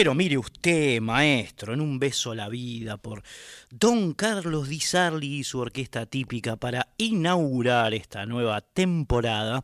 Pero 0.00 0.14
mire 0.14 0.38
usted, 0.38 0.98
maestro, 1.02 1.74
en 1.74 1.82
un 1.82 1.98
beso 1.98 2.30
a 2.30 2.34
la 2.34 2.48
vida 2.48 2.96
por 2.96 3.22
Don 3.68 4.14
Carlos 4.14 4.70
Di 4.70 4.80
Sarli 4.80 5.40
y 5.40 5.44
su 5.44 5.58
orquesta 5.58 6.06
típica 6.06 6.56
para 6.56 6.88
inaugurar 6.96 7.92
esta 7.92 8.24
nueva 8.24 8.62
temporada 8.62 9.62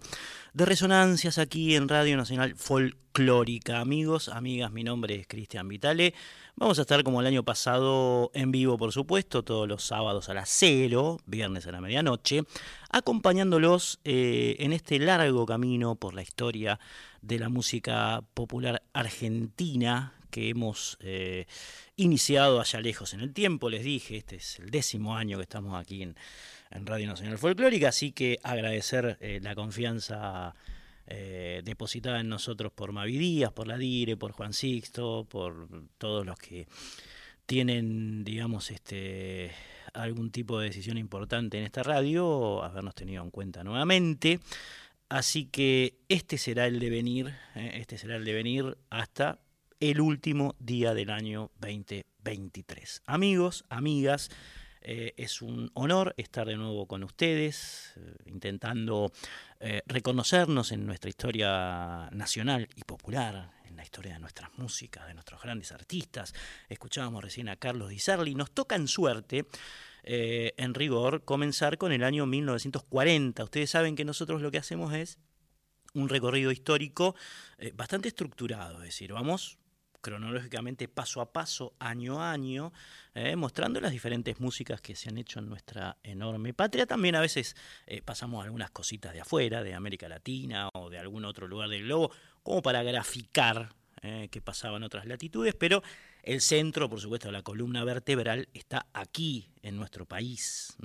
de 0.53 0.67
resonancias 0.67 1.39
aquí 1.39 1.75
en 1.75 1.89
Radio 1.89 2.19
Nacional 2.19 2.55
Folclórica. 2.55 3.81
Amigos, 3.81 4.29
amigas, 4.29 4.71
mi 4.73 4.85
nombre 4.85 5.15
es 5.15 5.27
Cristian 5.27 5.69
Vitale. 5.69 6.13
Vamos 6.55 6.79
a 6.79 6.83
estar 6.83 7.03
como 7.03 7.23
el 7.23 7.27
año 7.29 7.43
pasado 7.43 8.31
en 8.35 8.53
vivo, 8.53 8.77
por 8.77 8.93
supuesto, 8.93 9.43
todos 9.43 9.67
los 9.67 9.85
sábados 9.85 10.29
a 10.29 10.35
las 10.35 10.51
cero, 10.51 11.17
viernes 11.25 11.67
a 11.67 11.73
la 11.73 11.81
medianoche, 11.81 12.43
acompañándolos 12.91 14.01
eh, 14.05 14.57
en 14.59 14.75
este 14.75 14.99
largo 14.99 15.47
camino 15.47 15.95
por 15.95 16.13
la 16.13 16.21
historia 16.21 16.79
de 17.23 17.39
la 17.39 17.49
música 17.49 18.23
popular 18.35 18.83
argentina 18.93 20.13
que 20.27 20.51
hemos 20.51 20.99
eh, 21.01 21.47
iniciado 21.97 22.61
allá 22.61 22.81
lejos 22.81 23.15
en 23.15 23.21
el 23.21 23.33
tiempo. 23.33 23.71
Les 23.71 23.85
dije, 23.85 24.17
este 24.17 24.37
es 24.37 24.59
el 24.59 24.71
décimo 24.71 25.17
año 25.17 25.37
que 25.39 25.43
estamos 25.43 25.79
aquí 25.79 26.03
en, 26.03 26.17
Radio 26.71 27.07
Nacional 27.07 27.39
Folclórica, 27.39 27.89
así 27.89 28.11
que 28.11 28.39
agradecer 28.43 29.17
eh, 29.21 29.39
la 29.41 29.55
confianza 29.55 30.55
eh, 31.07 31.63
depositada 31.65 32.21
en 32.21 32.29
nosotros 32.29 32.73
por 32.73 32.91
Mavi 32.91 33.17
Díaz, 33.17 33.53
por 33.53 33.69
la 33.69 33.79
Dire, 33.79 34.17
por 34.17 34.33
Juan 34.33 34.53
Sixto, 34.53 35.25
por 35.31 35.69
todos 35.97 36.27
los 36.27 36.37
que 36.37 36.67
tienen, 37.47 38.25
digamos, 38.25 38.73
este 38.73 39.53
algún 39.95 40.31
tipo 40.31 40.59
de 40.59 40.67
decisión 40.67 40.99
importante 40.99 41.59
en 41.59 41.65
esta 41.65 41.83
radio, 41.83 42.63
habernos 42.63 42.95
tenido 42.95 43.23
en 43.23 43.31
cuenta 43.31 43.65
nuevamente. 43.65 44.41
Así 45.09 45.47
que 45.47 45.95
este 46.09 46.37
será 46.37 46.67
el 46.67 46.81
devenir, 46.81 47.35
este 47.55 47.97
será 47.97 48.17
el 48.17 48.25
devenir 48.25 48.77
hasta 48.91 49.39
el 49.81 50.01
último 50.01 50.55
día 50.59 50.95
del 50.95 51.11
año 51.11 51.51
2023. 51.61 53.03
Amigos, 53.07 53.65
amigas, 53.69 54.31
eh, 54.81 55.15
es 55.17 55.43
un 55.43 55.71
honor 55.75 56.15
estar 56.17 56.47
de 56.47 56.57
nuevo 56.57 56.87
con 56.87 57.03
ustedes, 57.05 57.93
eh, 57.97 58.15
intentando 58.27 59.13
eh, 59.61 59.83
reconocernos 59.87 60.73
en 60.73 60.87
nuestra 60.87 61.11
historia 61.11 62.09
nacional 62.13 62.69
y 62.75 62.85
popular, 62.85 63.51
en 63.65 63.77
la 63.77 63.83
historia 63.83 64.15
de 64.15 64.21
nuestras 64.21 64.57
músicas, 64.57 65.07
de 65.07 65.15
nuestros 65.15 65.43
grandes 65.43 65.73
artistas. 65.73 66.33
Escuchábamos 66.69 67.23
recién 67.23 67.49
a 67.49 67.57
Carlos 67.57 67.91
Di 67.91 67.99
Sarli. 67.99 68.35
Nos 68.35 68.53
toca 68.53 68.77
en 68.77 68.89
suerte. 68.89 69.45
en 70.09 70.73
rigor, 70.75 71.25
comenzar 71.25 71.79
con 71.79 71.91
el 71.91 72.05
año 72.05 72.27
1940. 72.27 73.43
Ustedes 73.43 73.71
saben 73.71 73.97
que 73.97 74.05
nosotros 74.05 74.41
lo 74.41 74.53
que 74.53 74.59
hacemos 74.59 74.95
es 74.95 75.19
un 75.95 76.09
recorrido 76.09 76.53
histórico 76.53 77.17
bastante 77.75 78.07
estructurado, 78.07 78.77
es 78.77 78.91
decir, 78.91 79.13
vamos 79.13 79.59
cronológicamente 80.06 80.87
paso 80.87 81.21
a 81.21 81.33
paso, 81.33 81.75
año 81.81 82.22
a 82.22 82.31
año, 82.31 82.72
eh, 83.13 83.34
mostrando 83.34 83.81
las 83.81 83.91
diferentes 83.91 84.39
músicas 84.39 84.81
que 84.81 84.95
se 84.95 85.09
han 85.09 85.19
hecho 85.19 85.41
en 85.41 85.48
nuestra 85.48 85.97
enorme 86.04 86.54
patria. 86.54 86.86
También 86.86 87.16
a 87.16 87.21
veces 87.21 87.57
eh, 87.89 88.03
pasamos 88.03 88.45
algunas 88.45 88.71
cositas 88.71 89.13
de 89.13 89.21
afuera, 89.21 89.65
de 89.65 89.75
América 89.75 90.09
Latina 90.09 90.69
o 90.75 90.91
de 90.91 91.01
algún 91.01 91.25
otro 91.25 91.48
lugar 91.48 91.69
del 91.71 91.83
globo, 91.83 92.13
como 92.45 92.63
para 92.63 92.84
graficar 92.84 93.75
eh, 94.03 94.28
qué 94.31 94.41
pasaba 94.41 94.77
en 94.77 94.84
otras 94.84 95.07
latitudes, 95.07 95.57
pero 95.57 95.83
el 96.22 96.41
centro, 96.41 96.89
por 96.89 97.01
supuesto, 97.01 97.27
de 97.27 97.33
la 97.33 97.42
columna 97.42 97.83
vertebral 97.83 98.48
está 98.54 98.86
aquí, 98.92 99.48
en 99.63 99.77
nuestro 99.77 100.07
país. 100.07 100.77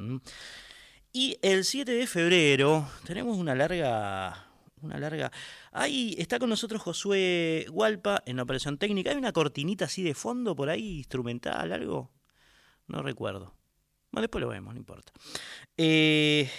Y 1.13 1.37
el 1.43 1.63
7 1.63 1.91
de 1.91 2.07
febrero 2.07 2.89
tenemos 3.05 3.37
una 3.37 3.53
larga 3.53 4.50
una 4.81 4.99
larga. 4.99 5.31
Ahí 5.71 6.15
está 6.17 6.39
con 6.39 6.49
nosotros 6.49 6.81
Josué 6.81 7.65
Hualpa 7.71 8.23
en 8.25 8.37
la 8.37 8.43
operación 8.43 8.77
técnica. 8.77 9.11
¿Hay 9.11 9.17
una 9.17 9.31
cortinita 9.31 9.85
así 9.85 10.03
de 10.03 10.13
fondo 10.13 10.55
por 10.55 10.69
ahí, 10.69 10.97
instrumental, 10.97 11.71
algo? 11.71 12.11
No 12.87 13.01
recuerdo. 13.01 13.55
Bueno, 14.11 14.23
después 14.23 14.41
lo 14.41 14.49
vemos, 14.49 14.73
no 14.73 14.79
importa. 14.79 15.13
Eh, 15.77 16.49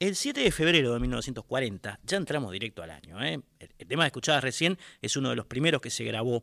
el 0.00 0.16
7 0.16 0.40
de 0.40 0.50
febrero 0.50 0.92
de 0.92 0.98
1940, 0.98 2.00
ya 2.02 2.16
entramos 2.16 2.50
directo 2.52 2.82
al 2.82 2.90
año. 2.90 3.22
¿eh? 3.22 3.40
El, 3.58 3.86
tema 3.86 4.04
que 4.04 4.08
escuchabas 4.08 4.42
recién 4.42 4.78
es 5.00 5.16
uno 5.16 5.30
de 5.30 5.36
los 5.36 5.46
primeros 5.46 5.80
que 5.80 5.90
se 5.90 6.04
grabó 6.04 6.42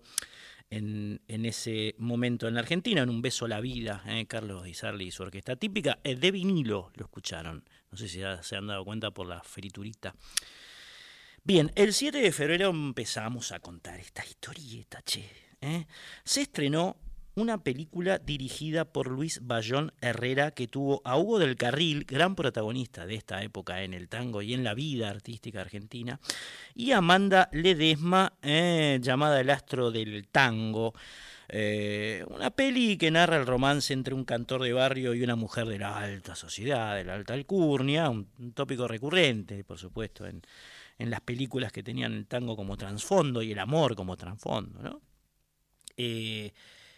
en, 0.70 1.20
ese 1.28 1.96
momento 1.98 2.48
en 2.48 2.54
la 2.54 2.62
Argentina, 2.62 3.02
en 3.02 3.10
Un 3.10 3.22
beso 3.22 3.46
a 3.46 3.48
la 3.50 3.60
vida, 3.60 4.04
¿eh? 4.06 4.26
Carlos 4.28 4.64
Di 4.64 4.74
Sarli 4.74 5.08
y 5.08 5.12
su 5.12 5.24
orquesta 5.24 5.56
típica, 5.56 6.00
de 6.04 6.32
vinilo 6.32 6.92
lo 6.96 7.06
escucharon, 7.06 7.64
no 7.90 7.98
sé 7.98 8.08
si 8.08 8.22
se 8.42 8.56
han 8.56 8.68
dado 8.68 8.84
cuenta 8.86 9.12
por 9.12 9.28
la 9.28 9.42
friturita. 9.42 10.14
Bien, 11.48 11.72
el 11.76 11.94
7 11.94 12.18
de 12.18 12.34
febrero 12.34 12.72
empezamos 12.72 13.54
a 13.54 13.62
contar 13.62 14.02
esta 14.02 14.22
historieta, 14.26 15.02
che. 15.06 15.30
¿eh? 15.62 15.86
Se 16.26 16.42
estrenó 16.42 16.98
una 17.36 17.64
película 17.64 18.20
dirigida 18.20 18.84
por 18.84 19.08
Luis 19.08 19.40
Bayón 19.42 19.94
Herrera 20.02 20.52
que 20.52 20.68
tuvo 20.68 21.02
a 21.06 21.18
Hugo 21.18 21.40
del 21.40 21.56
Carril, 21.56 22.04
gran 22.04 22.36
protagonista 22.36 23.06
de 23.06 23.16
esta 23.16 23.42
época 23.44 23.84
en 23.84 23.94
el 23.94 24.10
tango 24.10 24.42
y 24.42 24.54
en 24.54 24.66
la 24.66 24.74
vida 24.74 25.10
artística 25.10 25.62
argentina, 25.62 26.20
y 26.76 26.92
Amanda 26.92 27.48
Ledesma, 27.54 28.34
eh, 28.42 29.00
llamada 29.02 29.40
El 29.40 29.50
astro 29.50 29.90
del 29.90 30.28
tango. 30.28 30.94
Eh, 31.48 32.26
una 32.28 32.52
peli 32.52 32.98
que 32.98 33.10
narra 33.10 33.38
el 33.38 33.48
romance 33.48 33.94
entre 33.94 34.14
un 34.14 34.26
cantor 34.26 34.64
de 34.64 34.74
barrio 34.74 35.14
y 35.14 35.24
una 35.24 35.38
mujer 35.38 35.66
de 35.68 35.80
la 35.80 35.98
alta 35.98 36.36
sociedad, 36.36 36.98
de 36.98 37.06
la 37.06 37.14
alta 37.14 37.36
alcurnia, 37.36 38.10
un, 38.10 38.28
tópico 38.54 38.86
recurrente, 38.86 39.64
por 39.64 39.78
supuesto, 39.78 40.26
en, 40.26 40.42
en, 40.98 41.10
las 41.10 41.22
películas 41.22 41.72
que 41.72 41.84
tenían 41.84 42.14
el 42.14 42.28
tango 42.28 42.56
como 42.56 42.78
trasfondo 42.78 43.42
y 43.42 43.52
el 43.52 43.60
amor 43.60 43.96
como 43.96 44.18
trasfondo. 44.18 44.82
¿no? 44.82 45.02
Eh, 45.96 46.52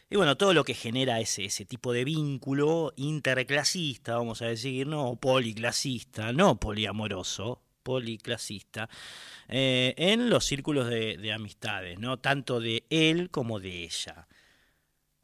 y 0.10 0.16
bueno, 0.16 0.38
todo 0.38 0.54
lo 0.54 0.64
que 0.64 0.74
genera 0.74 1.20
ese, 1.20 1.46
ese 1.46 1.66
tipo 1.66 1.94
de 1.94 2.04
vínculo 2.04 2.94
interclasista, 2.98 4.18
vamos 4.18 4.42
a 4.42 4.48
decir, 4.48 4.88
no 4.88 5.18
policlasista, 5.18 6.34
no 6.34 6.60
poliamoroso, 6.60 7.62
policlasista, 7.84 8.90
eh, 9.48 9.94
en 9.98 10.30
los 10.30 10.46
círculos 10.46 10.90
de, 10.90 11.32
amistades, 11.32 12.00
¿no? 12.00 12.18
tanto 12.18 12.60
de 12.60 12.86
él 12.90 13.30
como 13.30 13.60
de 13.60 13.84
ella. 13.84 14.28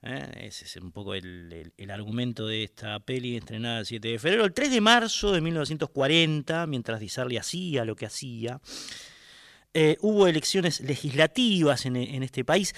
¿Eh? 0.01 0.47
Ese 0.47 0.65
es 0.65 0.75
un 0.77 0.91
poco 0.91 1.13
el, 1.13 1.73
argumento 1.89 2.47
de 2.47 2.63
esta 2.63 2.99
peli 2.99 3.37
estrenada 3.37 3.79
el 3.79 3.85
7 3.85 4.07
de 4.07 4.19
febrero. 4.19 4.45
El 4.45 4.53
3 4.53 4.71
de 4.71 4.81
marzo 4.81 5.31
de 5.31 5.41
1940, 5.41 6.67
mientras 6.67 6.99
Disarli 6.99 7.37
hacía 7.37 7.85
lo 7.85 7.95
que 7.95 8.05
hacía, 8.05 8.59
eh, 9.73 9.97
hubo 10.01 10.27
elecciones 10.27 10.81
legislativas 10.81 11.85
en, 11.85 11.95
en 11.95 12.23
este 12.23 12.45
país. 12.45 12.73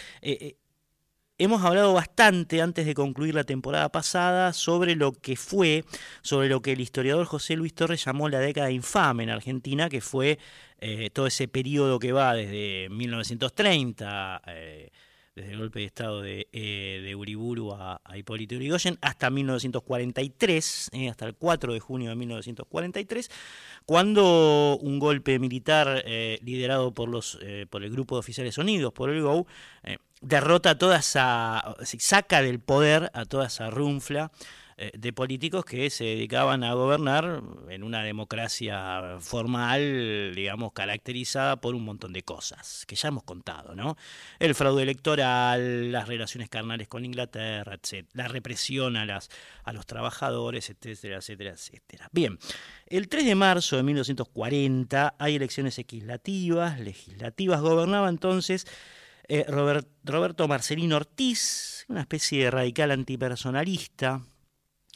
Hemos 1.39 1.63
hablado 1.63 1.93
bastante 1.93 2.63
antes 2.63 2.87
de 2.87 2.95
concluir 2.95 3.35
la 3.35 3.43
temporada 3.43 3.89
pasada 3.89 4.53
sobre 4.53 4.95
lo 4.95 5.11
que 5.11 5.35
fue, 5.35 5.85
sobre 6.23 6.49
lo 6.49 6.63
que 6.63 6.71
el 6.71 6.81
historiador 6.81 7.27
José 7.27 7.55
Luis 7.55 7.75
Torres 7.75 8.03
llamó 8.03 8.27
la 8.27 8.39
década 8.39 8.71
infame 8.71 9.21
en 9.21 9.29
Argentina, 9.29 9.87
que 9.87 10.01
fue 10.01 10.39
eh, 10.79 11.11
todo 11.11 11.27
ese 11.27 11.47
periodo 11.47 11.99
que 11.99 12.11
va 12.11 12.33
desde 12.33 12.89
1930, 12.89 14.41
eh, 14.47 14.89
desde 15.37 15.53
el 15.53 15.59
golpe 15.59 15.79
de 15.79 15.85
Estado 15.85 16.21
de, 16.21 16.47
eh, 16.51 17.01
de 17.03 17.15
Uriburu 17.15 17.73
a, 17.73 18.01
Hipólito 18.15 18.55
Yrigoyen, 18.55 18.97
hasta 19.01 19.29
1943, 19.29 20.89
hasta 21.09 21.25
el 21.25 21.35
4 21.35 21.73
de 21.73 21.79
junio 21.79 22.09
de 22.09 22.15
1943, 22.15 23.31
cuando 23.85 24.77
un 24.81 24.99
golpe 24.99 25.39
militar 25.39 26.03
liderado 26.41 26.91
por, 26.93 27.07
los, 27.07 27.39
por 27.69 27.83
el 27.83 27.91
Grupo 27.91 28.15
de 28.15 28.19
Oficiales 28.19 28.57
Unidos, 28.57 28.91
por 28.91 29.09
el 29.09 29.21
GOU, 29.21 29.45
derrota 30.21 30.77
toda 30.77 30.97
esa, 30.97 31.75
saca 31.83 32.41
del 32.41 32.59
poder 32.59 33.11
a 33.13 33.25
toda 33.25 33.47
esa 33.47 33.69
runfla 33.69 34.31
eh, 34.31 34.66
de 34.77 35.11
políticos 35.11 35.65
que 35.65 35.89
se 35.89 36.03
dedicaban 36.03 36.63
a 36.63 36.73
gobernar 36.73 37.41
en 37.69 37.83
una 37.83 38.03
democracia 38.03 39.17
formal, 39.19 40.33
digamos, 40.35 40.71
caracterizada 40.73 41.55
por 41.55 41.73
un 41.73 41.83
montón 41.83 42.13
de 42.13 42.21
cosas 42.21 42.85
que 42.85 42.95
ya 42.95 43.07
hemos 43.07 43.23
contado, 43.23 43.73
¿no? 43.73 43.97
El 44.37 44.53
fraude 44.53 44.83
electoral, 44.83 45.91
las 45.91 46.07
relaciones 46.07 46.49
carnales 46.49 46.87
con 46.87 47.05
Inglaterra, 47.05 47.75
etc. 47.75 48.07
La 48.13 48.27
represión 48.27 48.97
a, 48.97 49.05
las, 49.05 49.29
a 49.63 49.73
los 49.73 49.87
trabajadores, 49.87 50.69
etcétera, 50.69 51.17
etcétera, 51.17 51.51
etcétera. 51.51 52.09
Bien, 52.11 52.37
el 52.85 53.09
3 53.09 53.25
de 53.25 53.35
marzo 53.35 53.77
de 53.77 53.83
1940 53.83 55.15
hay 55.17 55.35
elecciones 55.35 55.77
legislativas, 55.77 56.79
legislativas, 56.79 57.61
gobernaba 57.61 58.09
entonces 58.09 58.67
eh, 59.27 59.45
Roberto 60.03 60.47
Marcelino 60.47 60.95
Ortiz, 60.95 61.85
una 61.89 62.01
especie 62.01 62.45
de 62.45 62.51
radical 62.51 62.91
antipersonalista. 62.91 64.21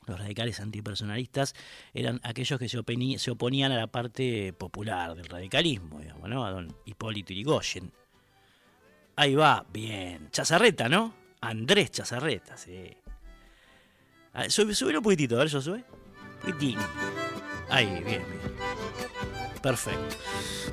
Los 0.07 0.19
radicales 0.19 0.59
antipersonalistas 0.59 1.53
eran 1.93 2.19
aquellos 2.23 2.59
que 2.59 2.67
se, 2.69 2.79
oponían 3.31 3.71
a 3.71 3.77
la 3.77 3.87
parte 3.87 4.51
popular 4.53 5.15
del 5.15 5.25
radicalismo, 5.25 5.99
digamos, 5.99 6.27
¿no? 6.27 6.45
A 6.45 6.51
don 6.51 6.75
Hipólito 6.85 7.33
Yrigoyen. 7.33 7.91
Ahí 9.15 9.35
va, 9.35 9.65
bien. 9.71 10.29
Chazarreta, 10.31 10.89
¿no? 10.89 11.13
Andrés 11.41 11.91
Chazarreta, 11.91 12.57
sí. 12.57 12.97
Ah, 14.33 14.49
sube, 14.49 14.73
un 14.97 15.03
poquitito, 15.03 15.35
a 15.35 15.39
ver, 15.39 15.49
yo 15.49 15.61
sube. 15.61 15.83
Ahí, 17.69 17.85
bien, 17.85 18.05
bien. 18.05 18.23
Perfecto. 19.61 20.15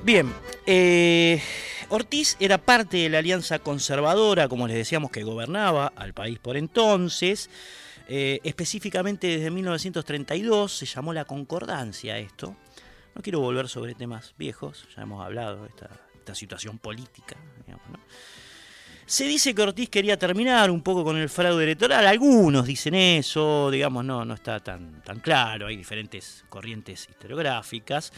Bien, 0.02 0.32
eh, 0.64 1.42
Ortiz 1.90 2.36
era 2.40 2.58
parte 2.58 2.98
de 2.98 3.08
la 3.08 3.18
alianza 3.18 3.58
conservadora, 3.58 4.48
como 4.48 4.66
les 4.66 4.76
decíamos, 4.76 5.10
que 5.10 5.24
gobernaba 5.24 5.92
al 5.96 6.14
país 6.14 6.38
por 6.38 6.56
entonces. 6.56 7.50
Eh, 8.10 8.40
específicamente 8.42 9.26
desde 9.26 9.50
1932 9.50 10.72
se 10.72 10.86
llamó 10.86 11.12
la 11.12 11.26
concordancia 11.26 12.16
esto. 12.18 12.56
No 13.14 13.20
quiero 13.20 13.40
volver 13.40 13.68
sobre 13.68 13.94
temas 13.94 14.34
viejos, 14.38 14.88
ya 14.96 15.02
hemos 15.02 15.22
hablado 15.24 15.64
de 15.64 15.68
esta, 15.68 15.90
situación 16.34 16.78
política. 16.78 17.36
Se 19.06 19.24
dice 19.24 19.54
que 19.54 19.62
Ortiz 19.62 19.88
quería 19.88 20.18
terminar 20.18 20.70
un 20.70 20.82
poco 20.82 21.02
con 21.02 21.16
el 21.16 21.30
fraude 21.30 21.64
electoral. 21.64 22.06
Algunos 22.06 22.66
dicen 22.66 22.94
eso, 22.94 23.70
digamos, 23.70 24.04
no, 24.04 24.26
no 24.26 24.34
está 24.34 24.60
tan, 24.60 25.00
tan 25.02 25.20
claro. 25.20 25.68
Hay 25.68 25.76
diferentes 25.78 26.44
corrientes 26.50 27.08
historiográficas. 27.08 28.12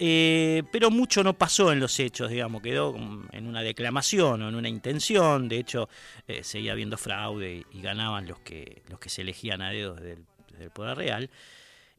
Eh, 0.00 0.62
pero 0.70 0.90
mucho 0.90 1.24
no 1.24 1.34
pasó 1.34 1.72
en 1.72 1.80
los 1.80 1.98
hechos, 1.98 2.30
digamos, 2.30 2.62
quedó 2.62 2.94
en 3.32 3.46
una 3.46 3.62
declamación 3.62 4.42
o 4.42 4.48
en 4.48 4.54
una 4.54 4.68
intención. 4.68 5.48
De 5.48 5.58
hecho, 5.58 5.88
eh, 6.28 6.44
seguía 6.44 6.72
habiendo 6.72 6.96
fraude 6.96 7.64
y, 7.72 7.80
ganaban 7.80 8.26
los 8.26 8.38
que, 8.40 8.82
los 8.88 9.00
que 9.00 9.08
se 9.08 9.22
elegían 9.22 9.60
a 9.62 9.70
dedos 9.70 10.00
desde 10.00 10.12
el, 10.60 10.70
Poder 10.70 10.96
Real. 10.96 11.30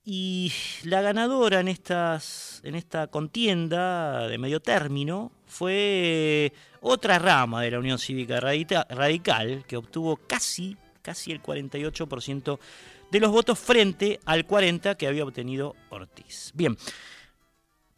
Y 0.05 0.51
la 0.83 1.01
ganadora 1.01 1.59
en, 1.59 1.67
estas, 1.67 2.61
en 2.63 2.75
esta 2.75 3.07
contienda 3.07 4.27
de 4.27 4.37
medio 4.37 4.59
término 4.59 5.31
fue 5.45 6.51
otra 6.81 7.19
rama 7.19 7.61
de 7.61 7.71
la 7.71 7.79
Unión 7.79 7.99
Cívica 7.99 8.39
Radical, 8.39 9.63
que 9.67 9.77
obtuvo 9.77 10.17
casi, 10.17 10.77
casi 11.01 11.31
el 11.31 11.41
48% 11.41 12.59
de 13.11 13.19
los 13.19 13.31
votos 13.31 13.59
frente 13.59 14.19
al 14.25 14.47
40% 14.47 14.97
que 14.97 15.07
había 15.07 15.23
obtenido 15.23 15.75
Ortiz. 15.89 16.51
Bien 16.53 16.77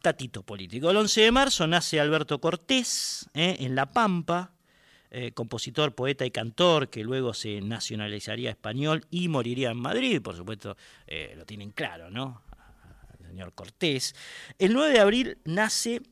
tatito 0.02 0.42
político. 0.42 0.90
El 0.90 0.96
11 0.98 1.20
de 1.22 1.32
marzo 1.32 1.66
nace 1.66 2.00
Alberto 2.00 2.40
Cortés 2.40 3.30
eh, 3.34 3.56
en 3.60 3.74
La 3.74 3.86
Pampa, 3.86 4.52
eh, 5.10 5.32
compositor, 5.32 5.94
poeta 5.94 6.26
y 6.26 6.30
cantor 6.30 6.90
que 6.90 7.04
luego 7.04 7.32
se 7.34 7.60
nacionalizaría 7.60 8.50
español 8.50 9.06
y 9.10 9.28
moriría 9.28 9.70
en 9.70 9.78
Madrid, 9.78 10.20
por 10.20 10.36
supuesto, 10.36 10.76
eh, 11.06 11.34
lo 11.36 11.46
tienen 11.46 11.70
claro, 11.70 12.10
¿no? 12.10 12.42
El 13.20 13.26
señor 13.28 13.52
Cortés. 13.54 14.14
El 14.58 14.72
9 14.72 14.92
de 14.92 15.00
abril 15.00 15.38
nace 15.44 16.02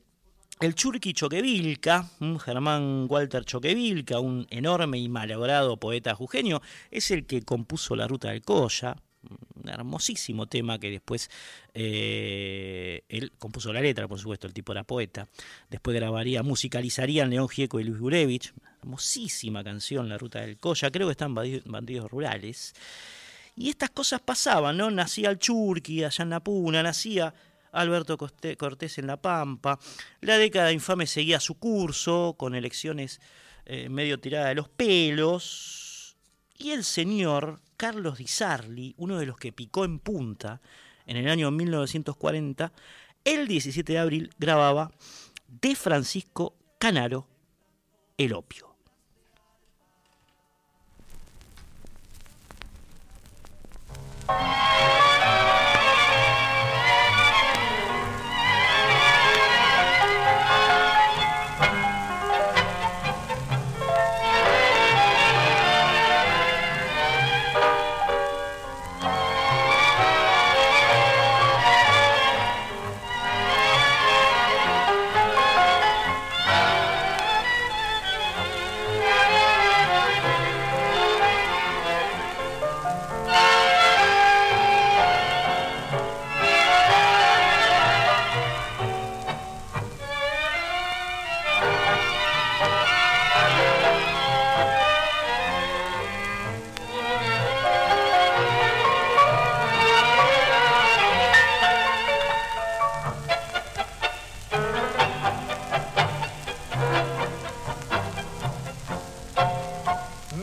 el 0.61 0.75
Churqui 0.75 1.13
Choquevilca, 1.13 2.07
Germán 2.45 3.07
Walter 3.09 3.43
Choquevilca, 3.43 4.19
un 4.19 4.45
enorme 4.51 4.99
y 4.99 5.09
malogrado 5.09 5.77
poeta 5.77 6.13
jujeño, 6.13 6.61
es 6.91 7.09
el 7.09 7.25
que 7.25 7.41
compuso 7.41 7.95
La 7.95 8.07
Ruta 8.07 8.29
del 8.29 8.43
Colla, 8.43 8.95
un 9.55 9.69
hermosísimo 9.69 10.47
tema 10.47 10.79
que 10.79 10.89
después 10.89 11.29
eh, 11.73 13.03
él 13.09 13.31
compuso 13.37 13.71
la 13.71 13.81
letra, 13.81 14.07
por 14.07 14.19
supuesto, 14.19 14.47
el 14.47 14.53
tipo 14.53 14.71
era 14.71 14.83
poeta. 14.83 15.27
Después 15.69 15.95
grabaría, 15.95 16.43
musicalizarían 16.43 17.29
León 17.29 17.49
Gieco 17.49 17.79
y 17.79 17.83
Luis 17.83 17.99
Gurevich. 17.99 18.53
Hermosísima 18.81 19.63
canción, 19.63 20.09
La 20.09 20.17
Ruta 20.17 20.41
del 20.41 20.57
Colla. 20.57 20.89
Creo 20.89 21.07
que 21.07 21.11
están 21.11 21.35
bandidos 21.35 22.09
rurales. 22.09 22.73
Y 23.55 23.69
estas 23.69 23.91
cosas 23.91 24.21
pasaban, 24.21 24.77
¿no? 24.77 24.89
Nacía 24.89 25.29
el 25.29 25.37
Churqui 25.37 26.03
allá 26.03 26.23
en 26.23 26.29
la 26.29 26.39
Puna, 26.39 26.81
nacía 26.81 27.33
Alberto 27.71 28.17
Cortés 28.17 28.97
en 28.97 29.07
La 29.07 29.17
Pampa. 29.17 29.79
La 30.21 30.37
década 30.37 30.71
infame 30.71 31.05
seguía 31.05 31.39
su 31.39 31.55
curso, 31.55 32.35
con 32.37 32.55
elecciones 32.55 33.21
eh, 33.65 33.89
medio 33.89 34.19
tiradas 34.19 34.49
de 34.49 34.55
los 34.55 34.69
pelos. 34.69 36.15
Y 36.57 36.71
el 36.71 36.83
señor 36.83 37.59
Carlos 37.81 38.19
Di 38.19 38.27
Sarli, 38.27 38.93
uno 38.97 39.17
de 39.17 39.25
los 39.25 39.37
que 39.37 39.51
picó 39.51 39.85
en 39.85 39.97
punta 39.97 40.61
en 41.07 41.17
el 41.17 41.27
año 41.27 41.49
1940, 41.49 42.71
el 43.23 43.47
17 43.47 43.93
de 43.93 43.97
abril 43.97 44.29
grababa 44.37 44.91
de 45.47 45.75
Francisco 45.75 46.53
Canaro 46.77 47.25
El 48.19 48.33
opio. 48.33 48.75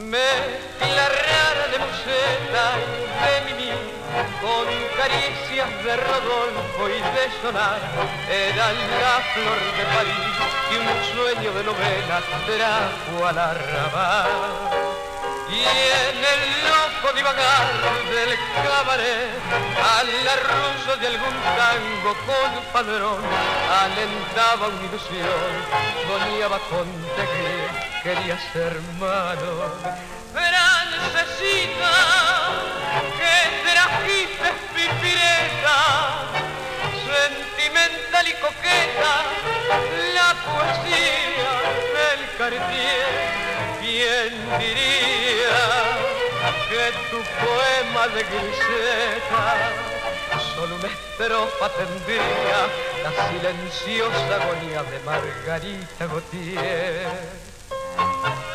Mezcla 0.09 1.05
rara 1.09 1.69
de 1.71 1.79
museta 1.79 2.65
y 2.81 3.25
de 3.25 3.41
mimi, 3.47 3.73
con 4.41 4.67
caricias 4.97 5.85
de 5.85 5.97
Rodolfo 5.97 6.88
y 6.88 7.00
de 7.15 7.25
sonar, 7.43 7.81
era 8.31 8.73
la 8.73 9.17
flor 9.35 9.61
de 9.77 9.85
París 9.95 10.38
y 10.73 10.77
un 10.81 10.88
sueño 11.12 11.53
de 11.53 11.65
novela 11.65 12.23
trajo 12.47 13.27
al 13.27 13.38
arrabal. 13.38 14.31
Y 15.50 15.61
en 15.61 16.17
el 16.33 16.43
loco 16.69 17.17
divagar 17.17 17.69
del 18.12 18.37
cabaret, 18.65 19.33
al 19.97 20.29
arroyo 20.37 20.97
de 21.00 21.07
algún 21.07 21.37
tango 21.57 22.12
con 22.27 22.50
padrón, 22.73 23.23
alentaba 23.83 24.69
una 24.69 24.85
ilusión, 24.85 25.49
soñaba 26.07 26.59
con 26.71 26.87
te 27.17 27.58
quería 28.09 28.38
ser 28.53 28.73
hermano. 28.73 29.50
Francesita, 30.33 31.95
que 33.19 33.37
trajiste 33.69 34.49
pipireta, 34.75 35.79
sentimental 37.05 38.25
y 38.27 38.35
coqueta, 38.45 39.12
la 40.17 40.31
poesía 40.47 41.53
del 41.97 42.21
Cartier. 42.38 43.19
¿Quién 43.81 44.33
diría 44.59 45.59
que 46.71 46.85
tu 47.11 47.21
poema 47.45 48.05
de 48.09 48.23
griseta 48.31 49.45
solo 50.55 50.77
una 50.77 50.88
estrofa 50.88 51.67
tendría 51.77 52.59
la 53.05 53.11
silenciosa 53.29 54.33
agonía 54.41 54.83
de 54.83 54.99
Margarita 55.00 56.07
Gautier? 56.07 57.58
Thank 57.99 58.43
you. 58.43 58.48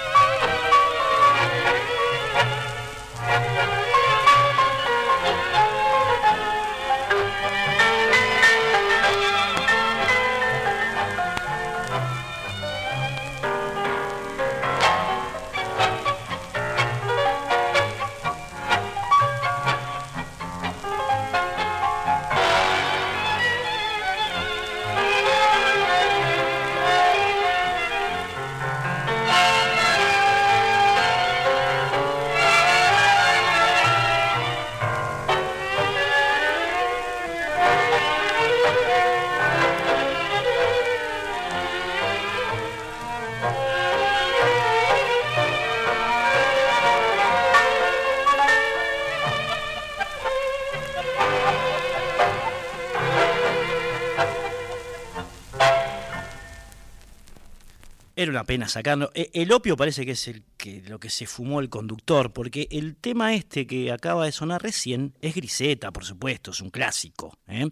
Una 58.33 58.43
pena 58.43 58.67
sacarlo. 58.67 59.11
E, 59.13 59.29
el 59.33 59.51
opio 59.51 59.77
parece 59.77 60.05
que 60.05 60.11
es 60.11 60.27
el 60.27 60.43
que, 60.57 60.81
lo 60.87 60.99
que 60.99 61.09
se 61.09 61.25
fumó 61.25 61.59
el 61.59 61.69
conductor, 61.69 62.33
porque 62.33 62.67
el 62.71 62.95
tema 62.95 63.33
este 63.33 63.65
que 63.67 63.91
acaba 63.91 64.25
de 64.25 64.31
sonar 64.31 64.61
recién 64.61 65.13
es 65.21 65.35
Griseta, 65.35 65.91
por 65.91 66.05
supuesto, 66.05 66.51
es 66.51 66.61
un 66.61 66.69
clásico. 66.69 67.37
¿eh? 67.47 67.69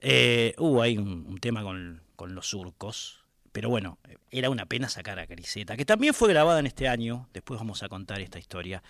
Eh, 0.00 0.54
ahí 0.82 0.96
un, 0.96 1.38
tema 1.40 1.62
con, 1.62 2.02
los 2.34 2.48
surcos, 2.48 3.24
pero 3.52 3.68
bueno, 3.68 3.98
era 4.30 4.50
una 4.50 4.66
pena 4.66 4.88
sacar 4.88 5.18
a 5.18 5.26
Griseta, 5.26 5.76
que 5.76 5.84
también 5.84 6.14
fue 6.14 6.28
grabada 6.28 6.60
en 6.60 6.66
este 6.66 6.88
año. 6.88 7.28
Después 7.32 7.58
vamos 7.58 7.82
a 7.82 7.88
contar 7.88 8.20
esta 8.20 8.38
historia 8.38 8.82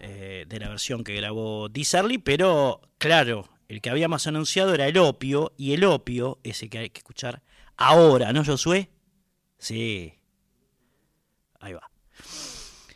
eh, 0.00 0.44
de 0.48 0.60
la 0.60 0.68
versión 0.68 1.02
que 1.02 1.14
grabó 1.14 1.68
Di 1.68 1.84
pero 2.22 2.80
claro, 2.98 3.48
el 3.68 3.80
que 3.80 3.90
habíamos 3.90 4.26
anunciado 4.26 4.74
era 4.74 4.86
el 4.86 4.98
opio, 4.98 5.52
y 5.56 5.72
el 5.72 5.84
opio, 5.84 6.38
ese 6.44 6.68
que 6.68 6.78
hay 6.78 6.90
que 6.90 6.98
escuchar 6.98 7.42
ahora, 7.76 8.32
¿no, 8.32 8.44
Josué? 8.44 8.90
Sí, 9.58 10.14
Ahí 11.64 11.72
va. 11.72 11.90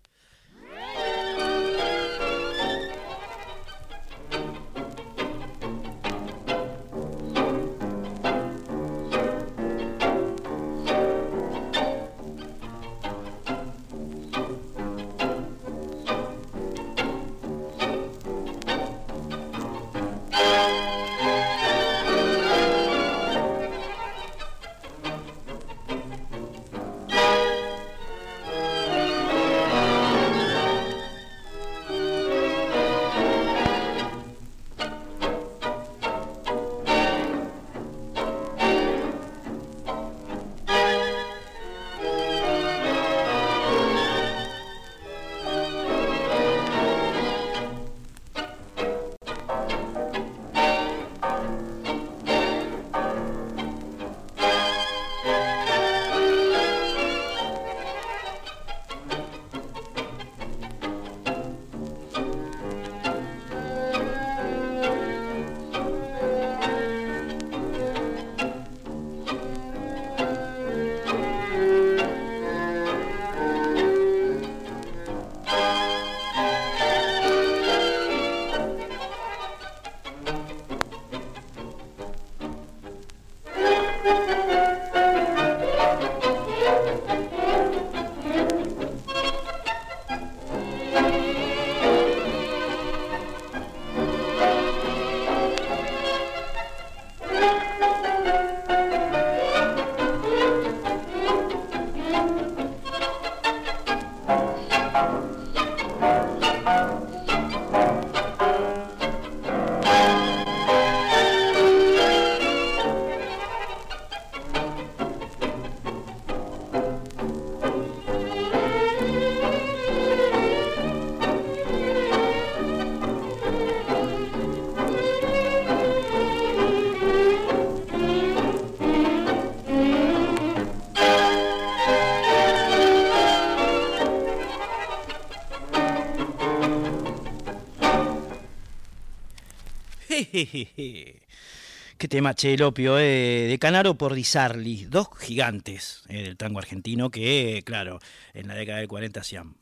Qué 141.98 142.08
tema, 142.08 142.36
che, 142.36 142.53
el 142.53 142.62
opio, 142.62 143.00
eh, 143.00 143.48
de 143.50 143.58
Canaro 143.58 143.96
por 143.96 144.13
Di 144.13 144.24
Sarli, 144.24 144.86
dos 144.86 145.08
gigantes 145.17 146.03
eh, 146.10 146.22
del 146.22 146.38
tango 146.38 146.60
argentino 146.60 147.10
que, 147.10 147.63
claro, 147.65 147.98
en 148.36 148.48
la 148.48 148.53
década 148.53 148.77
del 148.77 148.88
40 148.88 149.20
hacían 149.20 149.56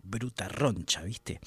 bruta 0.00 0.48
roncha, 0.48 1.02
¿viste? 1.02 1.40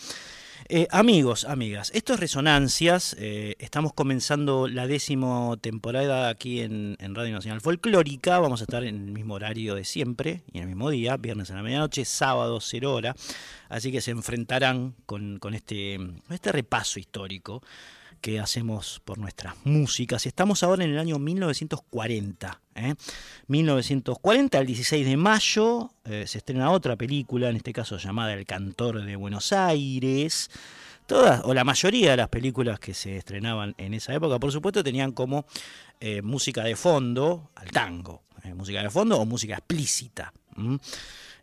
Eh, 0.67 0.87
amigos, 0.91 1.45
amigas, 1.45 1.89
esto 1.93 2.15
es 2.15 2.19
Resonancias. 2.19 3.15
estamos 3.17 3.93
comenzando 3.93 4.67
la 4.67 4.87
décimo 4.87 5.55
temporada 5.55 6.27
aquí 6.27 6.59
en, 6.59 6.97
Radio 6.99 7.33
Nacional 7.33 7.61
Folclórica. 7.61 8.39
Vamos 8.39 8.59
a 8.59 8.65
estar 8.65 8.83
en 8.83 8.95
el 8.95 9.11
mismo 9.13 9.35
horario 9.35 9.75
de 9.75 9.85
siempre 9.85 10.41
y 10.51 10.57
en 10.57 10.63
el 10.63 10.67
mismo 10.67 10.89
día, 10.89 11.15
viernes 11.15 11.49
a 11.51 11.55
la 11.55 11.63
medianoche, 11.63 12.03
sábado, 12.03 12.59
cero 12.59 12.93
hora. 12.93 13.15
Así 13.69 13.89
que 13.91 14.01
se 14.01 14.11
enfrentarán 14.11 14.95
con, 15.05 15.39
con 15.39 15.53
este, 15.53 15.97
este 16.29 16.51
repaso 16.51 16.99
histórico 16.99 17.61
que 18.25 18.39
hacemos 18.39 19.03
por 19.05 19.19
nuestras 19.19 19.53
músicas. 19.65 20.25
Estamos 20.25 20.63
ahora 20.63 20.83
en 20.83 20.89
el 20.89 20.97
año 20.97 21.19
1940. 21.19 22.59
¿eh? 22.73 22.95
1940, 23.45 24.57
el 24.57 24.65
16 24.65 25.05
de 25.05 25.15
mayo, 25.15 25.91
eh, 26.05 26.23
se 26.25 26.39
estrena 26.39 26.71
otra 26.71 26.95
película, 26.95 27.49
en 27.49 27.57
este 27.57 27.71
caso 27.71 27.97
llamada 27.97 28.33
El 28.33 28.47
Cantor 28.47 29.03
de 29.03 29.15
Buenos 29.15 29.53
Aires. 29.53 30.49
Todas, 31.05 31.43
o 31.43 31.53
la 31.53 31.63
mayoría 31.63 32.09
de 32.09 32.17
las 32.17 32.29
películas 32.29 32.79
que 32.79 32.95
se 32.95 33.15
estrenaban 33.15 33.75
en 33.77 33.93
esa 33.93 34.15
época, 34.15 34.39
por 34.39 34.51
supuesto, 34.51 34.83
tenían 34.83 35.11
como 35.11 35.45
eh, 35.99 36.23
música 36.23 36.63
de 36.63 36.75
fondo 36.75 37.51
al 37.53 37.69
tango. 37.69 38.23
eh, 38.43 38.55
música 38.55 38.81
de 38.81 38.89
fondo 38.89 39.19
o 39.19 39.25
música 39.27 39.53
explícita. 39.53 40.33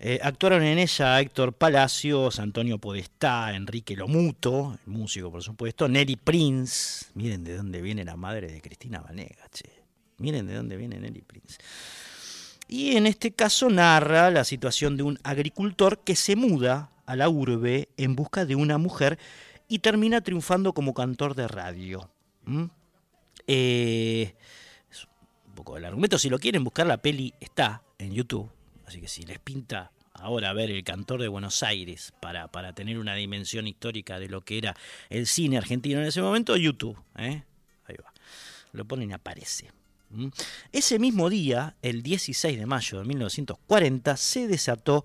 Eh, 0.05 0.19
actuaron 0.21 0.65
en 0.65 0.81
ella 0.81 1.21
Héctor 1.21 1.53
Palacios, 1.53 2.41
Antonio 2.41 2.79
Podestá, 2.79 3.55
Enrique 3.55 3.95
Lomuto, 3.95 4.77
el 4.85 4.93
músico 4.93 5.31
por 5.31 5.45
supuesto, 5.45 5.87
Nelly 5.87 6.17
Prince, 6.17 7.07
miren 7.15 7.45
de 7.45 7.57
dónde 7.57 7.81
viene 7.81 8.05
la 8.05 8.17
madre 8.17 8.51
de 8.51 8.61
Cristina 8.61 9.01
Vanega, 9.01 9.49
miren 10.19 10.49
de 10.49 10.55
dónde 10.55 10.77
viene 10.77 10.99
Nelly 10.99 11.23
Prince. 11.23 11.59
Y 12.67 12.97
en 12.97 13.07
este 13.07 13.31
caso 13.31 13.71
narra 13.71 14.33
la 14.33 14.43
situación 14.43 14.97
de 14.97 15.05
un 15.05 15.21
agricultor 15.23 16.01
que 16.01 16.17
se 16.17 16.35
muda 16.35 16.91
a 17.07 17.15
la 17.15 17.29
urbe 17.29 17.88
en 17.97 18.17
busca 18.17 18.45
de 18.45 18.57
una 18.57 18.79
mujer 18.79 19.21
y 19.69 19.79
termina 19.79 20.21
triunfando 20.21 20.73
como 20.73 20.95
cantor 20.95 21.37
de 21.37 21.47
radio. 21.47 22.11
¿m? 22.45 22.71
Eh, 23.47 24.35
es 24.91 25.07
un 25.47 25.55
poco 25.55 25.77
el 25.77 25.85
argumento, 25.85 26.19
si 26.19 26.29
lo 26.29 26.41
quieren 26.41 26.65
buscar 26.65 26.88
la 26.88 26.97
peli 26.97 27.35
está 27.38 27.85
en 27.99 28.15
YouTube, 28.15 28.51
así 28.87 29.01
que 29.01 29.09
si 29.09 29.23
les 29.23 29.38
pinta 29.38 29.92
ahora 30.14 30.53
ver 30.53 30.71
el 30.71 30.85
cantor 30.85 31.21
de 31.21 31.29
Buenos 31.29 31.62
Aires 31.62 32.12
para, 32.21 32.49
para 32.49 32.75
tener 32.75 32.99
una 32.99 33.14
dimensión 33.14 33.66
histórica 33.66 34.18
de 34.18 34.29
lo 34.29 34.42
que 34.42 34.59
era 34.59 34.77
el 35.11 35.27
cine 35.27 35.59
argentino 35.59 36.01
en 36.01 36.07
ese 36.07 36.23
momento, 36.23 36.57
YouTube, 36.57 36.99
¿eh? 37.16 37.42
ahí 37.87 37.97
va, 38.03 38.12
lo 38.73 38.85
ponen 38.85 39.11
y 39.11 39.12
aparece. 39.14 39.71
¿m? 40.12 40.31
Ese 40.71 40.99
mismo 40.99 41.31
día, 41.31 41.77
el 41.83 42.03
16 42.03 42.59
de 42.59 42.66
mayo 42.66 42.99
de 42.99 43.05
1940, 43.05 44.16
se 44.16 44.47
desató 44.47 45.05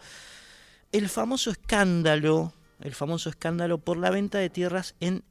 el 0.91 1.09
famoso 1.09 1.51
escándalo, 1.51 2.53
el 2.81 2.93
famoso 2.93 3.29
escándalo 3.29 3.77
por 3.77 3.97
la 3.97 4.09
venta 4.09 4.37
de 4.37 4.49
tierras 4.49 4.95
en 4.99 5.23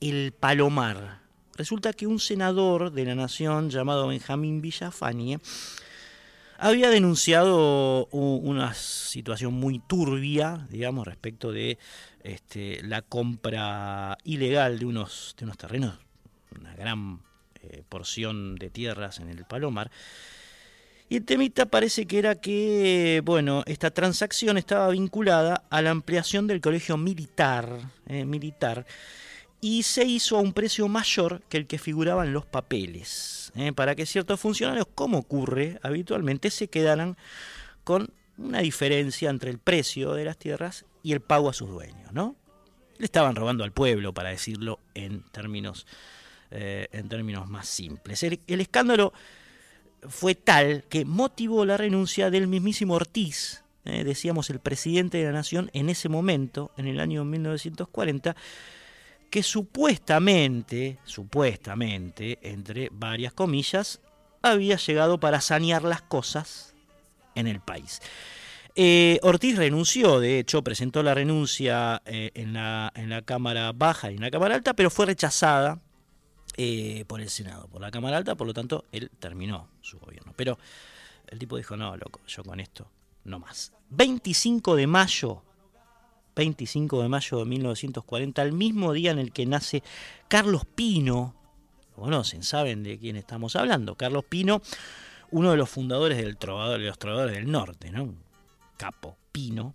el 0.00 0.32
Palomar. 0.32 1.22
Resulta 1.56 1.92
que 1.92 2.06
un 2.06 2.18
senador 2.18 2.92
de 2.92 3.04
la 3.04 3.14
nación 3.14 3.70
llamado 3.70 4.08
Benjamín 4.08 4.62
Villafañe 4.62 5.38
había 6.58 6.90
denunciado 6.90 8.06
una 8.06 8.74
situación 8.74 9.54
muy 9.54 9.78
turbia, 9.80 10.66
digamos, 10.70 11.06
respecto 11.06 11.52
de 11.52 11.78
este, 12.22 12.82
la 12.82 13.02
compra 13.02 14.16
ilegal 14.24 14.78
de 14.78 14.86
unos, 14.86 15.34
de 15.38 15.44
unos 15.44 15.58
terrenos, 15.58 15.98
una 16.58 16.74
gran 16.74 17.20
eh, 17.62 17.82
porción 17.88 18.56
de 18.56 18.70
tierras 18.70 19.18
en 19.18 19.28
el 19.28 19.44
Palomar. 19.44 19.90
Y 21.08 21.16
el 21.16 21.24
temita 21.24 21.66
parece 21.66 22.06
que 22.06 22.18
era 22.18 22.36
que, 22.36 23.20
bueno, 23.24 23.64
esta 23.66 23.90
transacción 23.90 24.56
estaba 24.56 24.88
vinculada 24.88 25.64
a 25.68 25.82
la 25.82 25.90
ampliación 25.90 26.46
del 26.46 26.60
colegio 26.60 26.96
militar, 26.96 27.68
eh, 28.06 28.24
militar, 28.24 28.86
y 29.64 29.84
se 29.84 30.04
hizo 30.04 30.36
a 30.36 30.40
un 30.40 30.52
precio 30.52 30.88
mayor 30.88 31.40
que 31.48 31.56
el 31.56 31.68
que 31.68 31.78
figuraba 31.78 32.24
en 32.26 32.32
los 32.32 32.44
papeles, 32.44 33.52
eh, 33.54 33.72
para 33.72 33.94
que 33.94 34.06
ciertos 34.06 34.40
funcionarios, 34.40 34.86
como 34.92 35.18
ocurre 35.18 35.78
habitualmente, 35.82 36.50
se 36.50 36.66
quedaran 36.66 37.16
con 37.84 38.12
una 38.36 38.58
diferencia 38.58 39.30
entre 39.30 39.52
el 39.52 39.58
precio 39.58 40.14
de 40.14 40.24
las 40.24 40.36
tierras 40.36 40.84
y 41.04 41.12
el 41.12 41.20
pago 41.20 41.48
a 41.48 41.52
sus 41.52 41.70
dueños, 41.70 42.12
¿no? 42.12 42.34
Le 42.98 43.04
estaban 43.04 43.36
robando 43.36 43.62
al 43.62 43.70
pueblo, 43.70 44.12
para 44.12 44.30
decirlo 44.30 44.80
en 44.94 45.22
términos, 45.30 45.86
eh, 46.50 46.88
en 46.90 47.08
términos 47.08 47.48
más 47.48 47.68
simples. 47.68 48.20
El, 48.24 48.40
el 48.48 48.60
escándalo 48.60 49.12
fue 50.08 50.34
tal 50.34 50.82
que 50.88 51.04
motivó 51.04 51.64
la 51.64 51.76
renuncia 51.76 52.30
del 52.30 52.48
mismísimo 52.48 52.94
Ortiz, 52.94 53.62
eh, 53.84 54.02
decíamos 54.02 54.50
el 54.50 54.60
presidente 54.60 55.18
de 55.18 55.24
la 55.24 55.32
nación 55.32 55.70
en 55.72 55.88
ese 55.88 56.08
momento, 56.08 56.72
en 56.76 56.86
el 56.86 57.00
año 57.00 57.24
1940, 57.24 58.36
que 59.32 59.42
supuestamente, 59.42 60.98
supuestamente, 61.04 62.38
entre 62.42 62.90
varias 62.92 63.32
comillas, 63.32 63.98
había 64.42 64.76
llegado 64.76 65.18
para 65.20 65.40
sanear 65.40 65.84
las 65.84 66.02
cosas 66.02 66.74
en 67.34 67.46
el 67.46 67.60
país. 67.60 68.02
Eh, 68.74 69.18
Ortiz 69.22 69.56
renunció, 69.56 70.20
de 70.20 70.38
hecho, 70.38 70.62
presentó 70.62 71.02
la 71.02 71.14
renuncia 71.14 72.02
eh, 72.04 72.30
en, 72.34 72.52
la, 72.52 72.92
en 72.94 73.08
la 73.08 73.22
Cámara 73.22 73.72
Baja 73.72 74.12
y 74.12 74.16
en 74.16 74.20
la 74.20 74.30
Cámara 74.30 74.54
Alta, 74.54 74.74
pero 74.74 74.90
fue 74.90 75.06
rechazada 75.06 75.80
eh, 76.58 77.06
por 77.06 77.22
el 77.22 77.30
Senado, 77.30 77.68
por 77.68 77.80
la 77.80 77.90
Cámara 77.90 78.18
Alta, 78.18 78.34
por 78.34 78.46
lo 78.46 78.52
tanto, 78.52 78.84
él 78.92 79.10
terminó 79.18 79.70
su 79.80 79.98
gobierno. 79.98 80.34
Pero 80.36 80.58
el 81.28 81.38
tipo 81.38 81.56
dijo, 81.56 81.74
no, 81.74 81.96
loco, 81.96 82.20
yo 82.26 82.44
con 82.44 82.60
esto 82.60 82.86
no 83.24 83.38
más. 83.38 83.72
25 83.88 84.76
de 84.76 84.86
mayo 84.86 85.42
25 86.34 87.02
de 87.02 87.08
mayo 87.08 87.38
de 87.38 87.44
1940, 87.44 88.42
el 88.42 88.52
mismo 88.52 88.92
día 88.92 89.10
en 89.10 89.18
el 89.18 89.32
que 89.32 89.46
nace 89.46 89.82
Carlos 90.28 90.64
Pino. 90.64 91.34
Lo 91.96 92.04
conocen, 92.04 92.42
saben 92.42 92.82
de 92.82 92.98
quién 92.98 93.16
estamos 93.16 93.56
hablando. 93.56 93.96
Carlos 93.96 94.24
Pino, 94.28 94.62
uno 95.30 95.50
de 95.50 95.56
los 95.56 95.68
fundadores 95.68 96.18
del 96.18 96.36
trovador, 96.36 96.80
de 96.80 96.86
los 96.86 96.98
trovadores 96.98 97.36
del 97.36 97.50
norte, 97.50 97.90
¿no? 97.90 98.14
Capo 98.76 99.16
Pino. 99.30 99.74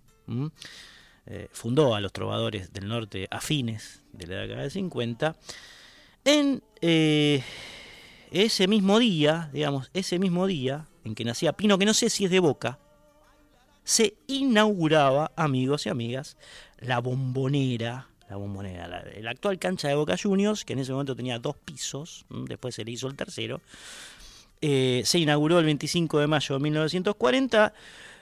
Eh, 1.26 1.48
fundó 1.52 1.94
a 1.94 2.00
los 2.00 2.12
trovadores 2.12 2.72
del 2.72 2.88
norte 2.88 3.28
a 3.30 3.40
fines 3.40 4.02
de 4.12 4.26
la 4.26 4.36
década 4.40 4.62
de 4.62 4.70
50. 4.70 5.36
En 6.24 6.62
eh, 6.80 7.42
ese 8.30 8.66
mismo 8.66 8.98
día, 8.98 9.50
digamos, 9.52 9.90
ese 9.94 10.18
mismo 10.18 10.46
día 10.46 10.86
en 11.04 11.14
que 11.14 11.24
nacía 11.24 11.52
Pino, 11.52 11.78
que 11.78 11.86
no 11.86 11.94
sé 11.94 12.10
si 12.10 12.24
es 12.24 12.30
de 12.30 12.40
Boca, 12.40 12.78
se 13.88 14.18
inauguraba, 14.26 15.32
amigos 15.34 15.86
y 15.86 15.88
amigas, 15.88 16.36
la 16.78 16.98
bombonera, 16.98 18.08
la 18.28 18.36
bombonera, 18.36 18.86
la, 18.86 19.02
la 19.18 19.30
actual 19.30 19.58
cancha 19.58 19.88
de 19.88 19.94
Boca 19.94 20.14
Juniors, 20.22 20.66
que 20.66 20.74
en 20.74 20.80
ese 20.80 20.92
momento 20.92 21.16
tenía 21.16 21.38
dos 21.38 21.56
pisos, 21.56 22.26
después 22.28 22.74
se 22.74 22.84
le 22.84 22.90
hizo 22.90 23.06
el 23.06 23.16
tercero. 23.16 23.62
Eh, 24.60 25.00
se 25.06 25.18
inauguró 25.18 25.58
el 25.58 25.64
25 25.64 26.18
de 26.18 26.26
mayo 26.26 26.54
de 26.56 26.60
1940 26.60 27.72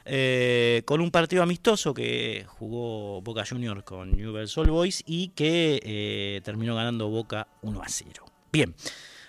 eh, 0.05 0.83
con 0.85 1.00
un 1.00 1.11
partido 1.11 1.42
amistoso 1.42 1.92
que 1.92 2.46
jugó 2.46 3.20
Boca 3.22 3.44
Juniors 3.44 3.83
con 3.83 4.12
Newell's 4.12 4.57
Old 4.57 4.70
Boys 4.70 5.02
y 5.05 5.31
que 5.31 5.81
eh, 5.83 6.42
terminó 6.44 6.76
ganando 6.76 7.09
Boca 7.09 7.48
1 7.62 7.83
a 7.83 7.88
0. 7.88 8.24
Bien. 8.52 8.72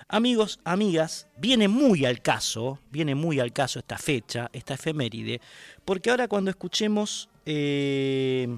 Amigos, 0.10 0.62
amigas, 0.64 1.28
viene 1.38 1.68
muy 1.68 2.06
al 2.06 2.22
caso, 2.22 2.80
viene 2.92 3.14
muy 3.14 3.42
al 3.42 3.52
caso 3.52 3.80
esta 3.80 3.98
fecha, 3.98 4.50
esta 4.54 4.76
efeméride, 4.76 5.42
porque 5.88 6.10
ahora 6.10 6.28
cuando 6.28 6.52
escuchemos 6.52 7.30
eh, 7.46 8.58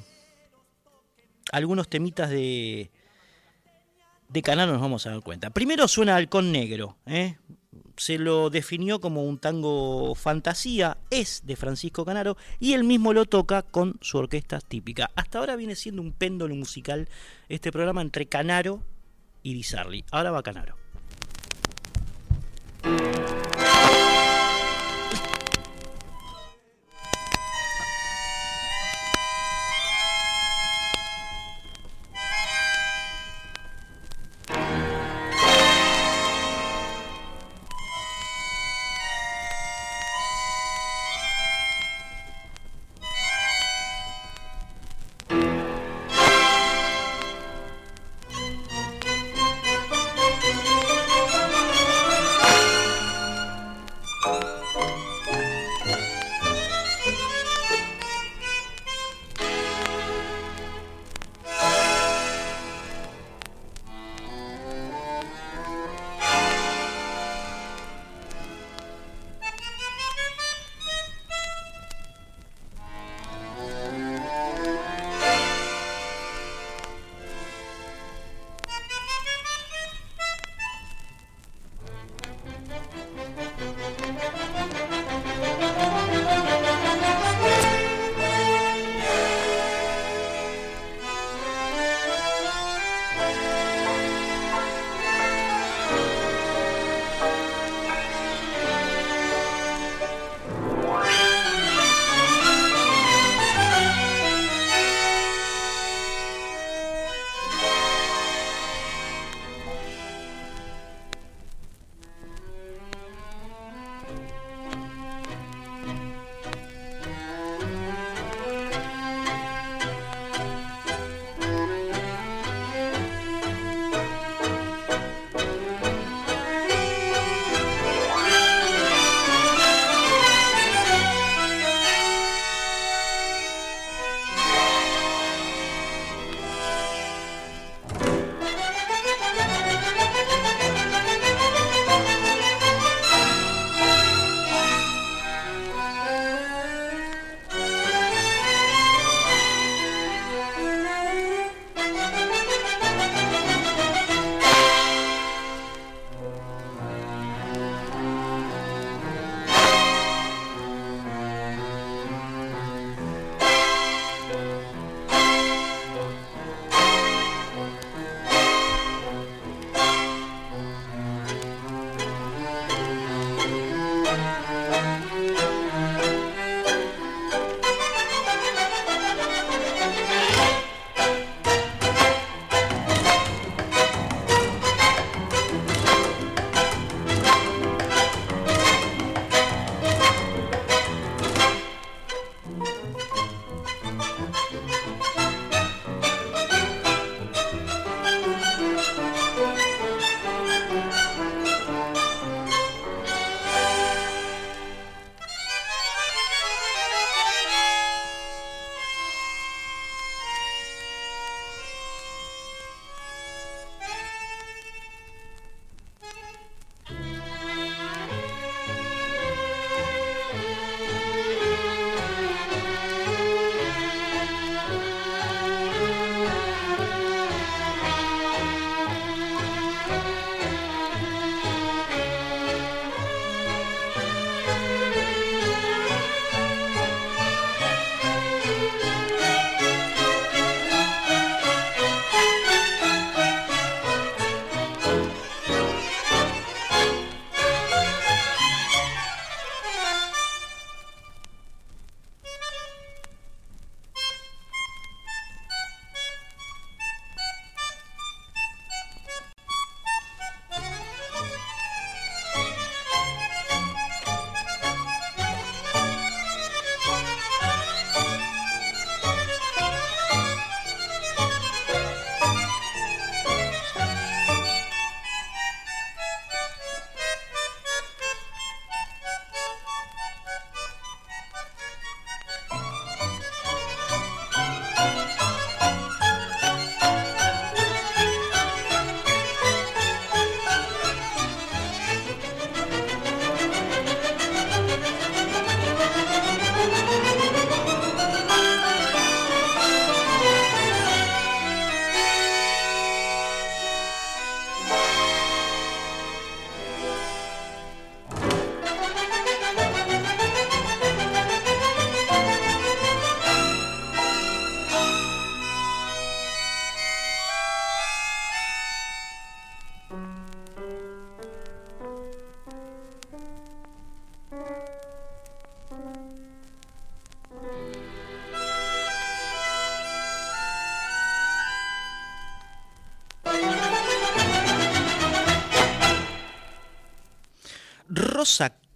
algunos 1.52 1.88
temitas 1.88 2.32
de, 2.32 2.89
de 4.30 4.42
Canaro 4.42 4.72
nos 4.72 4.82
vamos 4.82 5.06
a 5.06 5.12
dar 5.12 5.22
cuenta. 5.22 5.52
Primero 5.52 5.88
suena 5.88 6.15
Halcón 6.15 6.52
Negro, 6.52 6.98
¿eh? 7.06 7.38
se 7.98 8.18
lo 8.18 8.50
definió 8.50 9.00
como 9.00 9.26
un 9.26 9.38
tango 9.38 10.15
fantasía, 10.15 10.98
es 11.12 11.44
de 11.46 11.56
Francisco 11.56 12.04
Canaro 12.04 12.36
y 12.60 12.74
él 12.74 12.84
mismo 12.84 13.13
lo 13.13 13.26
toca 13.26 13.62
con 13.62 14.00
su 14.02 14.18
orquesta 14.18 14.60
típica. 14.60 15.12
Hasta 15.15 15.38
ahora 15.38 15.56
viene 15.56 15.76
siendo 15.76 16.02
un 16.02 16.13
péndulo 16.13 16.56
musical 16.56 17.10
este 17.48 17.72
programa 17.72 18.02
entre 18.02 18.26
Canaro 18.26 18.82
y 19.44 19.54
Di 19.54 19.62
Sarli. 19.62 20.04
Ahora 20.10 20.32
va 20.32 20.42
Canaro. 20.42 20.78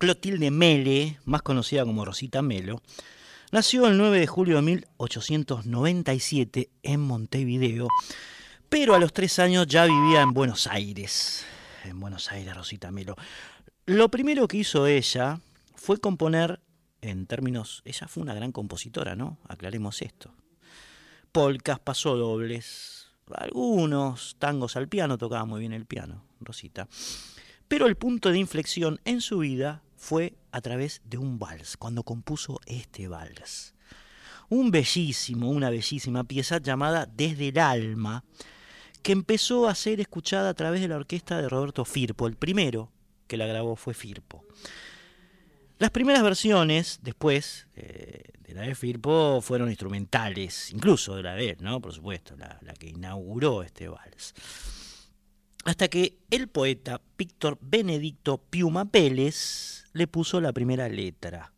Clotilde 0.03 0.51
Mele, 0.51 1.17
más 1.23 1.41
conocida 1.43 1.85
como 1.85 2.03
Rosita 2.03 2.41
Melo, 2.41 2.81
nació 3.53 3.87
el 3.87 3.97
9 3.97 4.19
de 4.19 4.27
julio 4.27 4.57
de 4.57 4.63
1897 4.63 6.69
en 6.83 6.99
Montevideo, 6.99 7.87
pero 8.67 8.95
a 8.95 8.99
los 8.99 9.13
tres 9.13 9.39
años 9.39 9.65
ya 9.65 9.85
vivía 9.85 10.19
en 10.19 10.33
Buenos 10.33 10.67
Aires. 10.67 11.45
En 11.85 12.01
Buenos 12.01 12.29
Aires, 12.33 12.53
Rosita 12.53 12.91
Melo. 12.91 13.15
Lo 13.85 14.09
primero 14.09 14.49
que 14.49 14.57
hizo 14.57 14.87
ella 14.87 15.39
fue 15.73 16.01
componer, 16.01 16.59
en 16.99 17.25
términos, 17.25 17.81
ella 17.85 18.09
fue 18.09 18.23
una 18.23 18.33
gran 18.33 18.51
compositora, 18.51 19.15
¿no? 19.15 19.37
Aclaremos 19.47 20.01
esto. 20.01 20.33
Polcas, 21.31 21.79
pasodobles, 21.79 23.07
algunos 23.33 24.35
tangos 24.37 24.75
al 24.75 24.89
piano, 24.89 25.17
tocaba 25.17 25.45
muy 25.45 25.61
bien 25.61 25.71
el 25.71 25.85
piano, 25.85 26.25
Rosita. 26.41 26.89
Pero 27.69 27.87
el 27.87 27.95
punto 27.95 28.31
de 28.31 28.39
inflexión 28.39 28.99
en 29.05 29.21
su 29.21 29.37
vida 29.37 29.81
fue 30.03 30.33
a 30.51 30.59
través 30.59 31.01
de 31.05 31.17
un 31.17 31.39
vals, 31.39 31.77
cuando 31.77 32.03
compuso 32.03 32.59
este 32.65 33.07
vals. 33.07 33.73
Un 34.49 34.69
bellísimo, 34.69 35.49
una 35.49 35.69
bellísima 35.69 36.25
pieza 36.25 36.57
llamada 36.57 37.05
Desde 37.05 37.47
el 37.47 37.57
alma, 37.57 38.25
que 39.01 39.13
empezó 39.13 39.69
a 39.69 39.75
ser 39.75 40.01
escuchada 40.01 40.49
a 40.49 40.53
través 40.53 40.81
de 40.81 40.89
la 40.89 40.97
orquesta 40.97 41.41
de 41.41 41.47
Roberto 41.47 41.85
Firpo. 41.85 42.27
El 42.27 42.35
primero 42.35 42.91
que 43.27 43.37
la 43.37 43.47
grabó 43.47 43.77
fue 43.77 43.93
Firpo. 43.93 44.43
Las 45.79 45.91
primeras 45.91 46.21
versiones, 46.21 46.99
después 47.01 47.67
eh, 47.77 48.23
de 48.39 48.53
la 48.53 48.63
de 48.63 48.75
Firpo, 48.75 49.39
fueron 49.41 49.69
instrumentales, 49.69 50.69
incluso 50.73 51.15
de 51.15 51.23
la 51.23 51.33
de 51.33 51.51
él, 51.51 51.57
¿no? 51.61 51.79
Por 51.79 51.93
supuesto, 51.93 52.35
la, 52.35 52.59
la 52.61 52.73
que 52.73 52.89
inauguró 52.89 53.63
este 53.63 53.87
vals 53.87 54.33
hasta 55.63 55.87
que 55.87 56.17
el 56.29 56.47
poeta 56.47 57.01
Víctor 57.17 57.57
Benedicto 57.61 58.37
Piuma 58.37 58.85
Pérez 58.85 59.85
le 59.93 60.07
puso 60.07 60.41
la 60.41 60.51
primera 60.51 60.89
letra. 60.89 61.53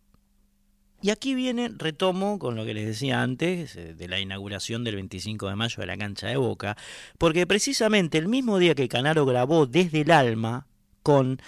Y 1.02 1.10
aquí 1.12 1.36
viene, 1.36 1.70
retomo 1.70 2.40
con 2.40 2.56
lo 2.56 2.66
que 2.66 2.74
les 2.74 2.86
decía 2.86 3.22
antes, 3.22 3.76
eh, 3.76 3.94
de 3.94 4.08
la 4.08 4.20
inauguración 4.20 4.84
del 4.84 4.96
25 4.96 5.50
de 5.50 5.56
mayo 5.56 5.76
de 5.80 5.86
la 5.86 5.98
cancha 5.98 6.28
de 6.28 6.38
Boca, 6.38 6.78
porque 7.18 7.46
precisamente 7.46 8.18
el 8.18 8.28
mismo 8.28 8.58
día 8.58 8.74
que 8.74 8.88
Canaro 8.88 9.26
grabó 9.26 9.68
Desde 9.68 10.02
el 10.02 10.12
Alma 10.12 10.68
con 11.04 11.40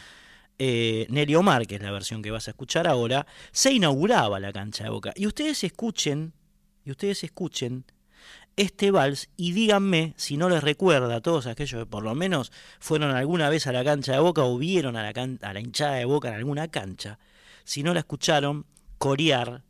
eh, 0.60 1.08
Nelly 1.10 1.36
Omar, 1.36 1.66
que 1.66 1.76
es 1.76 1.82
la 1.82 1.92
versión 1.92 2.22
que 2.22 2.32
vas 2.32 2.48
a 2.48 2.52
escuchar 2.52 2.88
ahora, 2.88 3.26
se 3.52 3.72
inauguraba 3.72 4.40
la 4.40 4.54
cancha 4.54 4.84
de 4.84 4.90
Boca. 4.92 5.14
Y 5.16 5.26
ustedes 5.26 5.64
escuchen, 5.64 6.34
y 6.86 6.92
ustedes 6.92 7.24
escuchen 7.24 7.86
este 8.58 8.92
vals 8.92 9.30
y 9.38 9.54
díganme 9.54 10.14
si 10.18 10.36
no 10.36 10.50
les 10.50 10.64
recuerda 10.64 11.16
a 11.16 11.22
todos 11.22 11.48
aquellos 11.48 11.84
que 11.84 11.86
por 11.86 12.04
lo 12.04 12.16
menos 12.16 12.52
fueron 12.80 13.16
alguna 13.16 13.50
vez 13.50 13.68
a 13.68 13.72
la 13.72 13.84
cancha 13.84 14.14
de 14.14 14.20
Boca 14.20 14.44
o 14.44 14.58
vieron 14.58 14.98
a 14.98 15.04
la, 15.04 15.60
hinchada 15.60 15.96
de 15.96 16.06
Boca 16.06 16.28
en 16.28 16.36
alguna 16.36 16.68
cancha, 16.68 17.20
si 17.64 17.84
no 17.84 17.94
la 17.94 18.00
escucharon 18.00 18.66
corear 18.98 19.64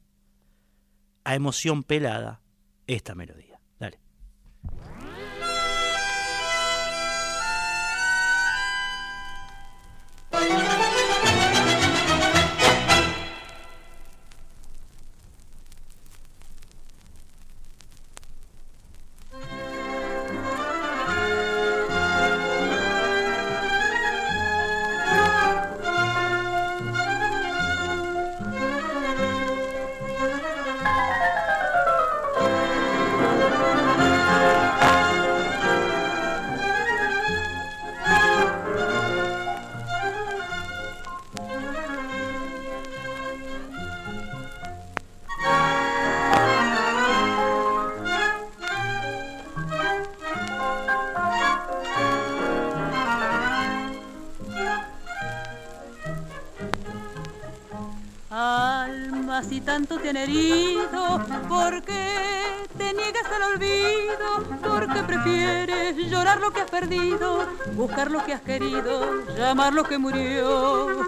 a 1.23 1.35
emoción 1.35 1.83
pelada 1.83 2.41
esta 2.87 3.13
melodía. 3.13 3.47
tanto 10.37 10.76
llamar 69.57 69.73
lo 69.73 69.83
que 69.83 69.97
murió. 69.97 71.07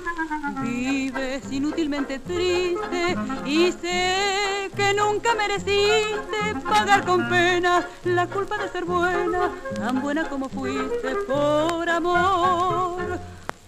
Vives 0.64 1.44
inútilmente 1.52 2.18
triste 2.18 3.16
y 3.46 3.72
sé 3.72 4.72
que 4.76 4.94
nunca 4.96 5.36
mereciste 5.36 6.56
pagar 6.64 7.06
con 7.06 7.30
pena 7.30 7.86
la 8.06 8.26
culpa 8.26 8.58
de 8.58 8.70
ser 8.70 8.86
buena, 8.86 9.52
tan 9.76 10.02
buena 10.02 10.28
como 10.28 10.50
fuiste 10.50 11.16
por 11.28 11.88
amor 11.88 13.20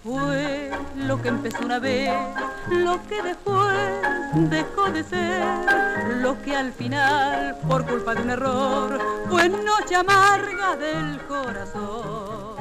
fue 0.02 0.72
lo 0.96 1.22
que 1.22 1.28
empezó 1.28 1.64
una 1.64 1.78
vez, 1.78 2.12
lo 2.70 3.00
que 3.06 3.22
después 3.22 3.78
dejó 4.50 4.90
de 4.90 5.04
ser, 5.04 5.44
lo 6.20 6.42
que 6.42 6.56
al 6.56 6.72
final, 6.72 7.56
por 7.68 7.86
culpa 7.86 8.16
de 8.16 8.22
un 8.22 8.30
error, 8.30 9.00
fue 9.30 9.48
noche 9.48 9.94
amarga 9.94 10.74
del 10.74 11.20
corazón. 11.28 12.51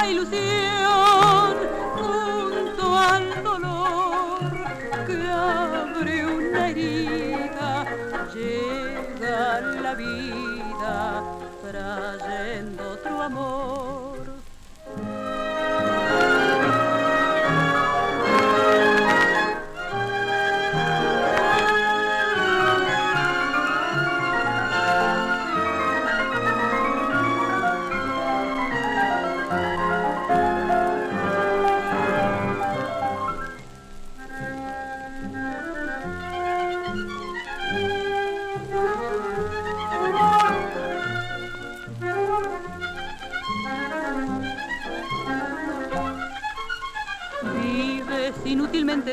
Antigua 0.00 0.08
ilusión 0.08 1.56
junto 1.96 2.98
al 2.98 3.42
dolor 3.42 4.50
que 5.06 5.28
abre 5.28 6.26
una 6.26 6.68
herida, 6.68 7.84
llega 8.32 9.60
la 9.60 9.94
vida 9.94 11.22
trayendo 11.62 12.90
otro 12.92 13.22
amor. 13.22 14.09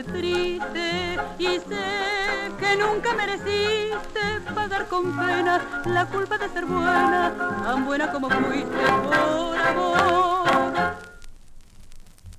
Triste 0.08 1.18
y 1.40 1.46
sé 1.46 2.52
que 2.60 2.76
nunca 2.76 3.14
mereciste 3.14 4.20
pagar 4.54 4.88
con 4.88 5.16
pena 5.16 5.84
la 5.86 6.06
culpa 6.08 6.38
de 6.38 6.50
ser 6.50 6.66
buena, 6.66 7.34
tan 7.64 7.86
buena 7.86 8.12
como 8.12 8.30
fuiste 8.30 8.86
por 9.04 9.58
amor. 9.58 10.98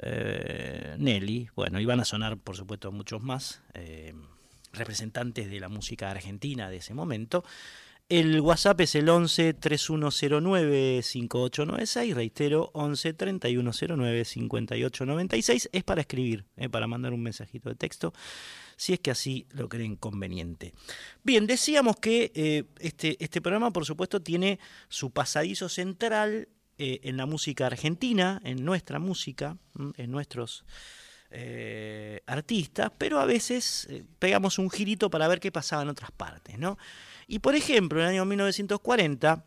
eh, 0.05 0.95
Nelly, 0.99 1.49
bueno, 1.55 1.79
iban 1.79 1.99
a 1.99 2.05
sonar 2.05 2.37
por 2.37 2.55
supuesto 2.55 2.91
muchos 2.91 3.21
más 3.21 3.61
eh, 3.73 4.13
representantes 4.73 5.49
de 5.49 5.59
la 5.59 5.69
música 5.69 6.11
argentina 6.11 6.69
de 6.69 6.77
ese 6.77 6.93
momento. 6.93 7.43
El 8.09 8.41
WhatsApp 8.41 8.81
es 8.81 8.95
el 8.95 9.07
11 9.07 9.53
3109 9.53 11.01
5896, 11.03 12.15
reitero, 12.15 12.69
11 12.73 13.13
3109 13.13 14.25
5896, 14.25 15.69
es 15.71 15.83
para 15.83 16.01
escribir, 16.01 16.45
eh, 16.57 16.67
para 16.67 16.85
mandar 16.85 17.13
un 17.13 17.23
mensajito 17.23 17.69
de 17.69 17.75
texto, 17.75 18.13
si 18.75 18.93
es 18.93 18.99
que 18.99 19.11
así 19.11 19.47
lo 19.51 19.69
creen 19.69 19.95
conveniente. 19.95 20.73
Bien, 21.23 21.47
decíamos 21.47 21.95
que 21.95 22.65
este, 22.79 23.23
este 23.23 23.41
programa, 23.41 23.71
por 23.71 23.85
supuesto, 23.85 24.21
tiene 24.21 24.59
su 24.89 25.11
pasadizo 25.11 25.69
central 25.69 26.49
eh, 26.79 27.01
en 27.03 27.17
la 27.17 27.27
música 27.27 27.67
argentina, 27.67 28.41
en 28.43 28.65
nuestra 28.65 28.97
música, 28.97 29.57
en 29.95 30.11
nuestros 30.11 30.65
eh, 31.29 32.21
artistas, 32.25 32.91
pero 32.97 33.19
a 33.19 33.25
veces 33.25 33.87
eh, 33.91 34.03
pegamos 34.17 34.57
un 34.57 34.71
girito 34.71 35.11
para 35.11 35.27
ver 35.27 35.39
qué 35.39 35.51
pasaba 35.51 35.83
en 35.83 35.89
otras 35.89 36.09
partes. 36.11 36.57
¿no? 36.57 36.79
Y 37.27 37.39
por 37.39 37.53
ejemplo, 37.53 37.99
en 37.99 38.05
el 38.05 38.11
año 38.13 38.25
1940, 38.25 39.45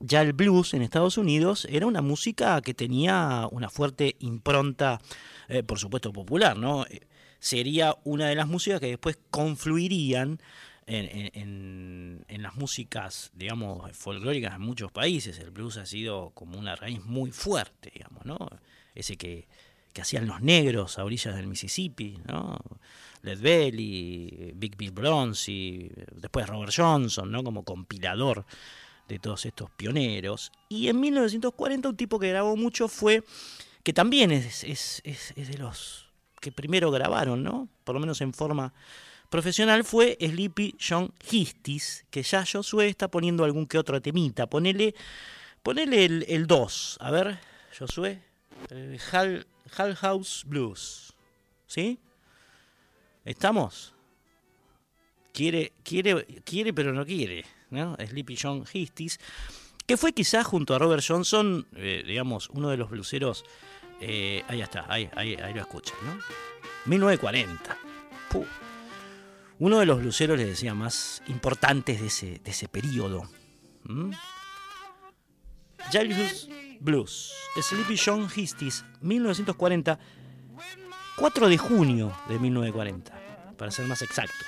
ya 0.00 0.22
el 0.22 0.32
blues 0.32 0.72
en 0.72 0.80
Estados 0.80 1.18
Unidos 1.18 1.66
era 1.70 1.86
una 1.86 2.00
música 2.00 2.60
que 2.62 2.72
tenía 2.72 3.46
una 3.50 3.68
fuerte 3.68 4.16
impronta, 4.20 5.00
por 5.66 5.78
supuesto, 5.78 6.12
popular. 6.12 6.56
¿no? 6.56 6.86
Sería 7.40 7.94
una 8.04 8.26
de 8.28 8.34
las 8.34 8.48
músicas 8.48 8.80
que 8.80 8.88
después 8.88 9.18
confluirían 9.30 10.40
en, 10.86 12.24
las 12.28 12.54
músicas, 12.56 13.30
digamos, 13.34 13.96
folclóricas 13.96 14.54
en 14.54 14.60
muchos 14.60 14.92
países. 14.92 15.38
El 15.38 15.50
blues 15.50 15.78
ha 15.78 15.86
sido 15.86 16.30
como 16.34 16.58
una 16.58 16.76
raíz 16.76 17.02
muy 17.04 17.30
fuerte, 17.30 17.90
digamos, 17.94 18.24
¿no? 18.24 18.36
Ese 18.94 19.16
que, 19.16 19.48
hacían 20.00 20.26
los 20.26 20.40
negros 20.40 20.98
a 20.98 21.04
orillas 21.04 21.36
del 21.36 21.46
Mississippi, 21.46 22.18
¿no? 22.26 22.58
Led 23.22 23.40
Belly, 23.40 24.52
Big 24.54 24.76
Bill 24.76 24.90
Bronzy, 24.90 25.90
después 26.16 26.46
Robert 26.46 26.72
Johnson, 26.76 27.30
¿no? 27.30 27.42
Como 27.42 27.64
compilador 27.64 28.44
de 29.08 29.18
todos 29.18 29.46
estos 29.46 29.70
pioneros. 29.70 30.52
Y 30.68 30.88
en 30.88 31.00
1940 31.00 31.88
un 31.88 31.96
tipo 31.96 32.18
que 32.18 32.28
grabó 32.28 32.56
mucho 32.56 32.88
fue, 32.88 33.22
que 33.82 33.92
también 33.92 34.30
es, 34.32 34.64
es, 34.64 35.00
es, 35.04 35.32
es 35.36 35.48
de 35.48 35.58
los 35.58 36.08
que 36.40 36.52
primero 36.52 36.90
grabaron, 36.90 37.42
¿no? 37.42 37.68
Por 37.84 37.94
lo 37.94 38.00
menos 38.00 38.20
en 38.20 38.34
forma 38.34 38.74
profesional 39.34 39.82
fue 39.82 40.16
Sleepy 40.20 40.76
John 40.78 41.12
Histis, 41.28 42.06
que 42.08 42.22
ya 42.22 42.44
Josué 42.46 42.86
está 42.86 43.08
poniendo 43.08 43.42
algún 43.42 43.66
que 43.66 43.78
otro 43.78 44.00
temita. 44.00 44.46
Ponele, 44.46 44.94
ponele 45.60 46.04
el 46.04 46.46
2. 46.46 46.98
A 47.00 47.10
ver, 47.10 47.40
Josué. 47.76 48.22
Hall, 49.10 49.44
House 49.96 50.44
Blues. 50.46 51.14
¿Sí? 51.66 51.98
¿Estamos? 53.24 53.92
Quiere, 55.32 55.72
quiere, 55.82 56.24
quiere, 56.44 56.72
pero 56.72 56.92
no 56.92 57.04
quiere. 57.04 57.44
¿no? 57.70 57.96
Sleepy 57.96 58.38
John 58.40 58.64
Histis, 58.72 59.18
que 59.84 59.96
fue 59.96 60.12
quizás 60.12 60.46
junto 60.46 60.76
a 60.76 60.78
Robert 60.78 61.02
Johnson, 61.04 61.66
eh, 61.74 62.04
digamos, 62.06 62.50
uno 62.50 62.70
de 62.70 62.76
los 62.76 62.88
bluseros. 62.88 63.44
Eh, 64.00 64.44
ahí 64.46 64.62
está, 64.62 64.86
ahí, 64.88 65.10
ahí, 65.16 65.34
ahí 65.34 65.52
lo 65.52 65.60
escuchan, 65.62 65.96
¿no? 66.04 66.20
1940. 66.86 67.76
Puh 68.30 68.46
uno 69.58 69.78
de 69.78 69.86
los 69.86 70.02
luceros, 70.02 70.38
les 70.38 70.48
decía, 70.48 70.74
más 70.74 71.22
importantes 71.26 72.00
de 72.00 72.06
ese, 72.06 72.40
de 72.42 72.50
ese 72.50 72.68
periodo. 72.68 73.22
¿Mm? 73.84 74.10
Blues, 76.80 77.32
Sleepy 77.60 77.96
John 77.96 78.28
Histis, 78.34 78.84
1940, 79.00 79.98
4 81.16 81.48
de 81.48 81.58
junio 81.58 82.12
de 82.28 82.38
1940, 82.38 83.54
para 83.56 83.70
ser 83.70 83.86
más 83.86 84.02
exactos. 84.02 84.46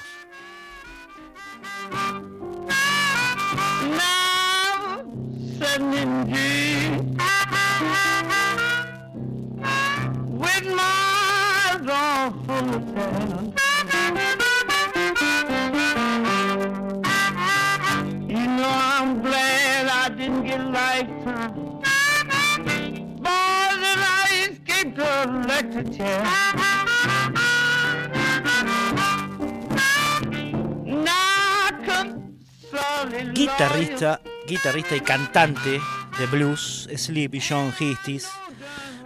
Guitarrista, 33.32 34.20
guitarrista 34.46 34.96
y 34.96 35.00
cantante 35.00 35.80
de 36.18 36.26
blues, 36.26 36.87
Sleepy 36.94 37.40
John 37.40 37.72
Histis, 37.78 38.28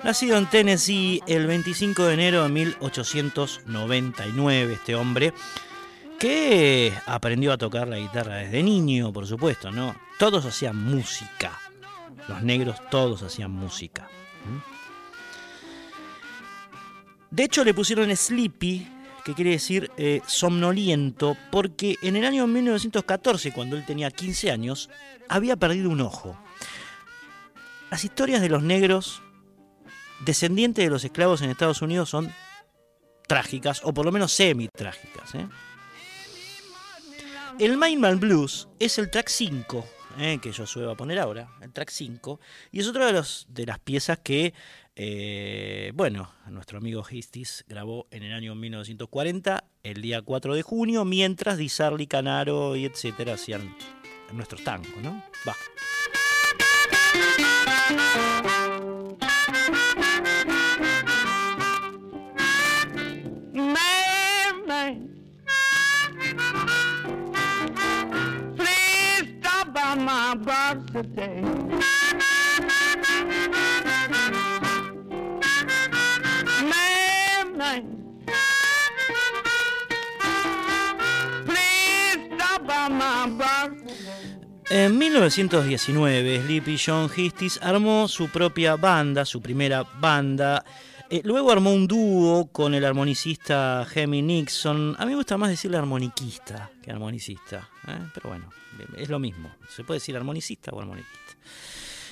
nacido 0.03 0.37
en 0.37 0.47
Tennessee 0.47 1.23
el 1.27 1.47
25 1.47 2.07
de 2.07 2.15
enero 2.15 2.43
de 2.43 2.49
1899, 2.49 4.73
este 4.73 4.97
hombre, 4.97 5.33
que 6.19 6.93
aprendió 7.07 7.53
a 7.53 7.59
tocar 7.59 7.87
la 7.87 7.99
guitarra 7.99 8.37
desde 8.37 8.63
niño, 8.63 9.13
por 9.13 9.27
supuesto, 9.27 9.71
¿no? 9.71 9.95
Todos 10.19 10.45
hacían 10.45 10.77
música, 10.77 11.59
los 12.29 12.43
negros 12.43 12.77
todos 12.91 13.23
hacían 13.23 13.53
música. 13.53 14.09
De 17.31 17.45
hecho, 17.45 17.65
le 17.65 17.75
pusieron 17.75 18.15
Sleepy, 18.15 18.89
que 19.25 19.35
quiere 19.35 19.51
decir 19.53 19.91
eh, 19.97 20.21
somnoliento, 20.27 21.37
porque 21.53 21.97
en 22.03 22.17
el 22.17 22.25
año 22.25 22.47
1914, 22.47 23.53
cuando 23.53 23.77
él 23.77 23.85
tenía 23.87 24.11
15 24.11 24.51
años, 24.51 24.91
había 25.29 25.57
perdido 25.57 25.91
un 25.91 26.01
ojo. 26.01 26.37
Las 27.91 28.05
historias 28.05 28.41
de 28.41 28.49
los 28.49 28.63
negros 28.63 29.23
descendientes 30.25 30.85
de 30.85 30.91
los 30.91 31.05
esclavos 31.05 31.43
en 31.43 31.51
Estados 31.51 31.83
Unidos 31.83 32.11
son 32.11 32.33
trágicas, 33.29 33.81
o 33.85 33.95
por 33.95 34.05
lo 34.05 34.13
menos 34.13 34.33
semi-trágicas. 34.33 35.35
¿eh? 35.37 35.47
El 37.61 37.77
Mainman 37.77 38.19
Blues 38.19 38.69
es 38.81 38.99
el 38.99 39.11
track 39.11 39.29
5 39.29 39.87
eh, 40.19 40.39
que 40.43 40.51
yo 40.51 40.67
suelo 40.67 40.97
poner 40.97 41.19
ahora, 41.21 41.49
el 41.61 41.73
track 41.73 41.91
5, 41.91 42.41
y 42.73 42.81
es 42.81 42.89
otra 42.89 43.13
de, 43.13 43.25
de 43.49 43.67
las 43.67 43.79
piezas 43.79 44.19
que, 44.19 44.53
eh, 44.97 45.93
bueno, 45.95 46.31
nuestro 46.49 46.79
amigo 46.79 47.05
Histis 47.09 47.65
grabó 47.69 48.07
en 48.11 48.23
el 48.23 48.33
año 48.33 48.55
1940, 48.55 49.65
el 49.83 50.03
día 50.03 50.23
4 50.23 50.55
de 50.55 50.63
junio, 50.63 51.05
mientras 51.05 51.59
Di 51.59 51.69
Sarli, 51.69 52.07
Canaro 52.07 52.77
y 52.77 52.85
etcétera 52.85 53.35
hacían 53.35 53.75
nuestros 54.33 54.63
tangos, 54.63 54.97
¿no? 55.03 55.23
Va. 55.47 55.55
En 84.73 84.97
1919, 84.99 86.43
Sleepy 86.43 86.79
John 86.79 87.11
Histis 87.15 87.59
armó 87.61 88.07
su 88.07 88.29
propia 88.29 88.77
banda, 88.77 89.25
su 89.25 89.43
primera 89.43 89.83
banda. 89.83 90.65
Eh, 91.11 91.23
luego 91.25 91.51
armó 91.51 91.73
un 91.73 91.89
dúo 91.89 92.47
con 92.53 92.73
el 92.75 92.85
armonicista 92.85 93.85
Hemi 93.93 94.23
Nixon. 94.23 94.95
A 94.97 95.05
mí 95.07 95.11
me 95.11 95.17
gusta 95.17 95.37
más 95.37 95.51
decirle 95.51 95.77
armoniquista 95.77 96.71
que 96.81 96.93
armonicista, 96.93 97.69
¿eh? 97.89 97.99
pero 98.15 98.29
bueno, 98.29 98.49
es 98.97 99.09
lo 99.09 99.19
mismo. 99.19 99.51
Se 99.69 99.83
puede 99.83 99.99
decir 99.99 100.17
armonicista 100.17 100.71
o 100.71 100.81
armoniquista. 100.81 101.37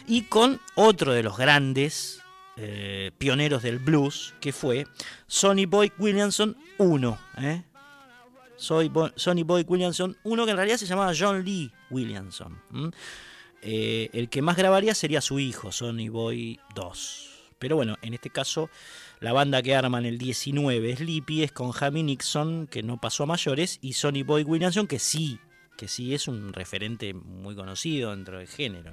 Y 0.09 0.23
con 0.23 0.61
otro 0.75 1.13
de 1.13 1.23
los 1.23 1.39
grandes 1.39 2.21
eh, 2.57 3.13
pioneros 3.19 3.63
del 3.63 3.79
blues, 3.79 4.35
que 4.41 4.53
fue 4.53 4.85
Sonny 5.29 5.67
Boy 5.67 5.93
Williamson 5.97 6.57
1. 8.59 9.07
¿eh? 9.07 9.13
Sonny 9.17 9.43
Boy 9.43 9.65
Williamson 9.67 10.17
1, 10.23 10.45
que 10.45 10.51
en 10.51 10.57
realidad 10.57 10.77
se 10.77 10.87
llamaba 10.87 11.13
John 11.19 11.45
Lee 11.45 11.73
Williamson. 11.91 12.61
Eh, 13.63 14.11
el 14.13 14.29
que 14.29 14.43
más 14.43 14.57
grabaría 14.57 14.95
sería 14.95 15.21
su 15.21 15.39
hijo, 15.39 15.73
Sonny 15.73 16.09
Boy 16.09 16.61
2. 16.75 17.29
Pero 17.59 17.77
bueno, 17.77 17.97
en 18.03 18.15
este 18.15 18.31
caso, 18.31 18.71
la 19.21 19.33
banda 19.33 19.63
que 19.63 19.75
arman 19.75 20.07
el 20.07 20.19
19 20.19 20.97
Sleepy 20.97 21.43
es 21.43 21.53
con 21.53 21.73
Jamie 21.73 22.05
Nixon, 22.05 22.69
que 22.69 22.83
no 22.83 23.01
pasó 23.01 23.25
a 23.25 23.27
mayores, 23.27 23.79
y 23.83 23.95
Sonny 23.95 24.23
Boy 24.23 24.45
Williamson, 24.45 24.87
que 24.87 24.99
sí, 24.99 25.41
que 25.77 25.89
sí 25.89 26.15
es 26.15 26.29
un 26.29 26.53
referente 26.53 27.15
muy 27.15 27.57
conocido 27.57 28.13
dentro 28.13 28.39
del 28.39 28.47
género. 28.47 28.93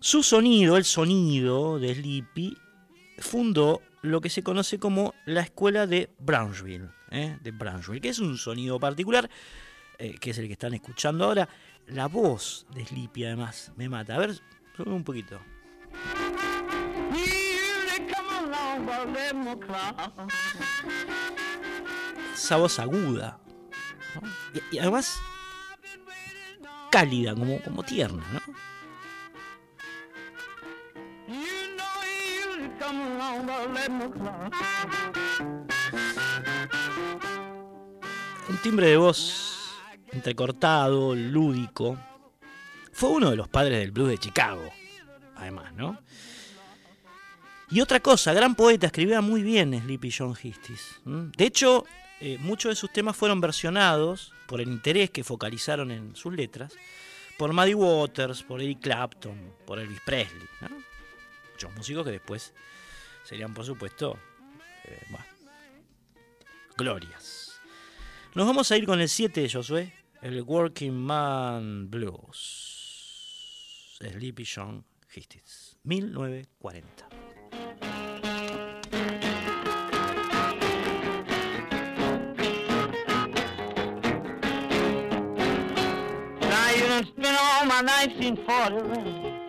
Su 0.00 0.22
sonido, 0.22 0.78
el 0.78 0.84
sonido 0.84 1.78
de 1.78 1.94
Sleepy, 1.94 2.56
fundó 3.18 3.82
lo 4.02 4.22
que 4.22 4.30
se 4.30 4.42
conoce 4.42 4.78
como 4.78 5.14
la 5.26 5.42
escuela 5.42 5.86
de 5.86 6.08
Brownsville, 6.18 6.88
¿eh? 7.10 7.38
de 7.40 7.50
Brownsville, 7.50 8.00
que 8.00 8.08
es 8.08 8.18
un 8.18 8.36
sonido 8.38 8.78
particular, 8.78 9.28
eh, 9.98 10.16
que 10.18 10.30
es 10.30 10.38
el 10.38 10.46
que 10.46 10.52
están 10.52 10.74
escuchando 10.74 11.24
ahora. 11.24 11.48
La 11.86 12.06
voz 12.06 12.66
de 12.74 12.84
Sleepy 12.86 13.24
además 13.24 13.72
me 13.76 13.88
mata. 13.88 14.14
A 14.14 14.18
ver, 14.18 14.34
sube 14.76 14.92
un 14.92 15.04
poquito. 15.04 15.40
Esa 22.34 22.56
voz 22.56 22.78
aguda. 22.78 23.38
Y, 24.72 24.78
además 24.78 25.20
cálida, 26.90 27.34
como, 27.34 27.60
como 27.62 27.82
tierna, 27.84 28.24
¿no? 28.32 28.40
Timbre 38.60 38.88
de 38.88 38.96
voz 38.96 39.70
entrecortado, 40.12 41.14
lúdico. 41.14 41.98
Fue 42.92 43.10
uno 43.10 43.30
de 43.30 43.36
los 43.36 43.48
padres 43.48 43.78
del 43.78 43.90
blues 43.90 44.10
de 44.10 44.18
Chicago, 44.18 44.68
además, 45.36 45.72
¿no? 45.74 45.98
Y 47.70 47.80
otra 47.80 48.00
cosa, 48.00 48.32
gran 48.32 48.54
poeta, 48.54 48.86
escribía 48.86 49.20
muy 49.20 49.42
bien 49.42 49.80
Sleepy 49.80 50.12
John 50.16 50.36
Histis. 50.40 51.00
De 51.04 51.44
hecho, 51.44 51.86
eh, 52.20 52.36
muchos 52.40 52.70
de 52.70 52.76
sus 52.76 52.92
temas 52.92 53.16
fueron 53.16 53.40
versionados 53.40 54.32
por 54.46 54.60
el 54.60 54.68
interés 54.68 55.10
que 55.10 55.24
focalizaron 55.24 55.90
en 55.90 56.14
sus 56.16 56.34
letras 56.34 56.74
por 57.38 57.52
Muddy 57.54 57.74
Waters, 57.74 58.42
por 58.42 58.60
Eric 58.60 58.80
Clapton, 58.80 59.54
por 59.64 59.78
Elvis 59.78 60.00
Presley. 60.04 60.48
Muchos 61.52 61.72
músicos 61.74 62.04
que 62.04 62.12
después 62.12 62.52
serían, 63.24 63.54
por 63.54 63.64
supuesto, 63.64 64.18
eh, 64.84 65.06
glorias. 66.76 67.39
Nos 68.32 68.46
vamos 68.46 68.70
a 68.70 68.76
ir 68.76 68.86
con 68.86 69.00
el 69.00 69.08
7 69.08 69.40
de 69.40 69.50
Josué, 69.50 69.92
el 70.22 70.42
Working 70.42 70.94
Man 70.94 71.90
Blues. 71.90 73.96
Sleepy 73.98 74.44
John 74.44 74.84
Hastings, 75.08 75.76
1940. 75.82 77.08
spent 87.02 87.38
all 87.40 87.64
my 87.64 87.82
1940 87.82 89.39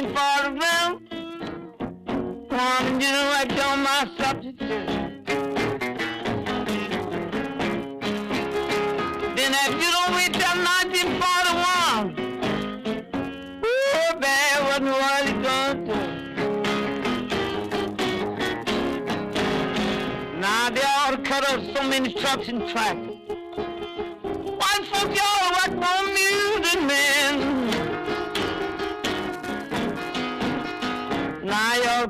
looking 0.00 0.14
for 0.14 0.44
a 0.44 0.50
room. 0.50 0.92
One, 2.48 3.00
you 3.00 3.10
know, 3.10 3.32
I 3.34 3.44
told 3.48 3.78
my 3.80 4.08
substitute. 4.16 4.86
Then 9.36 9.52
if 9.54 9.72
you 9.74 9.90
don't 9.90 10.12
wait 10.14 10.32
till 10.32 10.56
1941, 10.56 12.14
oh, 13.64 14.12
what 14.64 14.78
in 14.78 14.84
the 14.84 14.90
world 14.92 15.24
it's 15.24 15.42
gonna 15.46 15.74
do. 15.84 15.96
Now 20.40 20.70
they 20.70 20.82
ought 20.82 21.10
to 21.10 21.18
cut 21.22 21.42
off 21.48 21.60
so 21.76 21.82
many 21.88 22.12
trucks 22.12 22.48
and 22.48 22.68
tracks. 22.68 23.07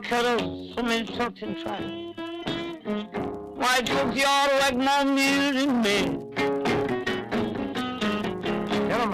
cuddles 0.09 0.73
from 0.75 0.91
insulting 0.91 1.55
trials. 1.63 2.17
Why 3.57 3.83
took 3.83 4.17
you 4.17 4.25
all 4.27 4.49
like 4.61 4.77
my 4.77 5.05
music 5.05 5.69
man? 5.69 6.33
Tell 8.89 9.01
him. 9.03 9.13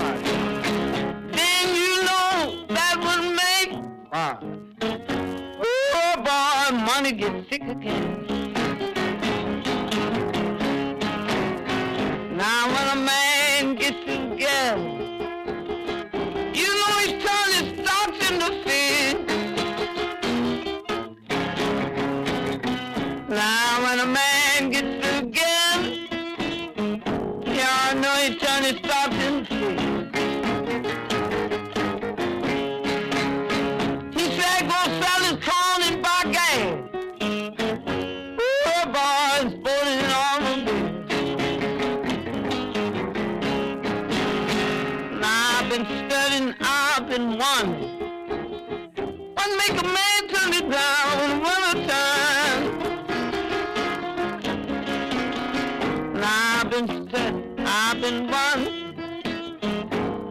Then 1.32 1.74
you 1.74 2.04
know 2.04 2.64
that 2.68 2.94
would 3.04 3.24
make 3.42 3.70
wow. 4.12 4.38
Oh 5.64 6.14
boy, 6.28 6.76
money 6.76 7.12
gets 7.12 7.48
sick 7.50 7.62
again. 7.62 8.52
Now 12.36 12.73
Been 58.52 58.60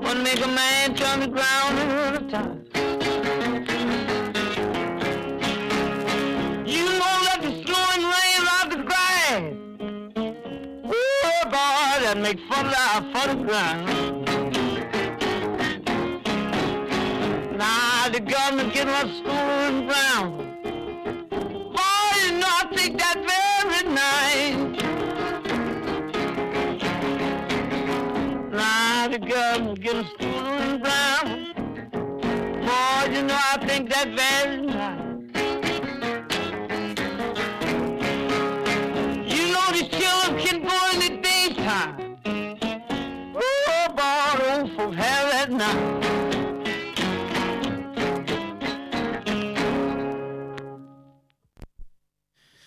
wondering. 0.01 0.23
Make 0.23 0.41
a 0.45 0.47
man 0.47 0.95
turn 0.95 1.19
the 1.19 1.27
ground 1.27 1.79
in 1.79 1.87
winter 1.87 2.29
time? 2.29 2.63
You 6.65 6.85
know 6.85 7.15
that 7.25 7.39
the 7.41 7.51
snow 7.63 7.83
and 7.93 8.03
rain 8.13 8.41
out 8.55 8.67
the 8.69 8.77
grass. 8.87 9.43
Ooh, 10.87 11.43
boy, 11.45 11.95
that 12.03 12.17
make 12.17 12.39
fun 12.49 12.67
of 12.67 13.03
for 13.11 13.25
the 13.35 13.37
ground. 13.43 13.85
Now 17.57 18.09
the 18.09 18.19
government 18.19 18.73
getting 18.73 18.93
us 18.93 19.17
schooling 19.17 19.52
I 33.35 33.57
think 33.65 33.89
night. 33.89 35.13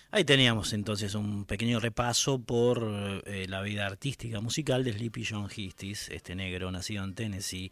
Ahí 0.09 0.23
teníamos 0.23 0.73
entonces 0.73 1.13
un 1.13 1.45
pequeño 1.45 1.79
repaso 1.79 2.39
por 2.39 3.21
eh, 3.25 3.45
la 3.47 3.61
vida 3.61 3.85
artística 3.85 4.41
musical 4.41 4.83
de 4.83 4.93
Sleepy 4.93 5.23
John 5.29 5.47
Histis, 5.55 6.09
este 6.09 6.33
negro 6.33 6.71
nacido 6.71 7.03
en 7.03 7.13
Tennessee 7.13 7.71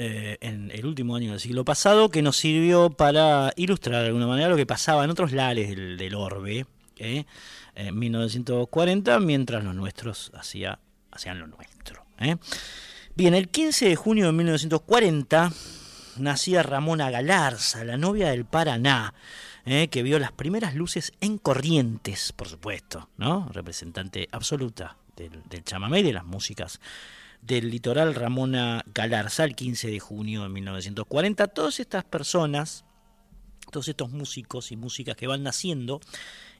eh, 0.00 0.38
en 0.42 0.70
el 0.70 0.86
último 0.86 1.16
año 1.16 1.32
del 1.32 1.40
siglo 1.40 1.64
pasado, 1.64 2.08
que 2.08 2.22
nos 2.22 2.36
sirvió 2.36 2.88
para 2.88 3.52
ilustrar 3.56 4.02
de 4.02 4.06
alguna 4.06 4.28
manera 4.28 4.48
lo 4.48 4.54
que 4.54 4.64
pasaba 4.64 5.02
en 5.02 5.10
otros 5.10 5.32
lares 5.32 5.70
del, 5.70 6.14
orbe 6.14 6.66
¿eh? 6.98 7.24
en 7.74 7.98
1940, 7.98 9.18
mientras 9.18 9.64
los 9.64 9.74
nuestros 9.74 10.30
hacía, 10.34 10.78
hacían 11.10 11.40
lo 11.40 11.48
nuestro. 11.48 12.04
¿eh? 12.20 12.36
Bien, 13.16 13.34
el 13.34 13.48
15 13.48 13.88
de 13.88 13.96
junio 13.96 14.26
de 14.26 14.32
1940 14.34 15.50
nacía 16.18 16.62
Ramona 16.62 17.10
Galarza, 17.10 17.82
la 17.82 17.96
novia 17.96 18.30
del 18.30 18.44
Paraná, 18.44 19.14
que 19.64 20.02
vio 20.04 20.20
las 20.20 20.30
primeras 20.30 20.76
luces 20.76 21.12
en 21.20 21.38
Corrientes, 21.38 22.32
por 22.32 22.46
supuesto, 22.48 23.08
¿no? 23.16 23.48
representante 23.52 24.28
absoluta 24.30 24.96
del, 25.16 25.42
del 25.50 25.64
chamamé 25.64 26.00
y 26.00 26.04
de 26.04 26.12
las 26.12 26.24
músicas 26.24 26.80
del 27.42 27.70
litoral 27.70 28.14
Ramona 28.14 28.84
Galarza 28.94 29.44
el 29.44 29.54
15 29.54 29.88
de 29.90 30.00
junio 30.00 30.42
de 30.42 30.48
1940. 30.48 31.46
Todas 31.48 31.80
estas 31.80 32.04
personas, 32.04 32.84
todos 33.70 33.88
estos 33.88 34.10
músicos 34.10 34.72
y 34.72 34.76
músicas 34.76 35.16
que 35.16 35.26
van 35.26 35.42
naciendo 35.42 36.00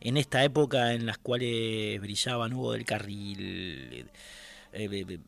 en 0.01 0.17
esta 0.17 0.45
época 0.45 0.95
en 0.95 1.07
las 1.07 1.19
cuales 1.19 2.01
brillaban 2.01 2.53
Hugo 2.53 2.73
del 2.73 2.85
Carril, 2.85 3.41
eh, 3.41 4.07
eh, 4.73 5.19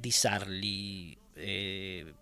Di 0.00 0.12
Sarli, 0.12 1.18
eh, 1.36 2.12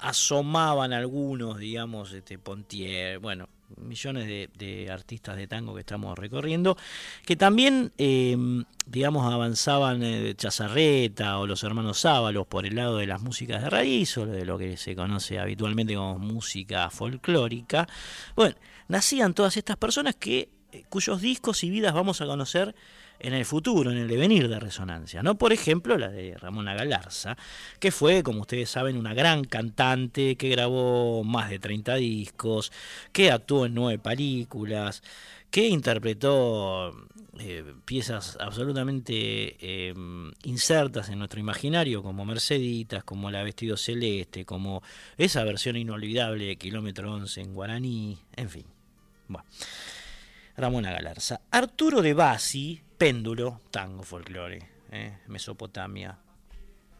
asomaban 0.00 0.92
algunos, 0.92 1.58
digamos, 1.58 2.12
este 2.12 2.38
Pontier, 2.38 3.18
bueno, 3.18 3.48
millones 3.76 4.26
de, 4.26 4.88
artistas 4.90 5.36
de 5.36 5.46
tango 5.46 5.74
que 5.74 5.80
estamos 5.80 6.18
recorriendo, 6.18 6.76
que 7.24 7.36
también, 7.36 7.92
eh, 7.98 8.36
digamos, 8.86 9.32
avanzaban 9.32 10.02
eh, 10.02 10.34
Chazarreta 10.36 11.38
o 11.38 11.46
los 11.46 11.62
hermanos 11.64 12.00
Sábalos 12.00 12.46
por 12.46 12.66
el 12.66 12.76
lado 12.76 12.98
de 12.98 13.06
las 13.06 13.22
músicas 13.22 13.62
de 13.62 13.70
raíz 13.70 14.16
o 14.18 14.26
de 14.26 14.44
lo 14.44 14.58
que 14.58 14.76
se 14.76 14.96
conoce 14.96 15.38
habitualmente 15.38 15.94
como 15.94 16.18
música 16.18 16.90
folclórica. 16.90 17.88
Bueno, 18.36 18.56
nacían 18.88 19.34
todas 19.34 19.56
estas 19.56 19.76
personas 19.76 20.16
que 20.16 20.48
eh, 20.72 20.84
cuyos 20.88 21.20
discos 21.20 21.64
y 21.64 21.70
vidas 21.70 21.92
vamos 21.92 22.20
a 22.20 22.26
conocer 22.26 22.74
en 23.22 23.34
el 23.34 23.44
futuro, 23.44 23.90
en 23.90 23.98
el 23.98 24.08
devenir 24.08 24.48
de 24.48 24.58
resonancia, 24.58 25.22
¿no? 25.22 25.36
Por 25.38 25.52
ejemplo, 25.52 25.96
la 25.96 26.08
de 26.08 26.36
Ramona 26.36 26.74
Galarza, 26.74 27.36
que 27.78 27.92
fue, 27.92 28.22
como 28.22 28.40
ustedes 28.40 28.68
saben, 28.68 28.96
una 28.96 29.14
gran 29.14 29.44
cantante 29.44 30.36
que 30.36 30.48
grabó 30.48 31.22
más 31.22 31.48
de 31.48 31.60
30 31.60 31.94
discos, 31.94 32.72
que 33.12 33.30
actuó 33.30 33.66
en 33.66 33.74
nueve 33.74 33.98
películas, 34.00 35.02
que 35.52 35.68
interpretó 35.68 36.90
eh, 37.38 37.74
piezas 37.84 38.36
absolutamente 38.40 39.04
eh, 39.60 39.94
insertas 40.42 41.08
en 41.08 41.18
nuestro 41.18 41.38
imaginario, 41.38 42.02
como 42.02 42.24
Merceditas, 42.24 43.04
como 43.04 43.30
La 43.30 43.44
Vestido 43.44 43.76
Celeste, 43.76 44.44
como 44.44 44.82
esa 45.16 45.44
versión 45.44 45.76
inolvidable 45.76 46.46
de 46.46 46.56
Kilómetro 46.56 47.12
11 47.12 47.40
en 47.40 47.54
guaraní, 47.54 48.18
en 48.34 48.50
fin. 48.50 48.66
Bueno. 49.28 49.46
Ramona 50.56 50.92
Galarza. 50.92 51.40
Arturo 51.50 52.02
de 52.02 52.14
Basi, 52.14 52.82
péndulo, 53.02 53.60
tango 53.72 54.04
folclore, 54.04 54.60
eh, 54.92 55.18
Mesopotamia, 55.26 56.16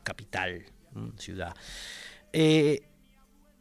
capital, 0.03 0.65
ciudad. 1.17 1.55
Eh, 2.33 2.83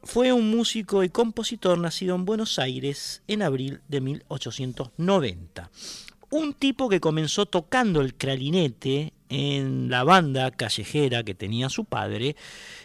fue 0.01 0.33
un 0.33 0.49
músico 0.49 1.03
y 1.03 1.09
compositor 1.09 1.77
nacido 1.77 2.15
en 2.15 2.25
Buenos 2.25 2.57
Aires 2.57 3.21
en 3.27 3.43
abril 3.43 3.81
de 3.87 4.01
1890. 4.01 5.69
Un 6.31 6.55
tipo 6.55 6.89
que 6.89 6.99
comenzó 6.99 7.45
tocando 7.45 8.01
el 8.01 8.15
clarinete 8.15 9.13
en 9.29 9.91
la 9.91 10.03
banda 10.03 10.49
callejera 10.49 11.21
que 11.21 11.35
tenía 11.35 11.69
su 11.69 11.85
padre 11.85 12.35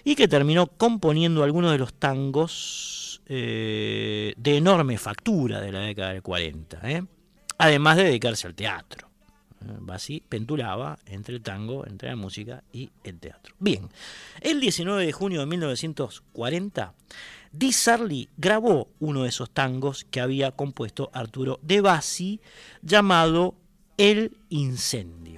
y 0.05 0.17
que 0.17 0.29
terminó 0.29 0.67
componiendo 0.67 1.43
algunos 1.43 1.73
de 1.73 1.79
los 1.79 1.95
tangos 1.95 3.23
eh, 3.25 4.35
de 4.37 4.57
enorme 4.59 4.99
factura 4.99 5.63
de 5.63 5.73
la 5.73 5.81
década 5.81 6.13
del 6.13 6.21
40, 6.21 6.91
¿eh? 6.91 7.05
además 7.57 7.97
de 7.97 8.05
dedicarse 8.05 8.47
al 8.47 8.55
teatro. 8.55 9.16
Así 9.89 10.23
pentulaba 10.29 10.99
entre 11.07 11.37
el 11.37 11.43
tango, 11.43 11.87
entre 11.87 12.11
la 12.11 12.17
música 12.17 12.63
y 12.73 12.91
el 13.05 13.19
teatro. 13.19 13.55
Bien, 13.59 13.89
el 14.41 14.61
19 14.61 15.05
de 15.05 15.13
junio 15.13 15.41
de 15.41 15.47
1940, 15.47 16.95
Di 17.53 17.73
Sarli 17.73 18.29
grabó 18.37 18.89
uno 19.01 19.23
de 19.23 19.31
esos 19.31 19.51
tangos 19.51 20.05
que 20.11 20.21
había 20.21 20.53
compuesto 20.53 21.11
Arturo 21.13 21.59
de 21.63 21.81
Bassi, 21.81 22.41
llamado 22.83 23.55
El 23.97 24.37
Incendio. 24.51 25.36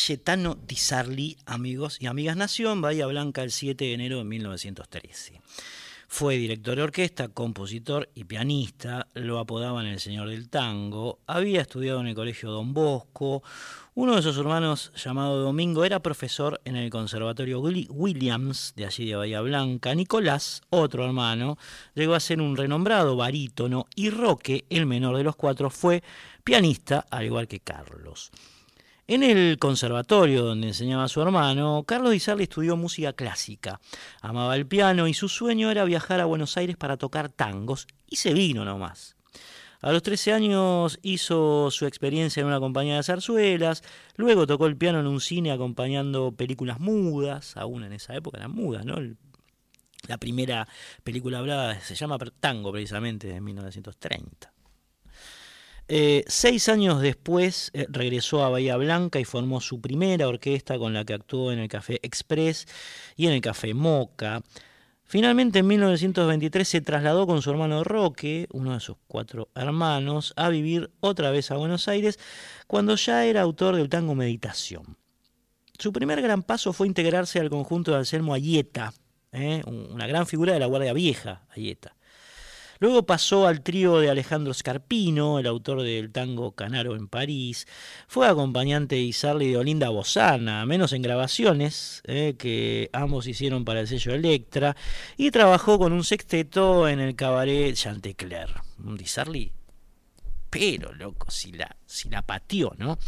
Cayetano 0.00 0.56
Di 0.66 0.76
Sarli, 0.76 1.36
amigos 1.44 1.98
y 2.00 2.06
amigas, 2.06 2.34
nació 2.34 2.72
en 2.72 2.80
Bahía 2.80 3.06
Blanca 3.06 3.42
el 3.42 3.50
7 3.50 3.84
de 3.84 3.92
enero 3.92 4.16
de 4.16 4.24
1913. 4.24 5.42
Fue 6.08 6.38
director 6.38 6.74
de 6.74 6.82
orquesta, 6.82 7.28
compositor 7.28 8.08
y 8.14 8.24
pianista, 8.24 9.08
lo 9.12 9.38
apodaban 9.38 9.84
el 9.84 10.00
señor 10.00 10.30
del 10.30 10.48
tango, 10.48 11.18
había 11.26 11.60
estudiado 11.60 12.00
en 12.00 12.06
el 12.06 12.14
colegio 12.14 12.50
Don 12.50 12.72
Bosco, 12.72 13.42
uno 13.94 14.16
de 14.16 14.22
sus 14.22 14.38
hermanos 14.38 14.90
llamado 14.96 15.42
Domingo 15.42 15.84
era 15.84 16.00
profesor 16.00 16.62
en 16.64 16.76
el 16.76 16.88
Conservatorio 16.88 17.60
Williams 17.60 18.72
de 18.76 18.86
allí 18.86 19.06
de 19.06 19.16
Bahía 19.16 19.42
Blanca, 19.42 19.94
Nicolás, 19.94 20.62
otro 20.70 21.04
hermano, 21.04 21.58
llegó 21.94 22.14
a 22.14 22.20
ser 22.20 22.40
un 22.40 22.56
renombrado 22.56 23.16
barítono 23.16 23.86
y 23.94 24.08
Roque, 24.08 24.64
el 24.70 24.86
menor 24.86 25.18
de 25.18 25.24
los 25.24 25.36
cuatro, 25.36 25.68
fue 25.68 26.02
pianista, 26.42 27.04
al 27.10 27.26
igual 27.26 27.46
que 27.46 27.60
Carlos. 27.60 28.32
En 29.10 29.24
el 29.24 29.58
conservatorio 29.58 30.44
donde 30.44 30.68
enseñaba 30.68 31.02
a 31.02 31.08
su 31.08 31.20
hermano, 31.20 31.82
Carlos 31.84 32.12
Di 32.12 32.42
estudió 32.44 32.76
música 32.76 33.12
clásica. 33.12 33.80
Amaba 34.20 34.54
el 34.54 34.68
piano 34.68 35.08
y 35.08 35.14
su 35.14 35.28
sueño 35.28 35.68
era 35.72 35.82
viajar 35.82 36.20
a 36.20 36.26
Buenos 36.26 36.56
Aires 36.56 36.76
para 36.76 36.96
tocar 36.96 37.28
tangos, 37.28 37.88
y 38.08 38.14
se 38.14 38.32
vino 38.32 38.64
nomás. 38.64 39.16
A 39.80 39.90
los 39.90 40.04
13 40.04 40.32
años 40.32 41.00
hizo 41.02 41.72
su 41.72 41.86
experiencia 41.86 42.40
en 42.40 42.46
una 42.46 42.60
compañía 42.60 42.94
de 42.94 43.02
zarzuelas, 43.02 43.82
luego 44.14 44.46
tocó 44.46 44.68
el 44.68 44.76
piano 44.76 45.00
en 45.00 45.08
un 45.08 45.20
cine 45.20 45.50
acompañando 45.50 46.30
películas 46.30 46.78
mudas, 46.78 47.56
aún 47.56 47.82
en 47.82 47.92
esa 47.92 48.14
época 48.14 48.38
eran 48.38 48.52
mudas, 48.52 48.84
¿no? 48.84 48.94
La 50.06 50.18
primera 50.18 50.68
película 51.02 51.40
hablada 51.40 51.80
se 51.80 51.96
llama 51.96 52.16
Tango 52.38 52.70
precisamente, 52.70 53.26
de 53.26 53.40
1930. 53.40 54.52
Eh, 55.92 56.22
seis 56.28 56.68
años 56.68 57.02
después 57.02 57.72
eh, 57.74 57.84
regresó 57.88 58.44
a 58.44 58.48
Bahía 58.48 58.76
Blanca 58.76 59.18
y 59.18 59.24
formó 59.24 59.60
su 59.60 59.80
primera 59.80 60.28
orquesta 60.28 60.78
con 60.78 60.94
la 60.94 61.04
que 61.04 61.14
actuó 61.14 61.50
en 61.50 61.58
el 61.58 61.68
Café 61.68 61.98
Express 62.04 62.68
y 63.16 63.26
en 63.26 63.32
el 63.32 63.40
Café 63.40 63.74
Moca. 63.74 64.40
Finalmente 65.02 65.58
en 65.58 65.66
1923 65.66 66.68
se 66.68 66.80
trasladó 66.80 67.26
con 67.26 67.42
su 67.42 67.50
hermano 67.50 67.82
Roque, 67.82 68.46
uno 68.52 68.74
de 68.74 68.78
sus 68.78 68.98
cuatro 69.08 69.48
hermanos, 69.56 70.32
a 70.36 70.48
vivir 70.48 70.92
otra 71.00 71.32
vez 71.32 71.50
a 71.50 71.56
Buenos 71.56 71.88
Aires 71.88 72.20
cuando 72.68 72.94
ya 72.94 73.24
era 73.24 73.40
autor 73.40 73.74
del 73.74 73.88
tango 73.88 74.14
Meditación. 74.14 74.96
Su 75.76 75.92
primer 75.92 76.22
gran 76.22 76.44
paso 76.44 76.72
fue 76.72 76.86
integrarse 76.86 77.40
al 77.40 77.50
conjunto 77.50 77.90
de 77.90 77.96
Anselmo 77.96 78.32
Ayeta, 78.32 78.94
eh, 79.32 79.60
una 79.66 80.06
gran 80.06 80.28
figura 80.28 80.52
de 80.52 80.60
la 80.60 80.66
Guardia 80.66 80.92
Vieja, 80.92 81.42
Ayeta. 81.50 81.96
Luego 82.80 83.04
pasó 83.04 83.46
al 83.46 83.60
trío 83.60 83.98
de 83.98 84.08
Alejandro 84.08 84.54
Scarpino, 84.54 85.38
el 85.38 85.46
autor 85.46 85.82
del 85.82 86.10
tango 86.10 86.52
Canaro 86.52 86.96
en 86.96 87.08
París. 87.08 87.66
Fue 88.08 88.26
acompañante 88.26 88.94
de 88.94 89.02
Isarli 89.02 89.50
de 89.50 89.58
Olinda 89.58 89.90
Bozana, 89.90 90.64
menos 90.64 90.94
en 90.94 91.02
grabaciones, 91.02 92.00
eh, 92.06 92.36
que 92.38 92.88
ambos 92.94 93.26
hicieron 93.26 93.66
para 93.66 93.80
el 93.80 93.86
sello 93.86 94.14
Electra. 94.14 94.76
Y 95.18 95.30
trabajó 95.30 95.78
con 95.78 95.92
un 95.92 96.04
sexteto 96.04 96.88
en 96.88 97.00
el 97.00 97.16
cabaret 97.16 97.74
Chantecler. 97.74 98.48
Disarli, 98.78 99.52
pero 100.48 100.94
loco, 100.94 101.30
si 101.30 101.52
la, 101.52 101.76
si 101.84 102.08
la 102.08 102.22
pateó, 102.22 102.72
¿no? 102.78 102.98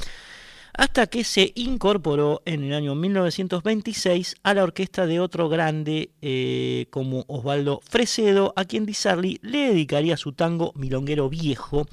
Hasta 0.74 1.06
que 1.06 1.24
se 1.24 1.52
incorporó 1.54 2.42
en 2.46 2.64
el 2.64 2.72
año 2.72 2.94
1926 2.94 4.36
a 4.42 4.54
la 4.54 4.62
orquesta 4.62 5.06
de 5.06 5.20
otro 5.20 5.48
grande 5.48 6.12
eh, 6.22 6.86
como 6.90 7.24
Osvaldo 7.28 7.80
Fresedo, 7.84 8.52
a 8.56 8.64
quien 8.64 8.86
Di 8.86 8.94
Sarli 8.94 9.38
le 9.42 9.68
dedicaría 9.68 10.16
su 10.16 10.32
tango 10.32 10.72
Milonguero 10.74 11.28
Viejo 11.28 11.86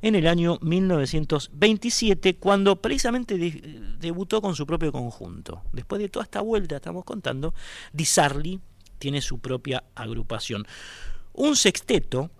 en 0.00 0.14
el 0.14 0.26
año 0.26 0.58
1927, 0.62 2.36
cuando 2.36 2.80
precisamente 2.80 3.38
debutó 4.00 4.40
con 4.40 4.56
su 4.56 4.66
propio 4.66 4.92
conjunto. 4.92 5.62
Después 5.72 6.00
de 6.00 6.08
toda 6.08 6.24
esta 6.24 6.40
vuelta, 6.40 6.76
estamos 6.76 7.04
contando, 7.04 7.54
Di 7.92 8.04
Sarli 8.04 8.60
tiene 8.98 9.20
su 9.20 9.38
propia 9.40 9.84
agrupación. 9.94 10.66
Un 11.34 11.56
sexteto 11.56 12.30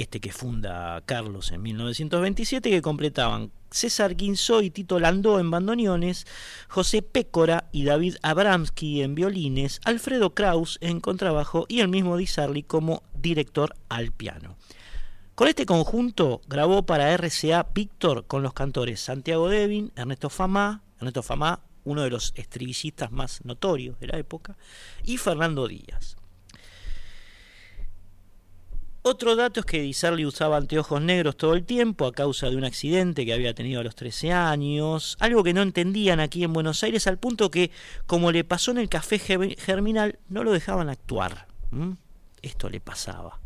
este 0.00 0.20
que 0.20 0.32
funda 0.32 1.02
Carlos 1.04 1.52
en 1.52 1.62
1927, 1.62 2.70
que 2.70 2.82
completaban 2.82 3.52
César 3.70 4.16
Guinzó 4.16 4.62
y 4.62 4.70
Tito 4.70 4.98
Landó 4.98 5.38
en 5.38 5.50
bandoneones, 5.50 6.26
José 6.68 7.02
Pécora 7.02 7.68
y 7.72 7.84
David 7.84 8.16
Abramsky 8.22 9.02
en 9.02 9.14
violines, 9.14 9.80
Alfredo 9.84 10.34
Kraus 10.34 10.78
en 10.80 11.00
contrabajo 11.00 11.66
y 11.68 11.80
el 11.80 11.88
mismo 11.88 12.16
Di 12.16 12.26
Sarli 12.26 12.62
como 12.62 13.02
director 13.14 13.74
al 13.88 14.12
piano. 14.12 14.56
Con 15.34 15.48
este 15.48 15.66
conjunto 15.66 16.40
grabó 16.48 16.84
para 16.84 17.16
RCA 17.16 17.68
Víctor 17.74 18.26
con 18.26 18.42
los 18.42 18.52
cantores 18.52 19.00
Santiago 19.00 19.48
Devin, 19.48 19.92
Ernesto 19.96 20.30
Famá, 20.30 20.82
Ernesto 20.98 21.22
Famá, 21.22 21.60
uno 21.84 22.02
de 22.02 22.10
los 22.10 22.32
estribillistas 22.36 23.10
más 23.12 23.44
notorios 23.44 23.98
de 24.00 24.06
la 24.08 24.18
época, 24.18 24.56
y 25.04 25.16
Fernando 25.16 25.66
Díaz. 25.66 26.16
Otro 29.02 29.34
dato 29.34 29.60
es 29.60 29.66
que 29.66 29.80
Di 29.80 29.94
Sarli 29.94 30.26
usaba 30.26 30.58
anteojos 30.58 31.00
negros 31.00 31.34
todo 31.38 31.54
el 31.54 31.64
tiempo 31.64 32.06
a 32.06 32.12
causa 32.12 32.50
de 32.50 32.56
un 32.56 32.64
accidente 32.64 33.24
que 33.24 33.32
había 33.32 33.54
tenido 33.54 33.80
a 33.80 33.84
los 33.84 33.94
13 33.94 34.30
años, 34.32 35.16
algo 35.20 35.42
que 35.42 35.54
no 35.54 35.62
entendían 35.62 36.20
aquí 36.20 36.44
en 36.44 36.52
Buenos 36.52 36.82
Aires 36.82 37.06
al 37.06 37.16
punto 37.16 37.50
que, 37.50 37.70
como 38.06 38.30
le 38.30 38.44
pasó 38.44 38.72
en 38.72 38.78
el 38.78 38.90
café 38.90 39.18
Germinal, 39.18 40.18
no 40.28 40.44
lo 40.44 40.52
dejaban 40.52 40.90
actuar. 40.90 41.46
Esto 42.42 42.68
le 42.68 42.80
pasaba. 42.80 43.40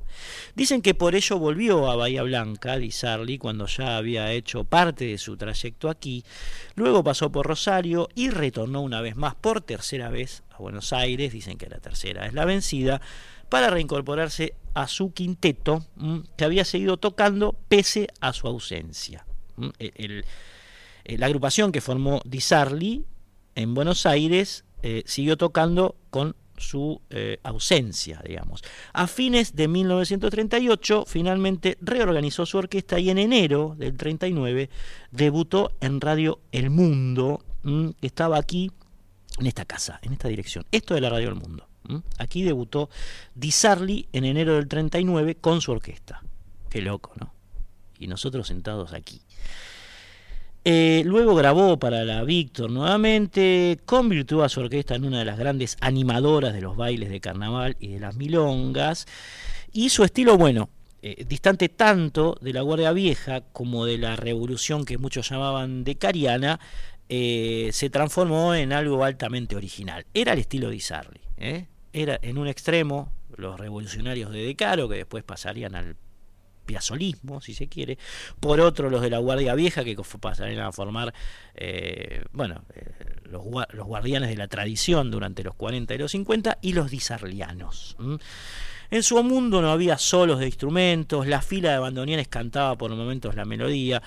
Dicen 0.57 0.83
que 0.83 0.95
por 0.95 1.15
ello 1.15 1.39
volvió 1.39 1.89
a 1.89 1.95
Bahía 1.95 2.25
Blanca, 2.25 2.77
Di 2.77 2.91
Sarli, 2.91 3.39
cuando 3.39 3.67
ya 3.67 3.97
había 3.97 4.33
hecho 4.33 4.65
parte 4.65 5.05
de 5.05 5.19
su 5.19 5.37
trayecto 5.37 5.89
aquí, 5.89 6.25
luego 6.75 7.05
pasó 7.05 7.31
por 7.31 7.47
Rosario 7.47 8.09
y 8.17 8.31
retornó 8.31 8.81
una 8.81 9.01
vez 9.01 9.15
más 9.15 9.37
por 9.37 9.61
tercera 9.61 10.11
vez 10.11 10.43
a 10.51 10.59
Buenos 10.59 10.93
Aires, 10.93 11.33
dicen 11.33 11.59
que 11.59 11.69
la 11.69 11.79
tercera 11.79 12.27
es 12.27 12.35
la 12.35 12.45
vencida, 12.45 13.01
para 13.49 13.71
reincorporarse 13.71 14.55
a 14.75 14.89
su 14.89 15.13
quinteto 15.13 15.85
que 16.37 16.45
había 16.45 16.65
seguido 16.65 16.97
tocando 16.97 17.57
pese 17.69 18.09
a 18.21 18.33
su 18.33 18.47
ausencia. 18.47 19.25
E, 19.79 20.25
la 21.17 21.27
agrupación 21.27 21.71
que 21.71 21.81
formó 21.81 22.21
Di 22.25 22.41
Sarli 22.41 23.05
en 23.55 23.75
Buenos 23.75 24.07
Aires 24.07 24.65
eh, 24.83 25.03
siguió 25.07 25.37
tocando 25.37 25.97
con 26.11 26.37
su 26.57 27.01
eh, 27.11 27.39
ausencia, 27.43 28.23
digamos. 28.27 28.63
A 28.93 29.07
fines 29.07 29.55
de 29.55 29.69
1938 29.69 31.05
finalmente 31.07 31.77
reorganizó 31.81 32.47
su 32.47 32.59
orquesta 32.59 32.99
y 32.99 33.11
en 33.11 33.19
enero 33.19 33.75
del 33.77 33.97
39 33.97 34.71
debutó 35.11 35.73
en 35.81 36.01
Radio 36.01 36.41
El 36.53 36.71
Mundo, 36.71 37.45
que 37.63 38.07
estaba 38.07 38.39
aquí 38.39 38.71
en 39.39 39.47
esta 39.47 39.65
casa, 39.65 39.99
en 40.03 40.13
esta 40.13 40.29
dirección. 40.29 40.65
Esto 40.71 40.95
de 40.95 41.01
la 41.01 41.11
Radio 41.11 41.29
El 41.29 41.37
Mundo. 41.37 41.67
Aquí 42.19 42.43
debutó 42.43 42.89
Di 43.35 43.51
Sarli 43.51 44.09
en 44.13 44.25
enero 44.25 44.55
del 44.55 44.69
39 44.69 45.37
con 45.37 45.61
su 45.61 45.73
orquesta. 45.73 46.23
Qué 46.71 46.81
loco, 46.81 47.13
¿no? 47.21 47.33
Y 47.99 48.07
nosotros 48.07 48.49
sentados 48.49 48.93
aquí. 48.93 49.21
Eh, 50.67 51.03
luego 51.05 51.35
grabó 51.35 51.79
para 51.79 52.05
la 52.05 52.25
Víctor 52.25 52.71
nuevamente, 52.71 53.79
convirtió 53.85 54.43
a 54.43 54.49
su 54.49 54.61
orquesta 54.61 54.95
en 54.95 55.05
una 55.05 55.19
de 55.19 55.27
las 55.27 55.39
grandes 55.39 55.77
animadoras 55.81 56.55
de 56.55 56.63
los 56.63 56.75
bailes 56.75 57.11
de 57.11 57.21
carnaval 57.21 57.77
y 57.79 57.89
de 57.89 58.01
las 58.01 58.17
milongas. 58.17 59.07
Y 59.73 59.91
su 59.91 60.05
estilo, 60.05 60.39
bueno, 60.39 60.71
eh, 61.03 61.27
distante 61.29 61.69
tanto 61.69 62.39
de 62.41 62.55
la 62.55 62.63
Guardia 62.63 62.93
Vieja 62.93 63.43
como 63.53 63.85
de 63.85 63.99
la 63.99 64.17
revolución 64.17 64.87
que 64.87 64.97
muchos 64.97 65.29
llamaban 65.29 65.85
de 65.85 65.97
Cariana, 65.97 66.59
eh, 67.11 67.69
se 67.73 67.91
transformó 67.91 68.55
en 68.55 68.73
algo 68.73 69.05
altamente 69.05 69.55
original. 69.55 70.07
Era 70.15 70.33
el 70.33 70.39
estilo 70.39 70.71
de 70.71 70.81
Sarli. 70.81 71.21
¿eh? 71.37 71.67
Era 71.95 72.19
en 72.23 72.37
un 72.39 72.49
extremo 72.49 73.13
los 73.37 73.59
revolucionarios 73.59 74.31
de 74.33 74.45
Decaro, 74.45 74.89
que 74.89 74.97
después 74.97 75.25
pasarían 75.25 75.75
al 75.75 75.97
piazolismo, 76.67 77.41
si 77.41 77.55
se 77.55 77.69
quiere, 77.69 77.99
por 78.41 78.61
otro 78.61 78.91
los 78.91 79.01
de 79.01 79.11
la 79.11 79.19
Guardia 79.19 79.55
Vieja, 79.55 79.85
que 79.85 79.97
pasarían 80.21 80.61
a 80.61 80.73
formar, 80.73 81.15
eh, 81.55 82.25
bueno, 82.33 82.65
eh, 82.75 82.91
los, 83.25 83.43
guardianes 83.87 84.31
de 84.31 84.37
la 84.37 84.49
tradición 84.49 85.11
durante 85.11 85.43
los 85.45 85.55
40 85.55 85.95
y 85.95 85.99
los 85.99 86.11
50, 86.11 86.59
y 86.63 86.73
los 86.73 86.91
disarlianos. 86.91 87.97
En 88.91 89.03
su 89.03 89.23
mundo 89.23 89.63
no 89.63 89.71
había 89.71 89.99
solos 89.99 90.41
de 90.41 90.47
instrumentos, 90.47 91.27
la 91.27 91.43
fila 91.43 91.73
de 91.73 91.79
bandoneones 91.79 92.29
cantaba 92.29 92.77
por 92.77 92.91
momentos 92.95 93.35
la 93.35 93.45
melodía, 93.45 94.03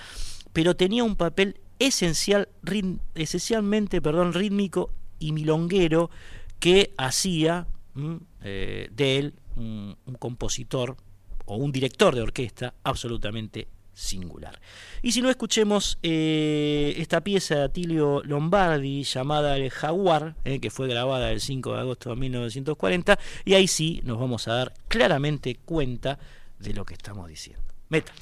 pero 0.52 0.76
tenía 0.76 1.04
un 1.04 1.16
papel 1.16 1.60
esencial, 1.78 2.48
esencialmente 3.14 4.02
perdón, 4.02 4.32
rítmico 4.32 4.92
y 5.18 5.32
milonguero 5.32 6.10
que 6.58 6.92
hacía 6.96 7.66
eh, 8.42 8.88
de 8.92 9.18
él 9.18 9.34
un, 9.56 9.96
compositor 10.18 10.96
o 11.46 11.56
un 11.56 11.72
director 11.72 12.14
de 12.14 12.22
orquesta 12.22 12.74
absolutamente 12.82 13.68
singular. 13.92 14.60
Y 15.02 15.12
si 15.12 15.20
no 15.20 15.30
escuchemos 15.30 15.98
eh, 16.02 16.94
esta 16.98 17.22
pieza 17.22 17.56
de 17.56 17.62
Atilio 17.62 18.22
Lombardi 18.22 19.02
llamada 19.02 19.56
El 19.56 19.70
Jaguar, 19.70 20.36
eh, 20.44 20.60
que 20.60 20.70
fue 20.70 20.86
grabada 20.86 21.32
el 21.32 21.40
5 21.40 21.74
de 21.74 21.80
agosto 21.80 22.10
de 22.10 22.16
1940, 22.16 23.18
y 23.44 23.54
ahí 23.54 23.66
sí 23.66 24.00
nos 24.04 24.20
vamos 24.20 24.46
a 24.46 24.54
dar 24.54 24.74
claramente 24.86 25.56
cuenta 25.64 26.18
de 26.58 26.74
lo 26.74 26.84
que 26.84 26.94
estamos 26.94 27.28
diciendo. 27.28 27.64
Meta. 27.88 28.12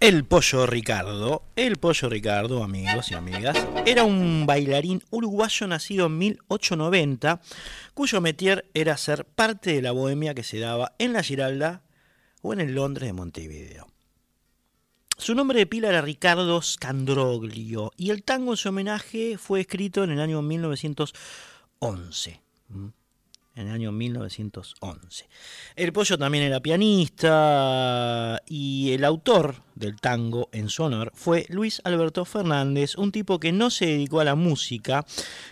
El 0.00 0.24
Pollo 0.24 0.64
Ricardo, 0.64 1.42
el 1.56 1.76
Pollo 1.76 2.08
Ricardo, 2.08 2.64
amigos 2.64 3.10
y 3.10 3.14
amigas, 3.14 3.58
era 3.84 4.02
un 4.02 4.46
bailarín 4.46 5.02
uruguayo 5.10 5.66
nacido 5.66 6.06
en 6.06 6.16
1890, 6.16 7.42
cuyo 7.92 8.22
métier 8.22 8.70
era 8.72 8.96
ser 8.96 9.26
parte 9.26 9.74
de 9.74 9.82
la 9.82 9.92
bohemia 9.92 10.34
que 10.34 10.42
se 10.42 10.58
daba 10.58 10.94
en 10.98 11.12
la 11.12 11.22
Giralda 11.22 11.82
o 12.40 12.54
en 12.54 12.60
el 12.60 12.74
Londres 12.74 13.08
de 13.08 13.12
Montevideo. 13.12 13.88
Su 15.18 15.34
nombre 15.34 15.58
de 15.58 15.66
pila 15.66 15.90
era 15.90 16.00
Ricardo 16.00 16.62
Scandroglio 16.62 17.92
y 17.98 18.08
el 18.08 18.22
tango 18.22 18.52
en 18.52 18.56
su 18.56 18.70
homenaje 18.70 19.36
fue 19.36 19.60
escrito 19.60 20.02
en 20.02 20.12
el 20.12 20.20
año 20.20 20.40
1911 20.40 22.40
en 23.56 23.68
el 23.68 23.74
año 23.74 23.92
1911. 23.92 25.28
El 25.76 25.92
Pollo 25.92 26.18
también 26.18 26.44
era 26.44 26.60
pianista 26.60 28.40
y 28.46 28.92
el 28.92 29.04
autor 29.04 29.62
del 29.74 30.00
tango 30.00 30.48
en 30.52 30.68
su 30.68 30.82
honor 30.82 31.10
fue 31.14 31.46
Luis 31.48 31.80
Alberto 31.84 32.24
Fernández, 32.24 32.96
un 32.96 33.12
tipo 33.12 33.40
que 33.40 33.52
no 33.52 33.70
se 33.70 33.86
dedicó 33.86 34.20
a 34.20 34.24
la 34.24 34.34
música, 34.34 35.04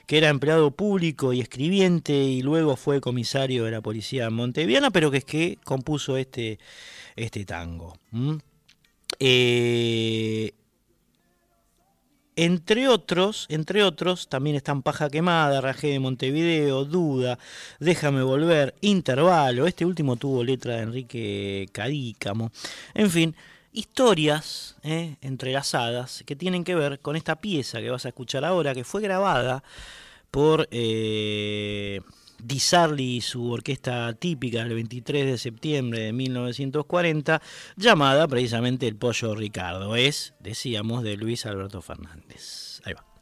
que 0.06 0.18
era 0.18 0.28
empleado 0.28 0.70
público 0.70 1.32
y 1.32 1.40
escribiente 1.40 2.12
y 2.14 2.42
luego 2.42 2.76
fue 2.76 3.00
comisario 3.00 3.64
de 3.64 3.72
la 3.72 3.80
policía 3.80 4.30
monteviana, 4.30 4.90
pero 4.90 5.10
que 5.10 5.18
es 5.18 5.24
que 5.24 5.58
compuso 5.64 6.16
este, 6.16 6.58
este 7.16 7.44
tango. 7.44 7.98
Entre 12.38 12.86
otros, 12.86 13.46
entre 13.48 13.82
otros, 13.82 14.28
también 14.28 14.54
están 14.54 14.82
Paja 14.82 15.10
Quemada, 15.10 15.60
Rajé 15.60 15.88
de 15.88 15.98
Montevideo, 15.98 16.84
Duda, 16.84 17.36
Déjame 17.80 18.22
Volver, 18.22 18.76
Intervalo, 18.80 19.66
este 19.66 19.84
último 19.84 20.14
tuvo 20.14 20.44
letra 20.44 20.76
de 20.76 20.82
Enrique 20.82 21.68
Cadícamo. 21.72 22.52
En 22.94 23.10
fin, 23.10 23.34
historias 23.72 24.76
eh, 24.84 25.16
entrelazadas 25.20 26.22
que 26.24 26.36
tienen 26.36 26.62
que 26.62 26.76
ver 26.76 27.00
con 27.00 27.16
esta 27.16 27.40
pieza 27.40 27.80
que 27.80 27.90
vas 27.90 28.06
a 28.06 28.10
escuchar 28.10 28.44
ahora, 28.44 28.72
que 28.72 28.84
fue 28.84 29.02
grabada 29.02 29.64
por... 30.30 30.68
Eh, 30.70 32.00
Di 32.42 32.58
Sarli 32.58 33.16
y 33.16 33.20
su 33.20 33.50
orquesta 33.50 34.12
típica 34.14 34.62
el 34.62 34.74
23 34.74 35.26
de 35.26 35.38
septiembre 35.38 36.00
de 36.00 36.12
1940, 36.12 37.42
llamada 37.76 38.28
precisamente 38.28 38.86
El 38.86 38.96
Pollo 38.96 39.34
Ricardo. 39.34 39.96
Es, 39.96 40.34
decíamos, 40.40 41.02
de 41.02 41.16
Luis 41.16 41.46
Alberto 41.46 41.82
Fernández. 41.82 42.80
Ahí 42.84 42.94
va. 42.94 43.17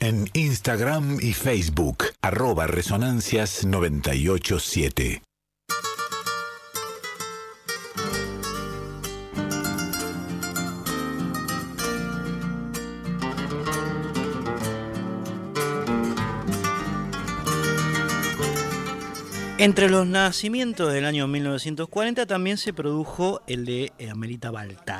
En 0.00 0.28
Instagram 0.32 1.18
y 1.20 1.32
Facebook, 1.34 2.04
arroba 2.22 2.66
Resonancias 2.66 3.64
987. 3.64 5.22
Entre 19.58 19.88
los 19.88 20.06
nacimientos 20.06 20.92
del 20.92 21.04
año 21.04 21.26
1940 21.26 22.26
también 22.26 22.56
se 22.56 22.72
produjo 22.72 23.40
el 23.46 23.64
de 23.64 23.92
Amelita 24.10 24.50
Baltar. 24.50 24.93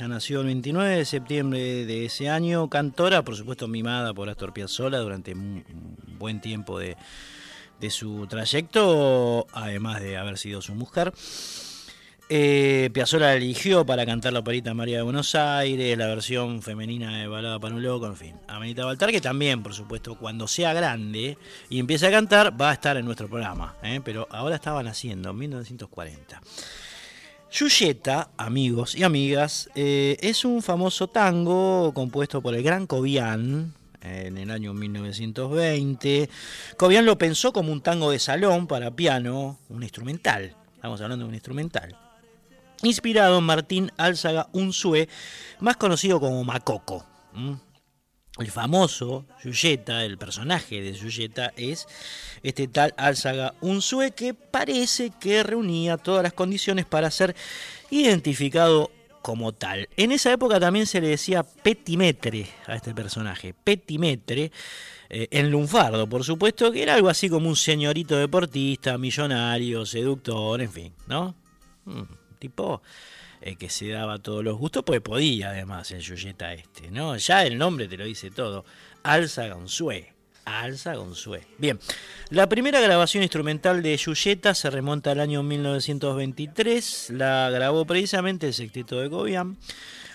Ella 0.00 0.08
nació 0.08 0.40
el 0.40 0.46
29 0.46 0.96
de 0.96 1.04
septiembre 1.04 1.84
de 1.84 2.06
ese 2.06 2.30
año, 2.30 2.70
cantora, 2.70 3.22
por 3.22 3.36
supuesto 3.36 3.68
mimada 3.68 4.14
por 4.14 4.30
Astor 4.30 4.54
Piazzolla 4.54 4.96
durante 4.96 5.34
un 5.34 5.62
buen 6.18 6.40
tiempo 6.40 6.78
de, 6.78 6.96
su 7.90 8.26
trayecto, 8.26 9.46
además 9.52 10.00
de 10.00 10.16
haber 10.16 10.38
sido 10.38 10.62
su 10.62 10.74
mujer. 10.74 11.12
Eh, 12.30 12.88
Piazzolla 12.94 13.34
eligió 13.34 13.84
para 13.84 14.06
cantar 14.06 14.32
la 14.32 14.38
operita 14.38 14.72
María 14.72 14.96
de 14.96 15.02
Buenos 15.02 15.34
Aires, 15.34 15.98
la 15.98 16.06
versión 16.06 16.62
femenina 16.62 17.18
de 17.18 17.26
Balada 17.26 17.58
para 17.58 17.74
un 17.74 17.82
Loco, 17.82 18.06
en 18.06 18.16
fin. 18.16 18.36
Amenita 18.48 18.86
Baltar, 18.86 19.10
que 19.10 19.20
también, 19.20 19.62
por 19.62 19.74
supuesto, 19.74 20.14
cuando 20.14 20.48
sea 20.48 20.72
grande 20.72 21.36
y 21.68 21.78
empiece 21.78 22.06
a 22.06 22.10
cantar, 22.10 22.58
va 22.58 22.70
a 22.70 22.72
estar 22.72 22.96
en 22.96 23.04
nuestro 23.04 23.28
programa. 23.28 23.76
¿eh? 23.82 24.00
Pero 24.02 24.26
ahora 24.30 24.54
estaban 24.54 24.86
haciendo, 24.86 25.28
en 25.28 25.36
1940. 25.36 26.40
Yuyeta, 27.52 28.30
amigos 28.36 28.94
y 28.94 29.02
amigas, 29.02 29.68
eh, 29.74 30.16
es 30.20 30.44
un 30.44 30.62
famoso 30.62 31.08
tango 31.08 31.92
compuesto 31.94 32.40
por 32.40 32.54
el 32.54 32.62
gran 32.62 32.86
Cobian 32.86 33.74
en 34.02 34.38
el 34.38 34.50
año 34.50 34.72
1920. 34.72 36.30
Cobian 36.76 37.06
lo 37.06 37.18
pensó 37.18 37.52
como 37.52 37.72
un 37.72 37.80
tango 37.80 38.10
de 38.10 38.18
salón 38.18 38.66
para 38.66 38.92
piano, 38.92 39.58
un 39.68 39.82
instrumental. 39.82 40.54
Estamos 40.76 41.00
hablando 41.00 41.24
de 41.24 41.28
un 41.28 41.34
instrumental 41.34 41.96
inspirado 42.82 43.38
en 43.38 43.44
Martín 43.44 43.92
Álzaga 43.96 44.48
Unzue, 44.52 45.08
más 45.60 45.76
conocido 45.76 46.20
como 46.20 46.42
Macoco. 46.44 47.04
El 48.40 48.50
famoso 48.50 49.26
Yuyeta, 49.44 50.04
el 50.04 50.18
personaje 50.18 50.80
de 50.80 50.92
Yuyeta, 50.92 51.52
es 51.56 51.86
este 52.42 52.68
tal 52.68 52.94
Alzaga 52.96 53.54
Unzue 53.60 54.12
que 54.12 54.34
parece 54.34 55.10
que 55.20 55.42
reunía 55.42 55.96
todas 55.96 56.22
las 56.22 56.32
condiciones 56.32 56.86
para 56.86 57.10
ser 57.10 57.36
identificado 57.90 58.90
como 59.22 59.52
tal. 59.52 59.88
En 59.96 60.12
esa 60.12 60.32
época 60.32 60.58
también 60.58 60.86
se 60.86 61.00
le 61.00 61.08
decía 61.08 61.42
petimetre 61.42 62.46
a 62.66 62.74
este 62.74 62.94
personaje, 62.94 63.54
petimetre, 63.54 64.50
eh, 65.12 65.28
en 65.30 65.50
lunfardo, 65.50 66.08
por 66.08 66.24
supuesto, 66.24 66.70
que 66.72 66.82
era 66.82 66.94
algo 66.94 67.08
así 67.08 67.28
como 67.28 67.48
un 67.48 67.56
señorito 67.56 68.16
deportista, 68.16 68.96
millonario, 68.96 69.84
seductor, 69.84 70.60
en 70.60 70.72
fin, 70.72 70.92
¿no? 71.06 71.34
Mm, 71.84 72.02
tipo 72.38 72.80
eh, 73.40 73.56
que 73.56 73.70
se 73.70 73.88
daba 73.88 74.18
todos 74.18 74.44
los 74.44 74.58
gustos, 74.58 74.82
pues 74.84 75.00
podía 75.00 75.50
además 75.50 75.90
el 75.90 76.00
Yuyeta 76.00 76.52
este, 76.52 76.90
¿no? 76.90 77.16
Ya 77.16 77.44
el 77.44 77.58
nombre 77.58 77.88
te 77.88 77.96
lo 77.96 78.04
dice 78.04 78.30
todo, 78.30 78.64
Alza 79.02 79.48
Gonzue. 79.48 80.12
Alza 80.44 80.94
Gonzue. 80.94 81.46
Bien, 81.58 81.78
la 82.30 82.48
primera 82.48 82.80
grabación 82.80 83.22
instrumental 83.22 83.82
de 83.82 83.96
Yuyeta 83.96 84.54
se 84.54 84.70
remonta 84.70 85.12
al 85.12 85.20
año 85.20 85.42
1923, 85.42 87.10
la 87.10 87.50
grabó 87.50 87.84
precisamente 87.84 88.46
el 88.46 88.54
sexteto 88.54 89.00
de 89.00 89.08
Gobián. 89.08 89.58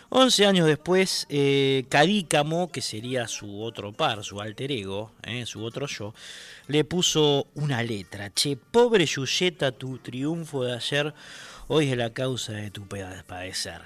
11 0.10 0.46
años 0.46 0.68
después, 0.68 1.26
eh, 1.30 1.86
Cadícamo, 1.90 2.72
que 2.72 2.82
sería 2.82 3.28
su 3.28 3.62
otro 3.62 3.92
par, 3.92 4.24
su 4.24 4.40
alter 4.40 4.72
ego, 4.72 5.12
eh, 5.24 5.46
su 5.46 5.64
otro 5.64 5.88
yo, 5.88 6.14
le 6.68 6.84
puso 6.84 7.48
una 7.56 7.82
letra. 7.82 8.32
Che, 8.34 8.56
pobre 8.56 9.06
Yuyeta, 9.06 9.72
tu 9.72 9.98
triunfo 9.98 10.64
de 10.64 10.76
ayer 10.76 11.14
hoy 11.68 11.90
es 11.90 11.98
la 11.98 12.12
causa 12.12 12.54
de 12.54 12.72
tu 12.72 12.88
padecer. 12.88 13.82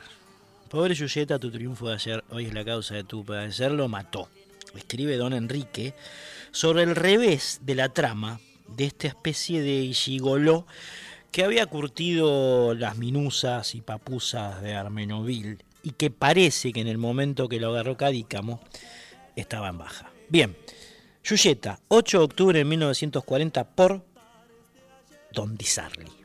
Pobre 0.69 0.93
Yuyeta, 0.93 1.39
tu 1.39 1.51
triunfo 1.51 1.87
de 1.87 1.95
ayer, 1.95 2.23
hoy 2.29 2.45
es 2.45 2.53
la 2.53 2.65
causa 2.65 2.95
de 2.95 3.03
tu 3.03 3.23
padecer, 3.25 3.71
lo 3.71 3.87
mató. 3.87 4.29
Escribe 4.75 5.17
don 5.17 5.33
Enrique 5.33 5.93
sobre 6.51 6.83
el 6.83 6.95
revés 6.95 7.59
de 7.63 7.75
la 7.75 7.89
trama 7.89 8.39
de 8.67 8.85
esta 8.85 9.07
especie 9.07 9.61
de 9.61 9.91
gigoló 9.93 10.67
que 11.31 11.43
había 11.43 11.65
curtido 11.65 12.75
las 12.75 12.97
minusas 12.97 13.73
y 13.75 13.81
papusas 13.81 14.61
de 14.61 14.75
Armenoville 14.75 15.57
y 15.81 15.91
que 15.91 16.11
parece 16.11 16.71
que 16.71 16.81
en 16.81 16.87
el 16.87 16.97
momento 16.97 17.49
que 17.49 17.59
lo 17.59 17.69
agarró 17.69 17.97
Cadícamo 17.97 18.59
estaba 19.35 19.69
en 19.69 19.77
baja. 19.77 20.11
Bien, 20.27 20.55
Yuyeta, 21.23 21.79
8 21.87 22.17
de 22.17 22.23
octubre 22.23 22.59
de 22.59 22.65
1940 22.65 23.63
por 23.63 24.03
Don 25.31 25.57
Di 25.57 25.65
Sarli. 25.65 26.19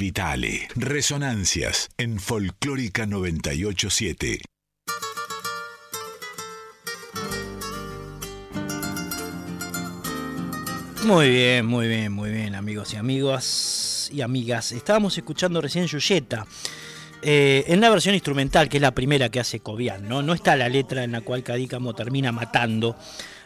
Vitale. 0.00 0.68
Resonancias 0.74 1.90
en 1.96 2.18
Folclórica 2.18 3.06
987. 3.06 4.40
Muy 11.04 11.30
bien, 11.30 11.66
muy 11.66 11.88
bien, 11.88 12.12
muy 12.12 12.30
bien, 12.30 12.54
amigos 12.54 12.92
y 12.94 12.96
amigas 12.96 13.89
y 14.10 14.20
amigas. 14.20 14.72
Estábamos 14.72 15.16
escuchando 15.16 15.60
recién 15.60 15.86
Yuyeta. 15.86 16.46
Eh, 17.22 17.64
en 17.66 17.80
la 17.80 17.90
versión 17.90 18.14
instrumental, 18.14 18.68
que 18.68 18.78
es 18.78 18.80
la 18.80 18.92
primera 18.92 19.28
que 19.28 19.40
hace 19.40 19.60
Cobian, 19.60 20.08
¿no? 20.08 20.22
No 20.22 20.32
está 20.32 20.56
la 20.56 20.68
letra 20.68 21.04
en 21.04 21.12
la 21.12 21.20
cual 21.20 21.42
Cadícamo 21.42 21.94
termina 21.94 22.32
matando 22.32 22.96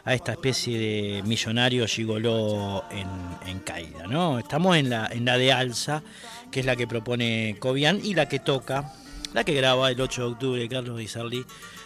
a 0.04 0.14
esta 0.14 0.32
especie 0.32 0.78
de 0.78 1.22
millonario 1.24 1.86
gigoló 1.86 2.84
en, 2.90 3.58
caída, 3.60 4.06
¿no? 4.06 4.38
Estamos 4.38 4.76
en 4.76 4.90
la, 4.90 5.08
en 5.10 5.24
la 5.24 5.38
de 5.38 5.52
alza, 5.52 6.02
que 6.50 6.60
es 6.60 6.66
la 6.66 6.76
que 6.76 6.86
propone 6.86 7.56
Cobian 7.58 8.00
y 8.04 8.14
la 8.14 8.28
que 8.28 8.38
toca, 8.38 8.92
la 9.32 9.42
que 9.42 9.54
graba 9.54 9.90
el 9.90 10.00
8 10.00 10.20
de 10.20 10.28
octubre 10.28 10.68
Carlos 10.68 10.98
Di 10.98 11.08
Sarli 11.08 11.44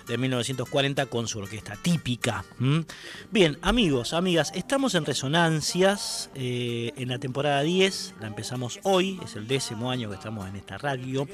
de 0.08 0.18
1940 0.18 1.06
con 1.06 1.28
su 1.28 1.38
orquesta 1.38 1.76
típica. 1.76 2.44
Bien, 3.30 3.58
amigos, 3.62 4.14
amigas, 4.14 4.52
estamos 4.54 4.94
en 4.94 5.04
Resonancias 5.04 6.30
eh, 6.34 6.92
en 6.96 7.08
la 7.08 7.18
temporada 7.18 7.62
10, 7.62 8.14
la 8.20 8.26
empezamos 8.26 8.80
hoy, 8.82 9.20
es 9.24 9.36
el 9.36 9.46
décimo 9.46 9.90
año 9.90 10.08
que 10.08 10.16
estamos 10.16 10.48
en 10.48 10.56
esta 10.56 10.78
radio. 10.78 11.28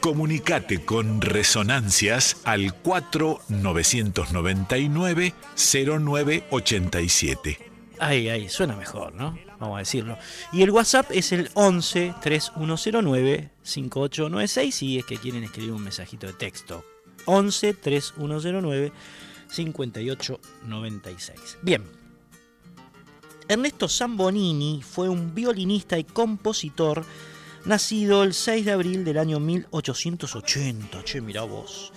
Comunicate 0.00 0.84
con 0.84 1.20
Resonancias 1.20 2.38
al 2.44 2.74
4999 2.74 5.34
0987. 5.56 7.70
Ahí, 8.00 8.28
ahí, 8.28 8.48
suena 8.48 8.74
mejor, 8.74 9.14
¿no? 9.14 9.38
Vamos 9.60 9.76
a 9.76 9.78
decirlo. 9.78 10.18
Y 10.52 10.62
el 10.62 10.72
WhatsApp 10.72 11.12
es 11.12 11.30
el 11.30 11.50
11 11.54 12.14
3109 12.20 13.50
5896 13.62 14.74
si 14.74 14.98
es 14.98 15.04
que 15.04 15.18
quieren 15.18 15.44
escribir 15.44 15.70
un 15.70 15.84
mensajito 15.84 16.26
de 16.26 16.32
texto. 16.32 16.84
11 17.26 17.74
3109 17.74 18.92
5896. 19.48 21.58
Bien. 21.62 21.82
Ernesto 23.48 23.88
Zambonini 23.88 24.82
fue 24.82 25.08
un 25.08 25.34
violinista 25.34 25.98
y 25.98 26.04
compositor 26.04 27.04
nacido 27.64 28.22
el 28.24 28.34
6 28.34 28.64
de 28.64 28.72
abril 28.72 29.04
del 29.04 29.18
año 29.18 29.38
1880, 29.40 31.04
che, 31.04 31.20
mirá 31.20 31.42
vos, 31.42 31.92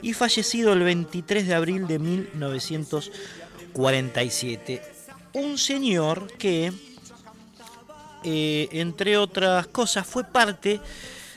y 0.00 0.12
fallecido 0.12 0.72
el 0.72 0.84
23 0.84 1.48
de 1.48 1.54
abril 1.54 1.86
de 1.86 1.98
1947. 1.98 4.82
Un 5.34 5.58
señor 5.58 6.32
que, 6.38 6.72
eh, 8.24 8.68
entre 8.72 9.16
otras 9.16 9.66
cosas, 9.66 10.06
fue 10.06 10.22
parte 10.24 10.80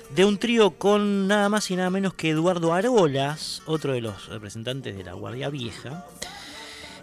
de 0.10 0.26
un 0.26 0.38
trío 0.38 0.72
con 0.72 1.28
nada 1.28 1.50
más 1.50 1.70
y 1.72 1.76
nada 1.76 1.90
menos 1.90 2.14
que 2.14 2.30
Eduardo 2.30 2.74
Arolas, 2.74 3.62
otro 3.66 3.94
de 3.94 4.02
los 4.02 4.28
representantes 4.28 4.96
de 4.98 5.04
la 5.04 5.14
Guardia 5.14 5.50
Vieja, 5.50 6.06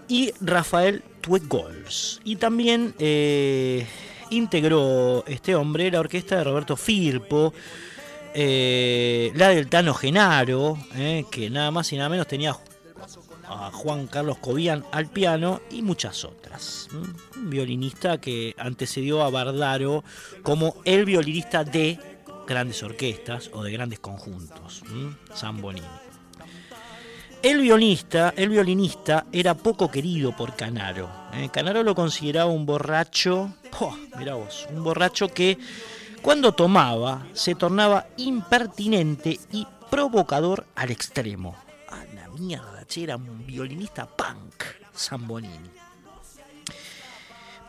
y 0.08 0.32
Rafael 0.40 1.02
Tuegols. 1.20 2.20
Y 2.24 2.36
también 2.36 2.94
eh, 2.98 3.86
integró 4.30 5.24
este 5.26 5.54
hombre 5.54 5.90
la 5.90 6.00
orquesta 6.00 6.36
de 6.36 6.44
Roberto 6.44 6.76
Firpo, 6.76 7.52
eh, 8.34 9.32
la 9.34 9.48
del 9.48 9.68
Tano 9.68 9.94
Genaro, 9.94 10.78
eh, 10.94 11.24
que 11.30 11.50
nada 11.50 11.70
más 11.70 11.92
y 11.92 11.96
nada 11.96 12.08
menos 12.08 12.26
tenía 12.26 12.56
a 13.44 13.70
Juan 13.70 14.06
Carlos 14.06 14.38
Cobian 14.38 14.84
al 14.92 15.08
piano 15.08 15.60
y 15.70 15.82
muchas 15.82 16.24
otras. 16.24 16.88
Un 16.92 17.50
violinista 17.50 18.18
que 18.18 18.54
antecedió 18.56 19.22
a 19.22 19.30
Bardaro 19.30 20.04
como 20.42 20.76
el 20.84 21.04
violinista 21.04 21.64
de 21.64 21.98
grandes 22.52 22.82
orquestas 22.82 23.48
o 23.54 23.62
de 23.62 23.72
grandes 23.72 23.98
conjuntos, 23.98 24.82
San 25.32 25.62
Bonini. 25.62 25.86
El 27.42 27.62
violinista, 27.62 28.34
el 28.36 28.50
violinista 28.50 29.24
era 29.32 29.54
poco 29.54 29.90
querido 29.90 30.36
por 30.36 30.54
Canaro. 30.54 31.10
¿eh? 31.32 31.48
Canaro 31.50 31.82
lo 31.82 31.94
consideraba 31.94 32.50
un 32.50 32.66
borracho, 32.66 33.54
mira 34.18 34.34
vos, 34.34 34.68
un 34.70 34.84
borracho 34.84 35.28
que 35.28 35.58
cuando 36.20 36.52
tomaba 36.52 37.26
se 37.32 37.54
tornaba 37.54 38.06
impertinente 38.18 39.40
y 39.50 39.66
provocador 39.90 40.66
al 40.74 40.90
extremo. 40.90 41.56
A 41.88 42.04
la 42.14 42.28
mierda, 42.28 42.84
che, 42.86 43.04
era 43.04 43.16
un 43.16 43.46
violinista 43.46 44.06
punk, 44.06 44.64
Zambonini. 44.94 45.70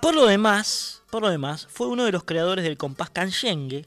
Por 0.02 0.14
lo 0.14 0.26
demás, 0.26 1.02
por 1.10 1.22
lo 1.22 1.30
demás, 1.30 1.68
fue 1.72 1.88
uno 1.88 2.04
de 2.04 2.12
los 2.12 2.26
creadores 2.26 2.66
del 2.66 2.76
compás 2.76 3.10
canyengue, 3.10 3.86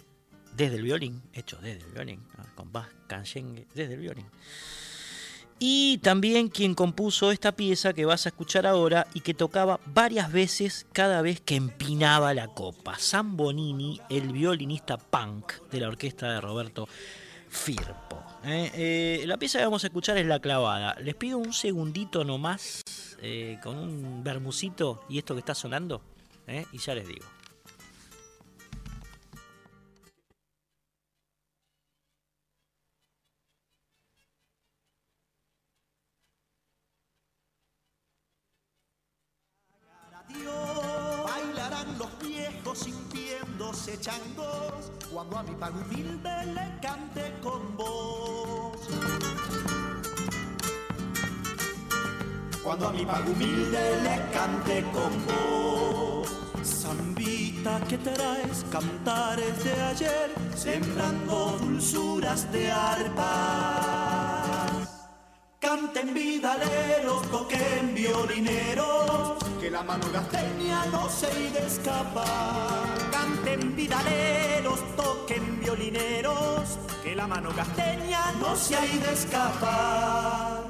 desde 0.57 0.77
el 0.77 0.83
violín, 0.83 1.23
hecho 1.33 1.59
desde 1.59 1.85
el 1.85 1.93
violín, 1.93 2.21
compás 2.55 2.89
canyengue 3.07 3.67
desde 3.75 3.95
el 3.95 4.01
violín 4.01 4.27
y 5.59 5.99
también 5.99 6.49
quien 6.49 6.75
compuso 6.75 7.31
esta 7.31 7.53
pieza 7.53 7.95
que 7.95 8.05
vas 8.05 8.27
a 8.27 8.29
escuchar 8.29 8.67
ahora 8.67 9.07
y 9.15 9.21
que 9.21 9.35
tocaba 9.35 9.81
varias 9.87 10.31
veces 10.31 10.87
cada 10.93 11.23
vez 11.23 11.41
que 11.41 11.57
empinaba 11.57 12.35
la 12.35 12.49
copa. 12.49 12.99
San 12.99 13.37
Bonini, 13.37 14.01
el 14.11 14.33
violinista 14.33 14.99
punk 14.99 15.53
de 15.71 15.81
la 15.81 15.89
orquesta 15.89 16.31
de 16.31 16.41
Roberto 16.41 16.89
Firpo. 17.49 18.23
¿eh? 18.45 18.71
Eh, 18.75 19.25
la 19.27 19.39
pieza 19.39 19.59
que 19.59 19.65
vamos 19.65 19.85
a 19.85 19.87
escuchar 19.87 20.19
es 20.19 20.27
La 20.27 20.41
Clavada. 20.41 20.95
Les 21.01 21.15
pido 21.15 21.39
un 21.39 21.55
segundito 21.55 22.23
nomás 22.23 22.83
eh, 23.23 23.59
con 23.63 23.79
un 23.79 24.23
bermucito 24.23 25.05
y 25.09 25.19
esto 25.19 25.35
que 25.35 25.41
está 25.41 25.55
sonando 25.55 26.03
y 26.71 26.79
ya 26.79 26.95
les 26.95 27.09
digo. 27.09 27.27
Cuando 45.13 45.37
a 45.37 45.43
mi 45.43 45.55
pago 45.55 45.81
humilde 45.81 46.47
le 46.55 46.79
cante 46.81 47.35
con 47.43 47.77
vos. 47.77 48.79
Cuando 52.63 52.89
a 52.89 52.93
mi 52.93 53.05
pago 53.05 53.33
humilde 53.33 54.03
le 54.03 54.31
cante 54.33 54.85
con 54.93 55.27
vos. 55.27 56.29
Zambita 56.63 57.81
que 57.89 57.99
traes 57.99 58.65
cantares 58.71 59.65
de 59.65 59.83
ayer, 59.83 60.31
sembrando 60.55 61.59
dulzuras 61.61 62.51
de 62.53 62.71
arpa. 62.71 64.67
Canten 65.59 66.15
vidaleros, 66.15 67.29
toquen 67.31 67.93
violineros, 67.93 69.39
que 69.61 69.69
la 69.69 69.83
mano 69.83 70.07
gasteña 70.13 70.87
no 70.93 71.09
se 71.09 71.27
irá 71.43 71.67
escapar. 71.67 72.96
Canten 73.47 73.77
vidaleros, 73.77 74.81
toquen 74.97 75.61
violineros, 75.61 76.79
que 77.05 77.15
la 77.15 77.29
mano 77.29 77.51
gasteña 77.57 78.33
no 78.41 78.57
se 78.57 78.75
ha 78.75 78.85
ido 78.85 79.09
a 79.09 79.13
escapar. 79.13 80.65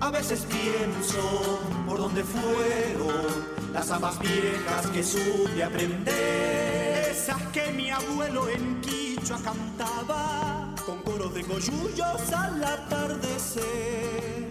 A 0.00 0.10
veces 0.10 0.44
pienso 0.50 1.60
por 1.86 1.98
dónde 1.98 2.24
fueron 2.24 3.55
las 3.76 3.90
amas 3.90 4.18
viejas 4.20 4.86
que 4.86 5.02
supe 5.04 5.62
aprender. 5.62 7.10
Esas 7.10 7.42
que 7.52 7.70
mi 7.72 7.90
abuelo 7.90 8.48
en 8.48 8.80
Quichua 8.80 9.38
cantaba 9.44 10.74
con 10.86 11.02
coros 11.02 11.34
de 11.34 11.42
coyullos 11.42 12.32
al 12.32 12.64
atardecer. 12.64 14.48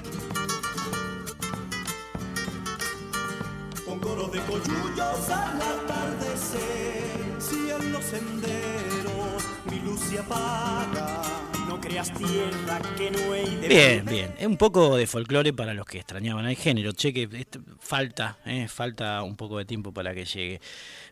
Con 3.84 4.00
coros 4.00 4.32
de 4.32 4.40
coyullos 4.42 5.30
al 5.30 5.60
atardecer. 5.74 7.36
Si 7.40 7.72
en 7.72 7.94
los 7.94 8.04
senderos 8.06 9.42
mi 9.72 9.80
luz 9.80 10.02
se 10.02 10.20
apaga 10.20 11.35
no 11.76 11.82
creas 11.82 12.14
tierra 12.14 12.80
que 12.98 13.12
no 13.12 13.34
hay 13.34 13.56
de 13.58 13.68
Bien, 13.68 14.06
bien. 14.06 14.36
Es 14.38 14.48
un 14.48 14.56
poco 14.56 14.96
de 14.96 15.08
folclore 15.08 15.52
para 15.52 15.74
los 15.74 15.86
que 15.86 15.98
extrañaban 15.98 16.46
el 16.46 16.56
género. 16.56 16.94
Che, 16.94 17.14
que 17.14 17.46
falta, 17.80 18.38
eh, 18.46 18.68
falta 18.70 19.22
un 19.24 19.36
poco 19.36 19.58
de 19.58 19.66
tiempo 19.66 19.92
para 19.92 20.14
que 20.14 20.24
llegue. 20.24 20.62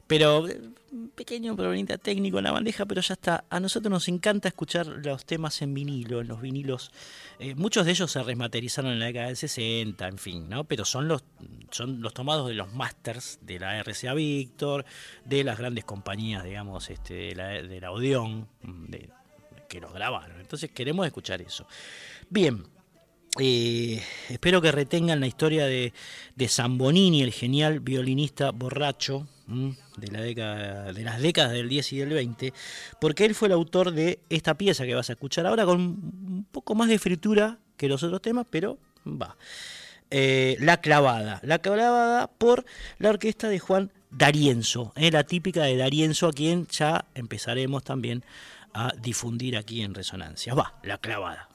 Pero, 0.08 0.48
eh, 0.48 0.62
un 0.92 1.10
pequeño 1.10 1.56
problemita 1.56 1.98
técnico 1.98 2.38
en 2.38 2.46
la 2.46 2.52
bandeja, 2.52 2.86
pero 2.86 3.02
ya 3.02 3.16
está. 3.16 3.44
A 3.50 3.60
nosotros 3.60 3.92
nos 3.92 4.08
encanta 4.08 4.48
escuchar 4.48 4.88
los 4.88 5.26
temas 5.26 5.62
en 5.62 5.74
vinilo, 5.74 6.22
en 6.22 6.30
los 6.30 6.40
vinilos. 6.40 6.92
Eh, 7.40 7.56
muchos 7.56 7.86
de 7.86 7.92
ellos 7.92 8.10
se 8.10 8.24
rematerizaron 8.24 8.92
en 8.92 9.00
la 9.00 9.08
década 9.08 9.28
del 9.28 9.38
60, 9.38 10.08
en 10.08 10.18
fin, 10.18 10.50
¿no? 10.50 10.64
Pero 10.64 10.86
son 10.86 11.10
los, 11.10 11.26
son 11.72 12.02
los 12.02 12.14
tomados 12.14 12.48
de 12.48 12.54
los 12.54 12.72
masters 12.72 13.40
de 13.42 13.60
la 13.60 13.84
RCA 13.84 14.14
Victor, 14.14 14.86
de 15.26 15.44
las 15.44 15.58
grandes 15.58 15.84
compañías, 15.84 16.46
digamos, 16.46 16.90
este, 16.90 17.16
de 17.16 17.36
la, 17.36 17.48
de 17.50 17.82
la 17.82 17.92
Odeon, 17.92 18.48
de, 18.62 19.10
que 19.68 19.80
los 19.80 19.94
grabaron. 19.94 20.40
Entonces 20.40 20.72
queremos 20.72 21.06
escuchar 21.06 21.42
eso. 21.42 21.68
Bien, 22.30 22.64
eh, 23.40 24.02
espero 24.30 24.62
que 24.62 24.72
retengan 24.72 25.20
la 25.20 25.28
historia 25.28 25.66
de, 25.66 25.94
de 26.36 26.48
Zambonini, 26.48 27.24
el 27.24 27.32
genial 27.32 27.80
violinista 27.80 28.52
borracho 28.52 29.28
de, 29.98 30.08
la 30.08 30.22
década, 30.22 30.94
de 30.94 31.04
las 31.04 31.22
décadas 31.22 31.52
del 31.52 31.68
10 31.68 31.94
y 31.94 31.98
del 31.98 32.10
20, 32.10 32.54
porque 33.02 33.26
él 33.26 33.36
fue 33.36 33.48
el 33.48 33.54
autor 33.54 33.92
de 33.92 34.20
esta 34.30 34.54
pieza 34.56 34.86
que 34.86 34.96
vas 34.96 35.10
a 35.10 35.14
escuchar 35.14 35.46
ahora 35.46 35.66
con 35.66 35.80
un 35.80 36.48
poco 36.52 36.76
más 36.76 36.90
de 36.90 37.00
fritura 37.00 37.58
que 37.76 37.88
los 37.88 38.04
otros 38.04 38.22
temas, 38.22 38.46
pero 38.50 38.78
va. 39.06 39.36
Eh, 40.12 40.58
la 40.60 40.78
clavada, 40.78 41.40
la 41.44 41.60
clavada 41.60 42.28
por 42.28 42.66
la 43.00 43.10
orquesta 43.10 43.50
de 43.50 43.58
Juan 43.58 43.92
D'Arienzo, 44.12 44.94
eh, 44.96 45.10
la 45.10 45.24
típica 45.24 45.64
de 45.64 45.76
D'Arienzo, 45.76 46.28
a 46.28 46.34
quien 46.34 46.68
ya 46.68 47.06
empezaremos 47.16 47.84
también 47.84 48.24
a 48.74 48.92
difundir 48.98 49.58
aquí 49.58 49.82
en 49.82 49.94
Resonancia. 49.94 50.54
Va, 50.54 50.74
la 50.84 50.98
clavada. 50.98 51.48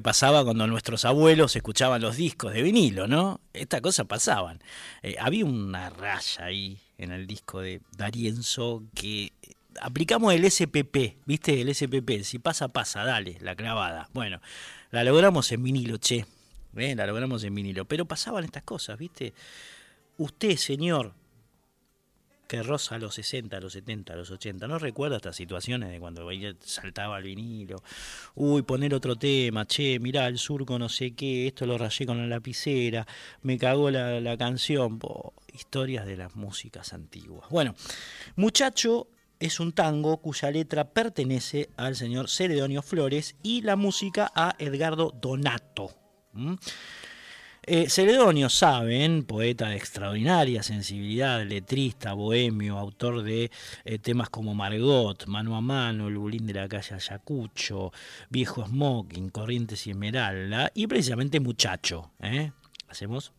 Pasaba 0.00 0.44
cuando 0.44 0.66
nuestros 0.66 1.04
abuelos 1.04 1.56
escuchaban 1.56 2.02
los 2.02 2.16
discos 2.16 2.52
de 2.52 2.62
vinilo, 2.62 3.06
¿no? 3.06 3.40
Estas 3.52 3.80
cosas 3.80 4.06
pasaban. 4.06 4.60
Eh, 5.02 5.16
había 5.20 5.44
una 5.44 5.90
raya 5.90 6.44
ahí 6.44 6.78
en 6.98 7.12
el 7.12 7.26
disco 7.26 7.60
de 7.60 7.80
Darienzo 7.96 8.82
que 8.94 9.32
aplicamos 9.80 10.34
el 10.34 10.50
SPP, 10.50 11.24
¿viste? 11.26 11.60
El 11.60 11.74
SPP, 11.74 12.22
si 12.22 12.38
pasa, 12.38 12.68
pasa, 12.68 13.04
dale, 13.04 13.38
la 13.40 13.54
clavada. 13.54 14.08
Bueno, 14.12 14.40
la 14.90 15.04
logramos 15.04 15.50
en 15.52 15.62
vinilo, 15.62 15.96
che. 15.98 16.26
¿eh? 16.76 16.94
La 16.94 17.06
logramos 17.06 17.44
en 17.44 17.54
vinilo. 17.54 17.84
Pero 17.84 18.06
pasaban 18.06 18.44
estas 18.44 18.62
cosas, 18.62 18.98
¿viste? 18.98 19.34
Usted, 20.16 20.56
señor, 20.56 21.14
que 22.48 22.62
roza 22.62 22.94
a 22.94 22.98
los 22.98 23.14
60, 23.14 23.56
a 23.56 23.60
los 23.60 23.74
70, 23.74 24.14
a 24.14 24.16
los 24.16 24.30
80. 24.30 24.66
¿No 24.66 24.78
recuerda 24.78 25.16
estas 25.16 25.36
situaciones 25.36 25.90
de 25.90 26.00
cuando 26.00 26.28
saltaba 26.60 27.18
el 27.18 27.24
vinilo? 27.24 27.82
Uy, 28.34 28.62
poner 28.62 28.94
otro 28.94 29.16
tema, 29.16 29.66
che, 29.66 29.98
mirá, 30.00 30.26
el 30.26 30.38
surco 30.38 30.78
no 30.78 30.88
sé 30.88 31.14
qué, 31.14 31.46
esto 31.46 31.66
lo 31.66 31.76
rayé 31.76 32.06
con 32.06 32.16
la 32.16 32.26
lapicera, 32.26 33.06
me 33.42 33.58
cagó 33.58 33.90
la, 33.90 34.20
la 34.20 34.36
canción. 34.36 34.98
Historias 35.52 36.06
de 36.06 36.16
las 36.16 36.36
músicas 36.36 36.92
antiguas. 36.92 37.50
Bueno, 37.50 37.74
Muchacho 38.36 39.08
es 39.40 39.60
un 39.60 39.72
tango 39.72 40.16
cuya 40.18 40.50
letra 40.50 40.90
pertenece 40.90 41.68
al 41.76 41.96
señor 41.96 42.30
Ceredonio 42.30 42.82
Flores 42.82 43.36
y 43.42 43.62
la 43.62 43.76
música 43.76 44.32
a 44.34 44.54
Edgardo 44.58 45.12
Donato. 45.20 45.90
Eh, 47.70 47.90
Celedonio, 47.90 48.48
saben, 48.48 49.24
poeta 49.24 49.68
de 49.68 49.76
extraordinaria 49.76 50.62
sensibilidad, 50.62 51.44
letrista, 51.44 52.14
bohemio, 52.14 52.78
autor 52.78 53.22
de 53.22 53.50
eh, 53.84 53.98
temas 53.98 54.30
como 54.30 54.54
Margot, 54.54 55.26
Mano 55.26 55.54
a 55.54 55.60
Mano, 55.60 56.08
El 56.08 56.16
Bulín 56.16 56.46
de 56.46 56.54
la 56.54 56.66
calle 56.66 56.94
Ayacucho, 56.94 57.92
Viejo 58.30 58.64
Smoking, 58.64 59.28
Corrientes 59.28 59.86
y 59.86 59.90
Esmeralda, 59.90 60.70
y 60.72 60.86
precisamente 60.86 61.40
Muchacho. 61.40 62.10
¿eh? 62.22 62.52
Hacemos 62.88 63.32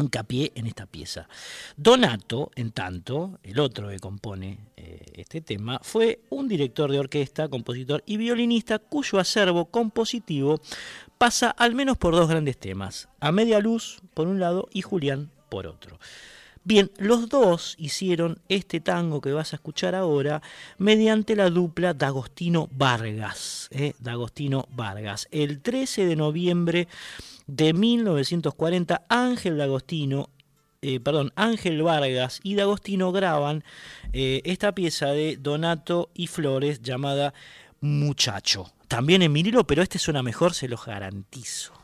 hincapié 0.00 0.50
en 0.54 0.66
esta 0.66 0.86
pieza. 0.86 1.28
Donato, 1.76 2.50
en 2.56 2.72
tanto, 2.72 3.38
el 3.42 3.60
otro 3.60 3.88
que 3.88 3.98
compone 3.98 4.58
eh, 4.76 5.04
este 5.14 5.40
tema, 5.40 5.78
fue 5.82 6.20
un 6.30 6.48
director 6.48 6.90
de 6.90 6.98
orquesta, 6.98 7.48
compositor 7.48 8.02
y 8.06 8.16
violinista 8.16 8.78
cuyo 8.78 9.18
acervo 9.18 9.66
compositivo 9.66 10.60
pasa 11.20 11.50
al 11.50 11.74
menos 11.74 11.98
por 11.98 12.14
dos 12.14 12.30
grandes 12.30 12.56
temas, 12.56 13.10
A 13.20 13.30
Media 13.30 13.60
Luz 13.60 14.00
por 14.14 14.26
un 14.26 14.40
lado 14.40 14.70
y 14.72 14.80
Julián 14.80 15.30
por 15.50 15.66
otro. 15.66 15.98
Bien, 16.64 16.90
los 16.96 17.28
dos 17.28 17.74
hicieron 17.76 18.38
este 18.48 18.80
tango 18.80 19.20
que 19.20 19.34
vas 19.34 19.52
a 19.52 19.56
escuchar 19.56 19.94
ahora 19.94 20.40
mediante 20.78 21.36
la 21.36 21.50
dupla 21.50 21.92
D'Agostino 21.92 22.70
Vargas. 22.72 23.68
¿eh? 23.70 23.92
D'Agostino 23.98 24.66
Vargas. 24.70 25.28
El 25.30 25.60
13 25.60 26.06
de 26.06 26.16
noviembre 26.16 26.88
de 27.46 27.74
1940, 27.74 29.02
Ángel 29.10 29.58
D'Agostino 29.58 30.30
eh, 30.80 31.00
perdón, 31.00 31.32
Ángel 31.36 31.82
Vargas 31.82 32.40
y 32.42 32.54
D'Agostino 32.54 33.12
graban 33.12 33.62
eh, 34.14 34.40
esta 34.46 34.74
pieza 34.74 35.08
de 35.08 35.36
Donato 35.36 36.08
y 36.14 36.28
Flores 36.28 36.80
llamada 36.80 37.34
Muchacho. 37.82 38.70
También 38.88 39.22
en 39.22 39.32
vinilo, 39.32 39.66
pero 39.66 39.82
este 39.82 39.98
suena 39.98 40.22
mejor, 40.22 40.52
se 40.52 40.68
los 40.68 40.84
garantizo. 40.84 41.79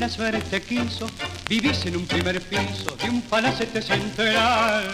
La 0.00 0.08
suerte 0.08 0.62
quiso, 0.62 1.06
vivís 1.46 1.84
en 1.84 1.94
un 1.94 2.06
primer 2.06 2.40
piso 2.40 2.96
de 3.02 3.10
un 3.10 3.20
palacete 3.20 3.82
central. 3.82 4.86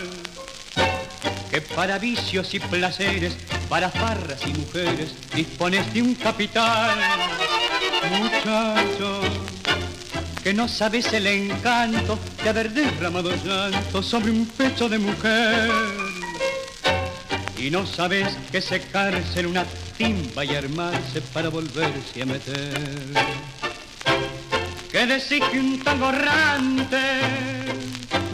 Que 1.49 1.61
para 1.61 1.97
vicios 1.99 2.53
y 2.55 2.59
placeres, 2.59 3.37
para 3.69 3.89
farras 3.89 4.41
y 4.45 4.53
mujeres, 4.53 5.15
dispones 5.33 5.95
de 5.95 6.03
un 6.03 6.17
capital. 6.17 6.99
Muchacho, 8.19 9.21
que 10.43 10.53
no 10.53 10.67
sabes 10.67 11.13
el 11.13 11.29
encanto 11.29 12.19
de 12.43 12.49
haber 12.49 12.73
derramado 12.73 13.31
llanto 13.45 14.03
sobre 14.03 14.33
un 14.33 14.45
pecho 14.47 14.89
de 14.89 14.99
mujer. 14.99 15.71
Y 17.57 17.71
no 17.71 17.87
sabes 17.87 18.37
que 18.51 18.61
secarse 18.61 19.39
en 19.39 19.47
una 19.47 19.65
timba 19.97 20.45
y 20.45 20.57
armarse 20.57 21.21
para 21.33 21.49
volverse 21.49 22.23
a 22.23 22.27
meter. 22.27 23.56
Que 24.97 25.05
decís 25.05 25.43
que 25.53 25.61
un 25.61 25.79
tango 25.85 26.09
errante 26.09 27.03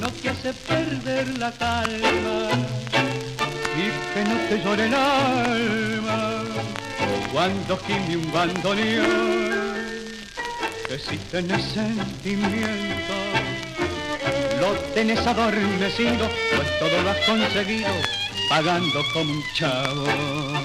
no 0.01 0.09
te 0.13 0.29
hace 0.29 0.53
perder 0.55 1.37
la 1.37 1.51
calma 1.51 2.51
y 3.75 3.91
que 4.15 4.25
no 4.31 4.37
te 4.49 4.63
llore 4.63 4.87
el 4.87 4.95
alma 4.95 6.45
cuando 7.33 7.77
gime 7.79 8.17
un 8.17 8.33
bandoneón. 8.33 9.51
Que 10.87 11.01
si 11.01 11.17
tenés 11.33 11.65
sentimiento, 11.65 13.17
lo 14.61 14.71
tenés 14.95 15.27
adormecido, 15.27 16.31
pues 16.55 16.79
todo 16.79 17.03
lo 17.03 17.11
has 17.11 17.19
conseguido 17.27 17.91
pagando 18.49 19.03
como 19.13 19.33
un 19.33 19.43
chavo. 19.59 20.62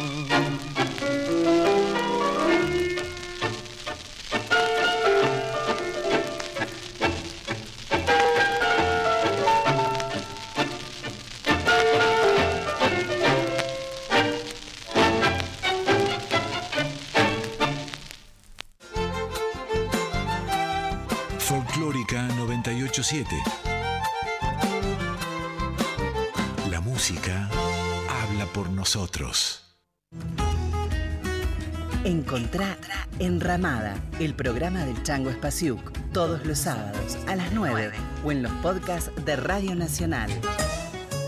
El 34.19 34.35
programa 34.35 34.85
del 34.85 35.01
Chango 35.01 35.31
Espasiuk, 35.31 35.91
todos 36.13 36.45
los 36.45 36.59
sábados 36.59 37.17
a 37.25 37.35
las 37.35 37.51
9 37.53 37.91
o 38.23 38.31
en 38.31 38.43
los 38.43 38.51
podcasts 38.61 39.09
de 39.25 39.35
Radio 39.35 39.73
Nacional. 39.73 40.29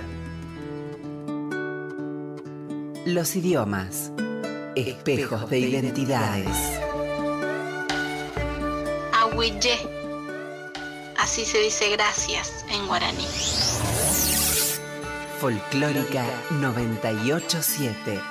Los 3.05 3.35
idiomas, 3.35 4.11
espejos 4.75 5.47
de 5.51 5.59
identidades. 5.59 6.57
Huille. 9.35 9.77
Así 11.19 11.45
se 11.45 11.59
dice 11.59 11.91
gracias 11.91 12.65
en 12.71 12.87
guaraní. 12.87 13.27
Folclórica 15.39 16.25
987. 16.59 18.30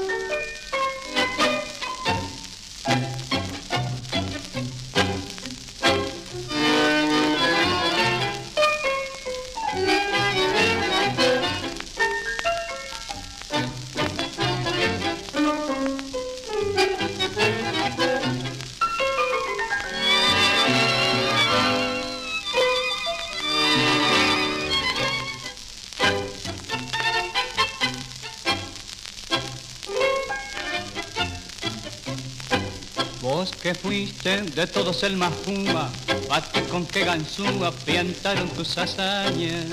Fuiste 33.75 34.41
de 34.41 34.67
todos 34.67 35.03
el 35.03 35.17
más 35.17 35.31
puma, 35.45 35.89
bate 36.29 36.63
con 36.63 36.85
que 36.85 37.05
ganzúa 37.05 37.71
piantaron 37.71 38.49
tus 38.49 38.77
hazañas. 38.77 39.65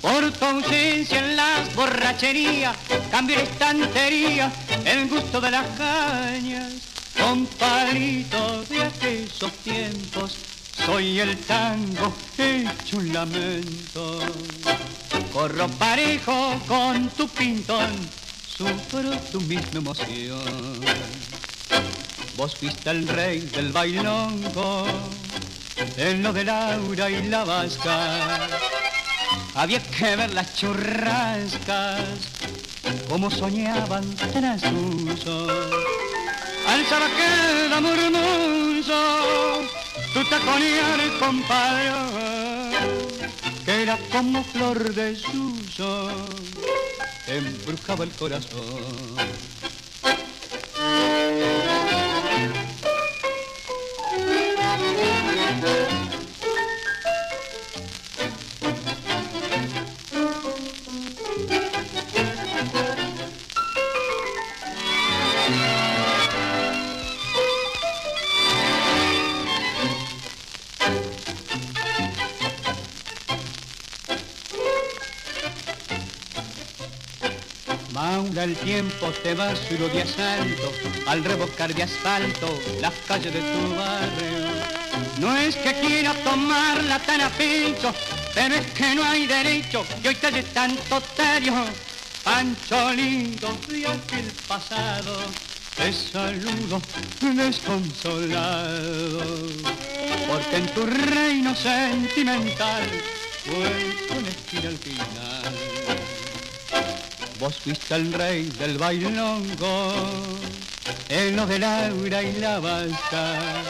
Por 0.00 0.30
tu 0.32 0.44
ausencia 0.44 1.18
en 1.18 1.36
las 1.36 1.74
borracherías, 1.74 2.76
cambio 3.10 3.36
la 3.36 3.42
estantería, 3.42 4.52
el 4.84 5.08
gusto 5.08 5.40
de 5.40 5.50
las 5.50 5.66
cañas. 5.76 6.72
Compadrito 7.18 8.62
de 8.64 8.84
aquellos 8.84 9.52
tiempos, 9.64 10.36
soy 10.86 11.20
el 11.20 11.36
tango 11.38 12.14
hecho 12.38 12.98
un 12.98 13.12
lamento. 13.12 14.20
Corro 15.32 15.68
parejo 15.68 16.60
con 16.66 17.08
tu 17.10 17.28
pintón, 17.28 17.92
sufro 18.46 19.10
tu 19.32 19.40
misma 19.40 19.78
emoción. 19.78 21.37
Vos 22.38 22.54
fuiste 22.54 22.88
el 22.90 23.08
rey 23.08 23.40
del 23.40 23.72
bailongo, 23.72 24.86
en 25.96 26.22
lo 26.22 26.32
de 26.32 26.44
Laura 26.44 27.10
y 27.10 27.24
la 27.24 27.42
vasca. 27.42 28.46
Había 29.56 29.82
que 29.82 30.14
ver 30.14 30.32
las 30.32 30.54
churrascas, 30.54 32.00
como 33.08 33.28
soñaban 33.28 34.14
tras 34.32 34.62
uso. 34.70 35.48
Al 36.68 36.86
sabaqueda 36.86 37.80
murmullo, 37.80 39.02
tu 40.14 40.22
taconear, 40.30 41.18
compadre, 41.18 41.90
que 43.64 43.82
era 43.82 43.98
como 44.12 44.44
flor 44.44 44.94
de 44.94 45.16
suyo, 45.16 46.08
te 47.26 47.38
embrujaba 47.38 48.04
el 48.04 48.10
corazón. 48.12 49.48
El 78.38 78.54
tiempo 78.54 79.10
te 79.24 79.34
va 79.34 79.52
solo 79.56 79.88
de 79.88 80.02
asalto 80.02 80.72
al 81.06 81.24
revocar 81.24 81.74
de 81.74 81.82
asfalto 81.82 82.56
las 82.80 82.92
calles 83.08 83.34
de 83.34 83.40
tu 83.40 83.74
barrio. 83.74 84.46
No 85.18 85.36
es 85.36 85.56
que 85.56 85.74
quiera 85.80 86.14
tomarla 86.22 87.00
tan 87.00 87.20
a 87.20 87.30
pecho, 87.30 87.92
pero 88.36 88.54
es 88.54 88.70
que 88.70 88.94
no 88.94 89.02
hay 89.02 89.26
derecho 89.26 89.84
que 90.00 90.10
hoy 90.10 90.14
te 90.14 90.30
de 90.30 90.44
tanto 90.44 91.00
tario. 91.16 91.52
Pancho 92.22 92.92
lindo 92.92 93.58
de 93.66 93.88
aquel 93.88 94.30
pasado, 94.46 95.18
te 95.76 95.92
saludo 95.92 96.80
desconsolado, 97.20 99.18
porque 100.28 100.56
en 100.56 100.66
tu 100.74 100.86
reino 100.86 101.56
sentimental 101.56 102.88
fue 103.44 104.06
con 104.06 104.24
esquina 104.26 104.68
al 104.68 104.78
final. 104.78 106.17
Vos 107.38 107.56
fuiste 107.56 107.94
el 107.94 108.12
rey 108.12 108.50
del 108.58 108.78
bailongo, 108.78 109.94
en 111.08 111.36
lo 111.36 111.46
de 111.46 111.60
Laura 111.60 112.20
y 112.20 112.32
la 112.32 112.58
vasca. 112.58 113.62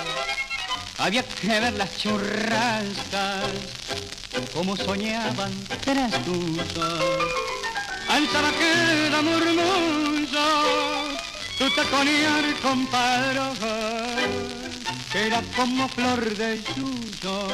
Había 0.96 1.22
que 1.22 1.48
ver 1.48 1.74
las 1.74 1.94
churrascas, 1.98 3.44
como 4.54 4.74
soñaban 4.74 5.52
tras 5.84 6.12
tus 6.24 6.78
Al 8.08 8.26
tabaquera 8.28 9.20
murmullo, 9.20 10.48
tu 11.58 11.68
taconear, 11.76 12.44
compadre, 12.62 13.40
que 15.12 15.26
era 15.26 15.42
como 15.54 15.88
flor 15.88 16.24
de 16.36 16.56
suyo, 16.74 17.48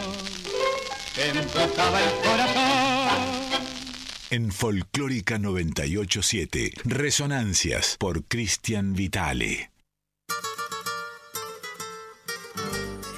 que 1.12 1.28
embrujaba 1.30 2.00
el 2.00 2.12
corazón. 2.22 3.43
En 4.34 4.50
Folclórica 4.50 5.38
987, 5.38 6.72
Resonancias 6.86 7.94
por 8.00 8.24
Cristian 8.24 8.92
Vitale. 8.92 9.70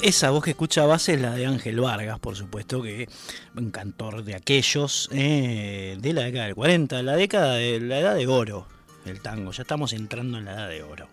Esa 0.03 0.29
voz 0.29 0.45
que 0.45 0.51
escuchabas 0.51 1.09
es 1.09 1.19
la 1.19 1.35
de 1.35 1.47
Ángel 1.47 1.81
Vargas, 1.81 2.19
por 2.19 2.37
supuesto, 2.37 2.83
que 2.83 3.09
un 3.57 3.71
cantor 3.71 4.25
de 4.25 4.35
aquellos 4.35 5.09
eh, 5.11 5.97
de 5.99 6.13
la 6.13 6.25
década 6.25 6.45
del 6.45 6.55
40, 6.55 7.03
la 7.03 7.17
década 7.17 7.55
de 7.55 7.81
la 7.81 7.99
edad 7.99 8.15
de 8.15 8.27
oro, 8.27 8.67
el 9.07 9.23
tango. 9.23 9.53
Ya 9.53 9.63
estamos 9.63 9.95
entrando 9.95 10.37
en 10.37 10.45
la 10.45 10.53
edad 10.53 10.69
de 10.69 10.83
oro. 10.83 11.09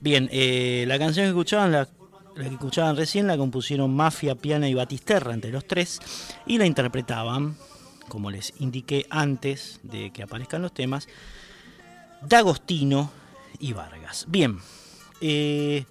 Bien, 0.00 0.26
eh, 0.32 0.86
la 0.88 0.98
canción 0.98 1.26
que 1.26 1.30
escuchaban, 1.32 1.70
la 1.70 1.86
que 2.34 2.46
escuchaban 2.46 2.96
recién, 2.96 3.26
la 3.26 3.36
compusieron 3.36 3.94
Mafia, 3.94 4.36
Piana 4.36 4.70
y 4.70 4.72
Batisterra 4.74 5.34
entre 5.34 5.50
los 5.50 5.66
tres 5.66 6.00
y 6.46 6.56
la 6.56 6.64
interpretaban, 6.64 7.58
como 8.12 8.30
les 8.30 8.52
indiqué 8.60 9.06
antes 9.08 9.80
de 9.82 10.10
que 10.10 10.22
aparezcan 10.22 10.60
los 10.60 10.74
temas, 10.74 11.08
D'Agostino 12.20 13.10
y 13.58 13.72
Vargas. 13.72 14.26
Bien, 14.28 14.58
eh, 15.22 15.86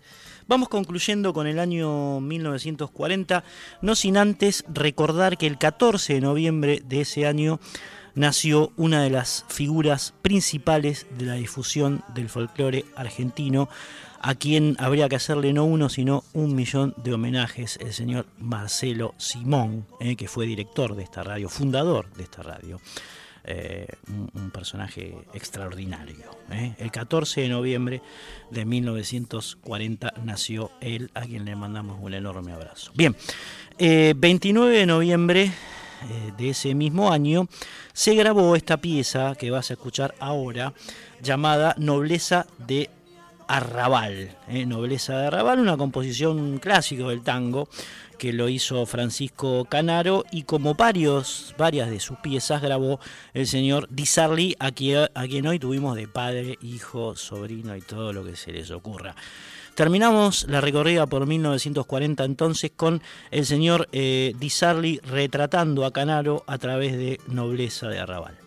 vamos 0.48 0.70
concluyendo 0.70 1.34
con 1.34 1.48
el 1.48 1.58
año 1.58 2.20
1940, 2.20 3.44
no 3.82 3.96
sin 3.96 4.18
antes 4.18 4.64
recordar 4.72 5.36
que 5.40 5.48
el 5.48 5.58
14 5.58 6.14
de 6.14 6.22
noviembre 6.22 6.84
de 6.86 7.02
ese 7.02 7.26
año 7.26 7.60
nació 8.14 8.72
una 8.78 9.02
de 9.02 9.10
las 9.10 9.44
figuras 9.48 10.14
principales 10.22 11.08
de 11.18 11.26
la 11.26 11.34
difusión 11.34 12.04
del 12.14 12.30
folclore 12.30 12.86
argentino, 12.96 13.68
a 14.24 14.36
quien 14.36 14.76
habría 14.80 15.10
que 15.10 15.16
hacerle 15.16 15.52
no 15.52 15.66
uno, 15.66 15.90
sino 15.90 16.24
un 16.34 16.56
millón 16.56 16.94
de 16.98 17.14
homenajes, 17.14 17.78
el 17.82 17.92
señor 17.92 18.28
Marcelo 18.38 19.16
Simón, 19.18 19.88
eh, 20.00 20.16
que 20.16 20.28
fue 20.28 20.46
director 20.46 20.96
de 20.96 21.04
esta 21.04 21.24
radio, 21.24 21.50
fundador 21.50 22.12
de 22.14 22.24
esta 22.24 22.44
radio. 22.44 22.80
Eh, 23.44 23.88
un, 24.36 24.52
personaje 24.52 25.16
extraordinario. 25.34 26.26
¿eh? 26.52 26.76
El 26.78 26.92
14 26.92 27.42
de 27.42 27.50
noviembre 27.50 28.02
de 28.52 28.66
1940 28.66 30.14
nació 30.24 30.70
él, 30.80 31.10
a 31.16 31.22
quien 31.22 31.46
le 31.46 31.56
mandamos 31.56 31.98
un 32.00 32.14
enorme 32.14 32.52
abrazo. 32.52 32.92
Bien, 32.94 33.16
eh, 33.80 34.14
29 34.16 34.78
de 34.78 34.86
noviembre 34.86 35.52
de 36.38 36.50
ese 36.50 36.74
mismo 36.74 37.12
año 37.12 37.48
se 37.94 38.16
grabó 38.16 38.56
esta 38.56 38.78
pieza 38.78 39.36
que 39.36 39.52
vas 39.52 39.70
a 39.70 39.74
escuchar 39.74 40.16
ahora, 40.20 40.74
llamada 41.22 41.76
Nobleza 41.78 42.48
de 42.58 42.90
Arrabal. 43.52 44.38
¿eh? 44.48 44.66
Nobleza 44.66 45.18
de 45.18 45.28
Arrabal, 45.28 45.60
una 45.60 45.76
composición 45.76 46.58
clásica 46.60 47.06
del 47.08 47.22
tango 47.22 47.68
que 48.18 48.32
lo 48.32 48.48
hizo 48.48 48.86
Francisco 48.86 49.66
Canaro 49.66 50.24
y 50.32 50.44
como 50.44 50.76
varios, 50.76 51.54
varias 51.58 51.90
de 51.90 52.00
sus 52.00 52.18
piezas 52.20 52.62
grabó 52.62 53.00
el 53.34 53.48
señor 53.48 53.88
Di 53.90 54.06
Sarli, 54.06 54.56
a 54.60 54.72
quien, 54.72 55.48
hoy 55.48 55.60
tuvimos 55.60 55.98
de 55.98 56.08
padre, 56.08 56.58
hijo, 56.62 57.18
sobrino 57.18 57.76
y 57.76 57.82
todo 57.82 58.14
lo 58.14 58.24
que 58.24 58.38
se 58.38 58.54
les 58.54 58.72
ocurra. 58.72 59.16
Terminamos 59.76 60.46
la 60.48 60.62
recorrida 60.62 61.06
por 61.08 61.26
1940 61.26 62.24
entonces 62.24 62.72
con 62.74 63.02
el 63.32 63.46
señor 63.46 63.90
eh, 63.92 64.34
Di 64.40 64.50
Sarli 64.50 65.00
retratando 65.04 65.86
a 65.86 65.92
Canaro 65.92 66.44
a 66.48 66.58
través 66.58 66.94
de 66.94 67.20
Nobleza 67.28 67.90
de 67.90 68.00
Arrabal. 68.00 68.41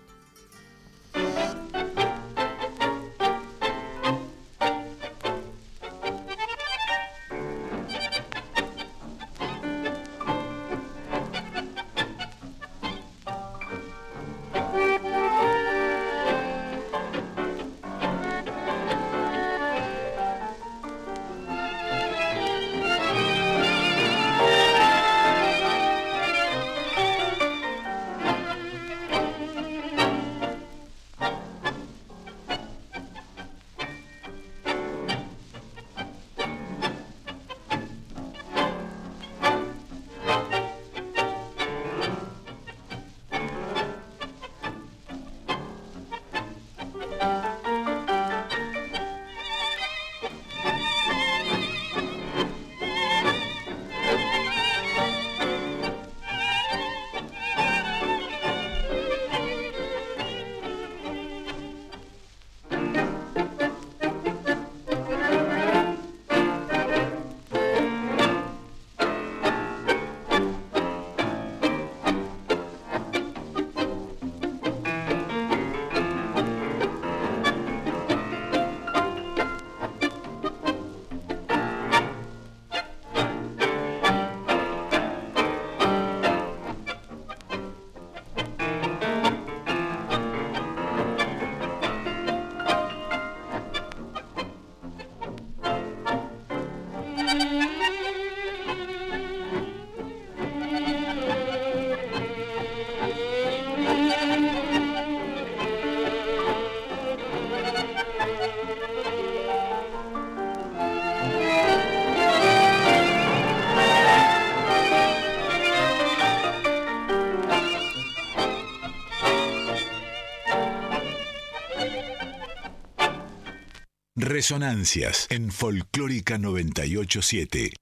Resonancias 124.45 125.27
en 125.31 125.51
Folclórica 125.51 126.37
987. 126.37 127.73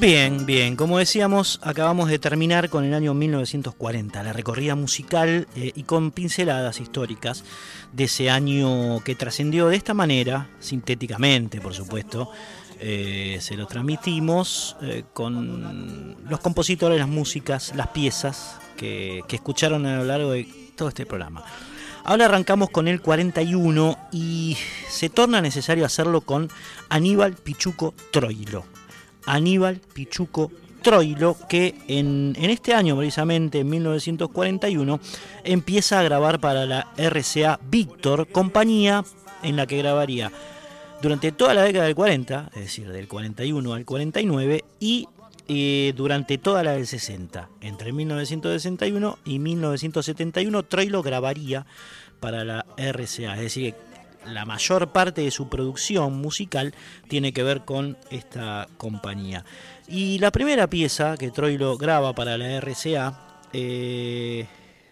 Bien, 0.00 0.46
bien, 0.46 0.74
como 0.74 0.98
decíamos, 0.98 1.60
acabamos 1.62 2.08
de 2.08 2.18
terminar 2.18 2.70
con 2.70 2.82
el 2.82 2.92
año 2.92 3.14
1940, 3.14 4.24
la 4.24 4.32
recorrida 4.32 4.74
musical 4.74 5.46
eh, 5.54 5.70
y 5.76 5.84
con 5.84 6.10
pinceladas 6.10 6.80
históricas 6.80 7.44
de 7.92 8.02
ese 8.02 8.30
año 8.30 8.98
que 9.04 9.14
trascendió 9.14 9.68
de 9.68 9.76
esta 9.76 9.94
manera, 9.94 10.50
sintéticamente, 10.58 11.60
por 11.60 11.74
supuesto. 11.74 12.32
Eh, 12.80 13.38
se 13.40 13.54
lo 13.56 13.68
transmitimos 13.68 14.76
eh, 14.82 15.04
con 15.12 16.16
los 16.28 16.40
compositores, 16.40 16.98
las 16.98 17.06
músicas, 17.06 17.76
las 17.76 17.86
piezas 17.90 18.58
que, 18.76 19.22
que 19.28 19.36
escucharon 19.36 19.86
a 19.86 19.98
lo 19.98 20.04
largo 20.04 20.32
de 20.32 20.72
todo 20.74 20.88
este 20.88 21.06
programa. 21.06 21.44
Ahora 22.04 22.24
arrancamos 22.24 22.70
con 22.70 22.88
el 22.88 23.00
41 23.00 23.96
y 24.10 24.56
se 24.88 25.08
torna 25.08 25.40
necesario 25.40 25.86
hacerlo 25.86 26.20
con 26.20 26.50
Aníbal 26.88 27.34
Pichuco 27.34 27.94
Troilo. 28.10 28.64
Aníbal 29.24 29.80
Pichuco 29.94 30.50
Troilo, 30.82 31.36
que 31.48 31.76
en, 31.86 32.34
este 32.36 32.74
año, 32.74 32.96
precisamente 32.96 33.60
en 33.60 33.70
1941, 33.70 34.98
empieza 35.44 36.00
a 36.00 36.02
grabar 36.02 36.40
para 36.40 36.66
la 36.66 36.88
RCA 36.96 37.60
Víctor, 37.70 38.26
compañía 38.28 39.04
en 39.44 39.56
la 39.56 39.66
que 39.66 39.78
grabaría 39.78 40.32
durante 41.00 41.30
toda 41.32 41.54
la 41.54 41.62
década 41.62 41.86
del 41.86 41.94
40, 41.94 42.50
es 42.54 42.62
decir, 42.62 42.90
del 42.90 43.06
41 43.06 43.74
al 43.74 43.84
49, 43.84 44.64
y 44.80 45.08
durante 45.94 46.38
toda 46.38 46.62
la 46.62 46.72
del 46.72 46.86
60. 46.86 47.48
Entre 47.60 47.92
1961 47.92 49.18
y 49.24 49.38
1971, 49.38 50.62
Troilo 50.64 51.02
grabaría 51.02 51.66
para 52.20 52.44
la 52.44 52.64
RCA, 52.76 53.34
es 53.34 53.40
decir, 53.40 53.74
la 54.26 54.44
mayor 54.44 54.92
parte 54.92 55.22
de 55.22 55.30
su 55.30 55.48
producción 55.48 56.20
musical 56.20 56.74
tiene 57.08 57.32
que 57.32 57.42
ver 57.42 57.64
con 57.64 57.96
esta 58.10 58.68
compañía. 58.76 59.44
Y 59.88 60.18
la 60.18 60.30
primera 60.30 60.68
pieza 60.68 61.16
que 61.16 61.30
Troilo 61.30 61.76
graba 61.76 62.14
para 62.14 62.38
la 62.38 62.60
RCA 62.60 63.40
eh, 63.52 64.46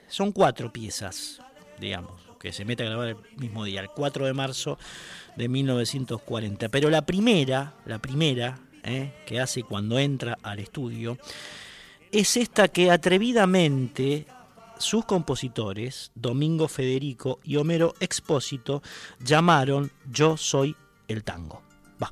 son 0.09 0.33
cuatro 0.33 0.73
piezas, 0.73 1.41
digamos, 1.79 2.21
que 2.41 2.53
se 2.53 2.65
mete 2.65 2.83
a 2.83 2.87
grabar 2.87 3.09
el 3.09 3.17
mismo 3.37 3.65
día, 3.65 3.81
el 3.81 3.91
4 3.91 4.27
de 4.27 4.33
marzo 4.33 4.79
de 5.37 5.49
1940. 5.49 6.69
Pero 6.69 6.91
la 6.91 7.03
primera, 7.03 7.75
la 7.87 7.99
primera 7.99 8.59
eh, 8.83 9.13
que 9.27 9.41
hace 9.41 9.63
cuando 9.63 9.99
entra 9.99 10.39
al 10.43 10.59
estudio, 10.59 11.19
es 12.13 12.37
esta 12.37 12.69
que 12.69 12.91
atrevidamente 12.91 14.27
sus 14.79 15.05
compositores, 15.05 16.11
Domingo 16.15 16.67
Federico 16.67 17.39
y 17.45 17.57
Homero 17.57 17.95
Expósito, 18.01 18.83
llamaron 19.23 19.93
Yo 20.11 20.37
soy 20.37 20.75
el 21.07 21.23
tango. 21.23 21.63
Va. 22.03 22.11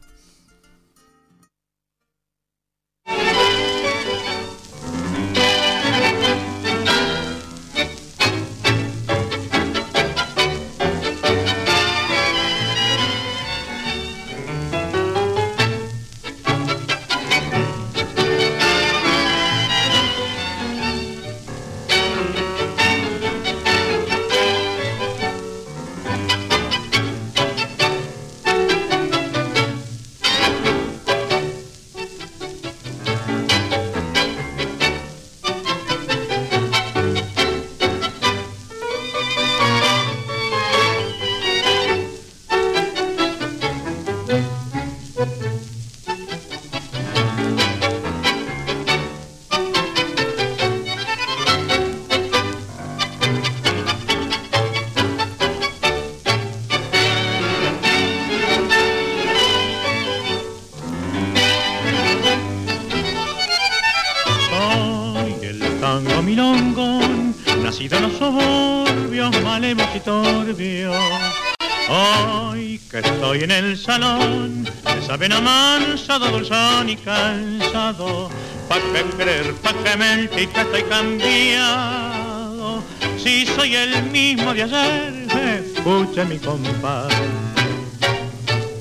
Dulzón 76.18 76.88
y 76.88 76.96
cansado, 76.96 78.30
pa' 78.68 78.80
que 78.92 79.02
creer, 79.16 79.54
pa' 79.54 79.72
que 79.72 79.96
mentir 79.96 80.48
que 80.48 80.60
estoy 80.60 80.82
cambiado. 80.84 82.82
Si 83.22 83.46
soy 83.46 83.74
el 83.74 84.02
mismo 84.04 84.54
de 84.54 84.62
ayer, 84.64 85.26
escuche 85.62 86.24
mi 86.24 86.38
compás. 86.38 87.12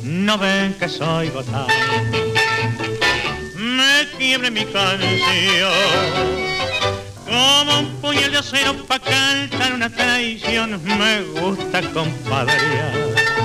No 0.04 0.38
ven 0.38 0.74
que 0.80 0.90
soy 0.90 1.30
botán, 1.30 1.68
me 3.56 4.08
quiebre 4.18 4.52
mi 4.52 4.66
canción. 4.66 5.72
Como 7.26 7.80
un 7.80 7.88
puñal 8.02 8.32
de 8.32 8.38
acero 8.38 8.74
pa' 8.86 9.00
cantar 9.00 9.74
una 9.74 9.90
traición, 9.90 10.82
me 10.84 11.22
gusta 11.40 11.82
compadrear 11.92 13.38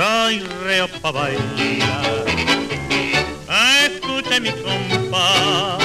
soy 0.00 0.40
reo 0.64 0.88
pa' 1.02 1.12
bailar. 1.12 2.29
Escuche 4.30 4.40
mi 4.42 4.52
compás, 4.62 5.82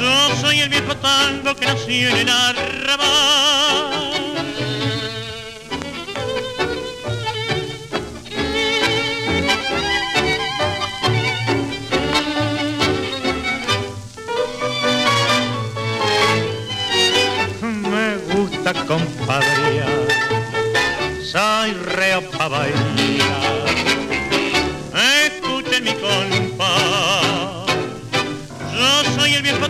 yo 0.00 0.36
soy 0.40 0.58
el 0.58 0.68
viejo 0.68 0.96
tango 0.96 1.54
que 1.54 1.66
nació 1.66 2.08
en 2.08 2.16
el 2.16 2.28
arrabal. 2.28 3.97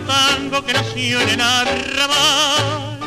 Tango 0.09 0.65
que 0.65 0.73
nació 0.73 1.21
en 1.21 1.29
el 1.29 1.41
arrabal. 1.41 2.99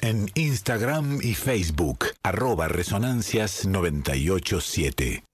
En 0.00 0.30
Instagram 0.34 1.18
y 1.20 1.34
Facebook, 1.34 2.06
arroba 2.22 2.68
resonancias 2.68 3.66
987. 3.66 5.24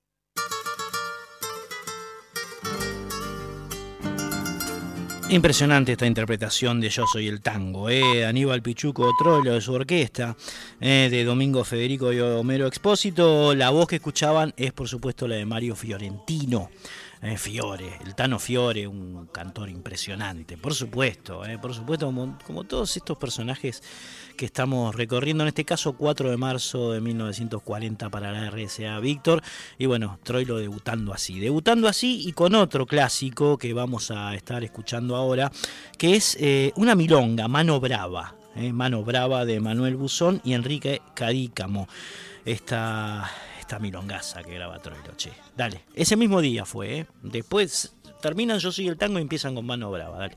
Impresionante 5.29 5.93
esta 5.93 6.07
interpretación 6.07 6.81
de 6.81 6.89
Yo 6.89 7.07
Soy 7.07 7.29
el 7.29 7.41
Tango, 7.41 7.89
eh, 7.89 8.27
Aníbal 8.27 8.63
Pichuco 8.63 9.09
Troilo 9.17 9.55
de 9.55 9.61
su 9.61 9.73
orquesta, 9.73 10.37
eh, 10.81 11.07
de 11.09 11.23
Domingo 11.23 11.63
Federico 11.63 12.13
y 12.13 12.19
Homero 12.19 12.67
Expósito. 12.67 13.55
La 13.55 13.71
voz 13.71 13.87
que 13.87 13.97
escuchaban 13.97 14.53
es, 14.57 14.73
por 14.73 14.89
supuesto, 14.89 15.29
la 15.29 15.37
de 15.37 15.47
Mario 15.47 15.77
Fiorentino. 15.77 16.71
Eh, 17.23 17.37
Fiore, 17.37 17.99
el 18.03 18.15
Tano 18.15 18.39
Fiore, 18.39 18.87
un 18.87 19.27
cantor 19.27 19.69
impresionante, 19.69 20.57
por 20.57 20.73
supuesto, 20.73 21.45
eh, 21.45 21.59
por 21.59 21.75
supuesto, 21.75 22.11
como, 22.47 22.65
todos 22.65 22.97
estos 22.97 23.19
personajes 23.19 23.83
que 24.39 24.47
estamos 24.47 24.95
recorriendo, 24.95 25.45
en 25.45 25.49
este 25.49 25.67
caso 25.67 25.93
4 25.93 26.31
de 26.31 26.39
marzo 26.39 26.93
de 26.93 27.03
1940 27.03 28.09
para 28.09 28.33
la 28.33 28.51
RSA 28.51 28.99
Víctor, 29.01 29.43
y 29.77 29.85
bueno, 29.85 30.19
Troilo 30.23 30.57
debutando 30.57 31.13
así, 31.13 31.39
debutando 31.39 31.89
así 31.89 32.27
y 32.27 32.33
con 32.33 32.55
otro 32.55 32.87
clásico 32.87 33.59
que 33.59 33.75
vamos 33.75 34.11
a 34.11 34.35
estar 34.35 34.65
escuchando 34.65 35.15
ahora, 35.15 35.53
que 35.99 36.17
es 36.17 36.39
eh, 36.41 36.73
una 36.77 36.95
milonga, 36.95 37.49
Mano 37.49 37.81
Brava, 37.81 38.35
Mano 38.57 39.05
Brava 39.05 39.45
de 39.45 39.61
Manuel 39.61 39.97
Buzón 39.97 40.41
y 40.43 40.55
Enrique 40.55 41.03
Cadícamo. 41.15 41.87
Esta, 42.47 43.31
esta 43.71 43.79
milongaza 43.79 44.43
que 44.43 44.55
graba 44.55 44.81
Troilo, 44.81 45.15
che. 45.17 45.31
Dale, 45.57 45.85
ese 45.95 46.17
mismo 46.17 46.41
día 46.41 46.65
fue, 46.65 46.99
¿eh? 46.99 47.07
Después 47.23 47.95
terminan 48.21 48.59
Yo 48.59 48.73
soy 48.73 48.89
el 48.89 48.97
tango 48.97 49.21
y 49.21 49.23
empiezan 49.23 49.55
con 49.55 49.65
Mano 49.65 49.93
Brava, 49.93 50.19
dale. 50.19 50.37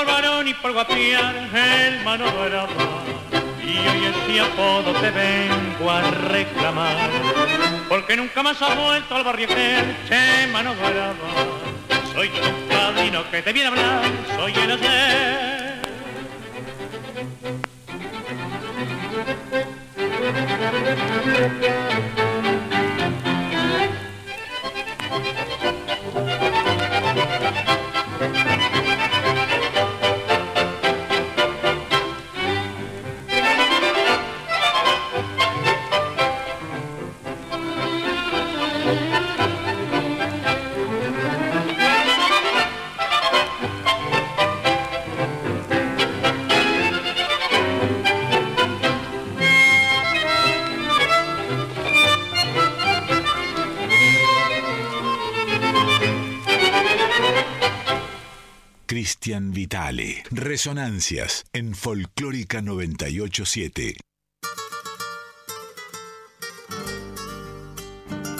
Por 0.00 0.06
varón 0.06 0.48
y 0.48 0.54
por 0.54 0.72
guapiar 0.72 1.34
el 1.36 2.02
mano 2.04 2.24
brava. 2.32 2.68
Y 3.62 3.76
hoy 3.86 4.06
ese 4.06 4.40
apodo 4.40 4.92
te 4.94 5.10
vengo 5.10 5.90
a 5.90 6.00
reclamar. 6.10 7.10
Porque 7.88 8.16
nunca 8.16 8.42
más 8.42 8.60
has 8.62 8.76
vuelto 8.76 9.14
al 9.14 9.24
barrio 9.24 9.48
que 9.48 9.96
che 10.08 10.46
mano 10.52 10.74
brava. 10.74 11.14
Soy 12.14 12.28
tu 12.30 12.74
padrino 12.74 13.30
que 13.30 13.42
te 13.42 13.52
viene 13.52 13.68
a 13.68 13.72
hablar, 13.72 14.10
soy 14.36 14.52
el 14.54 14.72
ayer. 14.72 15.49
Resonancias 60.32 61.44
en 61.52 61.74
Folclórica 61.74 62.62
987. 62.62 63.96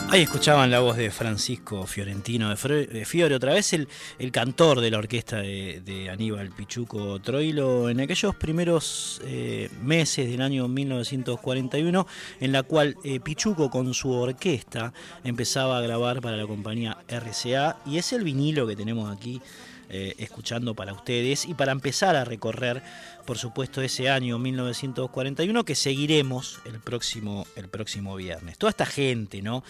Ahí 0.09 0.23
escuchaban 0.23 0.71
la 0.71 0.79
voz 0.79 0.97
de 0.97 1.11
Francisco 1.11 1.87
Fiorentino 1.89 2.49
de, 2.49 3.05
Fiore, 3.05 3.35
otra 3.35 3.55
vez 3.55 3.73
el, 3.73 3.89
el 4.21 4.31
cantor 4.31 4.81
de 4.81 4.93
la 4.93 4.99
orquesta 4.99 5.39
de, 5.39 5.83
de 5.85 6.11
Aníbal 6.11 6.51
Pichuco 6.51 7.21
Troilo 7.21 7.89
en 7.89 8.01
aquellos 8.01 8.37
primeros 8.37 9.21
eh, 9.25 9.69
meses 9.83 10.31
del 10.31 10.43
año 10.43 10.69
1941, 10.69 12.07
en 12.39 12.53
la 12.53 12.63
cual 12.63 12.97
eh, 13.03 13.19
Pichuco 13.19 13.69
con 13.69 13.93
su 13.95 14.13
orquesta 14.13 14.93
empezaba 15.25 15.79
a 15.79 15.81
grabar 15.81 16.21
para 16.21 16.37
la 16.37 16.47
compañía 16.47 16.99
RCA 17.09 17.79
y 17.85 17.99
es 17.99 18.13
el 18.13 18.23
vinilo 18.23 18.67
que 18.69 18.77
tenemos 18.77 19.17
aquí 19.17 19.43
eh, 19.91 20.15
escuchando 20.19 20.75
para 20.75 20.93
ustedes 20.93 21.47
y 21.47 21.55
para 21.55 21.73
empezar 21.73 22.15
a 22.15 22.25
recorrer, 22.25 22.83
por 23.27 23.39
supuesto, 23.39 23.83
ese 23.83 24.09
año 24.09 24.39
1941 24.39 25.65
que 25.65 25.75
seguiremos 25.75 26.61
el 26.65 26.79
próximo, 26.79 27.45
el 27.57 27.69
próximo 27.69 28.15
viernes. 28.15 28.57
Toda 28.57 28.71
esta 28.71 28.87
gente, 28.87 29.43
¿no? 29.43 29.65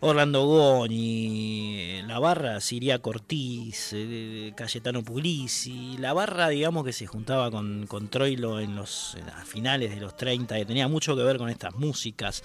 Orlando 0.00 0.44
Goni, 0.44 2.02
la 2.06 2.18
barra 2.18 2.60
Siria 2.60 2.98
Cortiz, 2.98 3.92
eh, 3.94 4.52
Cayetano 4.54 5.02
Puglisi, 5.02 5.96
la 5.96 6.12
barra, 6.12 6.50
digamos, 6.50 6.84
que 6.84 6.92
se 6.92 7.06
juntaba 7.06 7.50
con, 7.50 7.86
con 7.86 8.08
Troilo 8.08 8.60
en 8.60 8.76
los 8.76 9.14
en 9.14 9.24
finales 9.46 9.94
de 9.94 10.02
los 10.02 10.14
30, 10.14 10.56
que 10.56 10.66
tenía 10.66 10.88
mucho 10.88 11.16
que 11.16 11.22
ver 11.22 11.38
con 11.38 11.48
estas 11.48 11.74
músicas, 11.76 12.42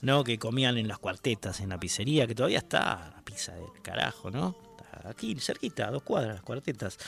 ¿no? 0.00 0.24
Que 0.24 0.38
comían 0.38 0.78
en 0.78 0.88
las 0.88 0.98
cuartetas, 0.98 1.60
en 1.60 1.68
la 1.68 1.78
pizzería, 1.78 2.26
que 2.26 2.34
todavía 2.34 2.58
está, 2.58 3.12
la 3.14 3.22
pizza 3.22 3.52
del 3.52 3.82
carajo, 3.82 4.30
¿no? 4.30 4.71
Aquí, 5.04 5.34
cerquita, 5.36 5.90
dos 5.90 6.02
cuadras, 6.02 6.42
cuartetas. 6.42 6.98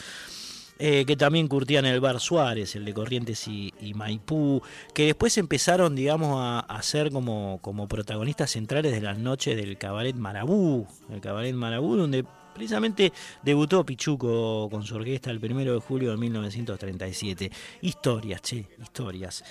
Eh, 0.77 1.05
que 1.07 1.17
también 1.17 1.47
curtían 1.47 1.85
el 1.85 2.01
bar 2.01 2.19
Suárez, 2.19 2.75
el 2.75 2.85
de 2.85 2.93
Corrientes 2.93 3.47
y, 3.47 3.73
y 3.81 3.95
Maipú, 3.95 4.61
que 4.93 5.07
después 5.07 5.39
empezaron, 5.39 5.95
digamos, 5.95 6.37
a, 6.41 6.59
a 6.59 6.83
ser 6.83 7.13
como, 7.13 7.61
como 7.63 7.87
protagonistas 7.87 8.51
centrales 8.51 8.91
de 8.91 9.01
las 9.01 9.17
noches 9.17 9.57
del 9.57 9.79
Cabaret 9.79 10.17
Marabú, 10.17 10.89
el 11.11 11.21
Cabaret 11.21 11.55
Marabú, 11.55 11.95
donde 11.95 12.25
precisamente 12.55 13.13
debutó 13.43 13.85
Pichuco 13.85 14.69
con 14.71 14.85
su 14.85 14.97
orquesta 14.97 15.31
el 15.31 15.41
primero 15.41 15.75
de 15.75 15.81
julio 15.81 16.11
de 16.11 16.17
1937. 16.17 17.51
Historias, 17.83 18.43
che, 18.43 18.67
historias. 18.83 19.45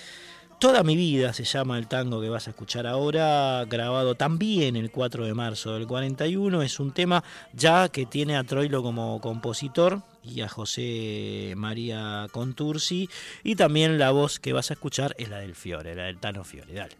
Toda 0.64 0.82
mi 0.82 0.96
vida 0.96 1.34
se 1.34 1.44
llama 1.44 1.76
el 1.76 1.88
tango 1.88 2.22
que 2.22 2.30
vas 2.30 2.46
a 2.46 2.50
escuchar 2.52 2.86
ahora, 2.86 3.66
grabado 3.66 4.14
también 4.14 4.76
el 4.76 4.90
4 4.90 5.26
de 5.26 5.34
marzo 5.34 5.74
del 5.74 5.86
41. 5.86 6.62
Es 6.62 6.80
un 6.80 6.92
tema 6.92 7.22
ya 7.52 7.90
que 7.90 8.06
tiene 8.06 8.38
a 8.38 8.44
Troilo 8.44 8.82
como 8.82 9.20
compositor 9.20 10.00
y 10.22 10.40
a 10.40 10.48
José 10.48 11.52
María 11.54 12.28
Contursi. 12.32 13.10
Y 13.42 13.56
también 13.56 13.98
la 13.98 14.10
voz 14.10 14.40
que 14.40 14.54
vas 14.54 14.70
a 14.70 14.74
escuchar 14.74 15.14
es 15.18 15.28
la 15.28 15.40
del 15.40 15.54
Fiore, 15.54 15.94
la 15.94 16.04
del 16.04 16.18
Tano 16.18 16.44
Fiore. 16.44 16.72
Dale. 16.72 16.96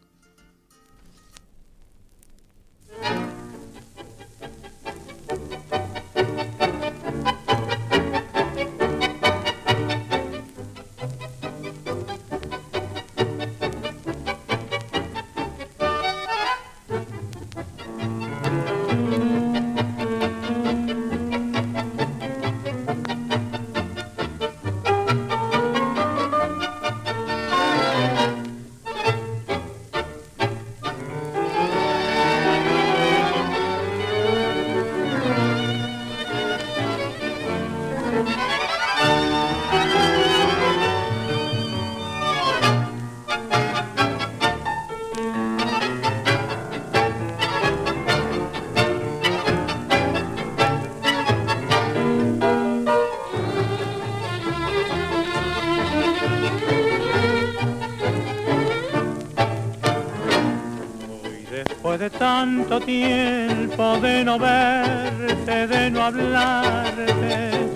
De 64.05 64.23
no 64.23 64.39
verte, 64.39 65.67
de 65.67 65.91
no 65.91 66.03
hablarte, 66.03 67.73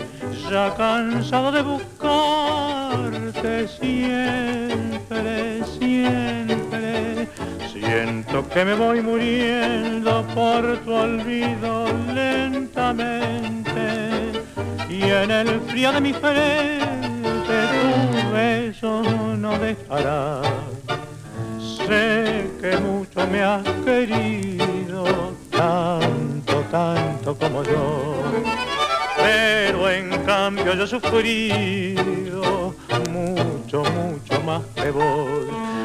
ya 0.50 0.74
cansado 0.76 1.50
de 1.50 1.62
buscarte 1.62 3.66
siempre, 3.80 5.64
siempre, 5.78 7.28
siento 7.72 8.46
que 8.50 8.64
me 8.66 8.74
voy 8.74 9.00
muriendo 9.00 10.22
por 10.34 10.76
tu 10.84 10.92
olvido 10.92 11.86
lentamente 12.14 13.80
y 14.90 15.02
en 15.02 15.30
el 15.30 15.60
frío 15.62 15.92
de 15.92 16.00
mi 16.02 16.12
frente 16.12 17.56
tu 18.12 18.32
beso 18.34 19.02
no 19.38 19.58
dejará. 19.58 20.42
Sé 21.86 22.50
que 22.60 22.76
mucho 22.76 23.26
me 23.32 23.42
has 23.42 23.64
querido, 23.86 24.47
yo 30.74 30.84
he 30.84 30.86
sufrido 30.86 32.74
mucho, 33.10 33.82
mucho 33.84 34.42
más 34.44 34.62
que 34.74 34.90
vos. 34.90 35.28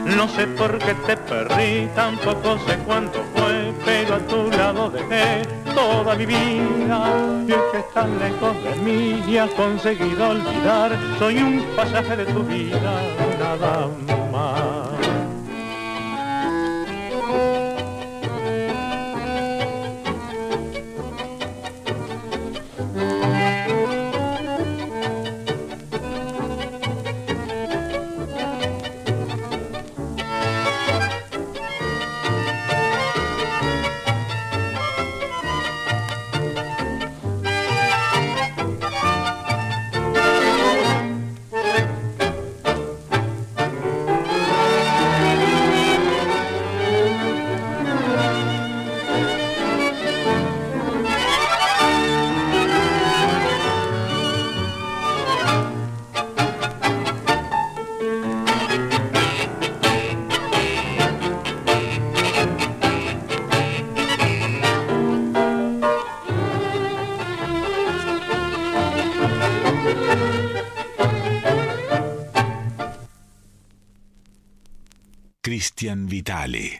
No 0.06 0.28
sé 0.28 0.46
por 0.48 0.78
qué 0.80 0.94
te 1.08 1.16
perdí, 1.16 1.88
tampoco 1.96 2.58
sé 2.68 2.78
cuánto 2.86 3.24
fue, 3.34 3.74
pero 3.86 4.16
a 4.16 4.20
tu 4.20 4.52
lado 4.52 4.90
dejé 4.90 5.44
toda 5.74 6.16
mi 6.16 6.26
vida. 6.26 7.46
Y 7.48 7.52
es 7.52 7.62
que 7.72 7.80
estás 7.80 8.10
lejos 8.10 8.56
de 8.64 8.76
mí 8.84 9.24
y 9.28 9.38
has 9.38 9.52
conseguido 9.52 10.30
olvidar, 10.30 10.98
soy 11.18 11.38
un 11.38 11.64
pasaje 11.76 12.18
de 12.18 12.26
tu 12.26 12.44
vida, 12.44 13.02
nada 13.40 13.88
más. 14.06 14.13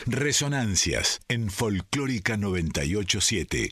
Resonancias 0.06 1.22
en 1.30 1.50
Folclórica 1.50 2.36
987. 2.36 3.72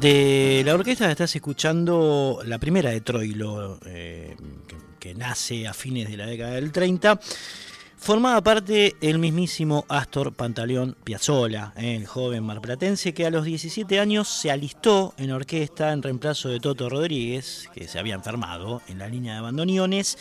De 0.00 0.62
la 0.64 0.74
orquesta 0.74 1.06
que 1.06 1.12
estás 1.12 1.36
escuchando, 1.36 2.40
la 2.44 2.58
primera 2.58 2.90
de 2.90 3.02
Troilo, 3.02 3.78
eh, 3.86 4.34
que, 4.66 4.76
que, 4.98 5.14
nace 5.14 5.68
a 5.68 5.74
fines 5.74 6.10
de 6.10 6.16
la 6.16 6.26
década 6.26 6.54
del 6.54 6.72
30, 6.72 7.20
formaba 7.96 8.42
parte 8.42 8.96
el 9.00 9.20
mismísimo 9.20 9.84
Astor 9.88 10.32
Pantaleón 10.34 10.96
Piazzolla, 11.04 11.72
eh, 11.76 11.94
el 11.94 12.06
joven 12.06 12.42
marplatense 12.42 13.14
que 13.14 13.26
a 13.26 13.30
los 13.30 13.44
17 13.44 14.00
años 14.00 14.28
se 14.28 14.50
alistó 14.50 15.14
en 15.18 15.30
orquesta 15.30 15.92
en 15.92 16.02
reemplazo 16.02 16.48
de 16.48 16.58
Toto 16.58 16.88
Rodríguez, 16.88 17.68
que 17.72 17.86
se 17.86 18.00
había 18.00 18.16
enfermado 18.16 18.82
en 18.88 18.98
la 18.98 19.08
línea 19.08 19.36
de 19.36 19.40
bandoneones 19.42 20.18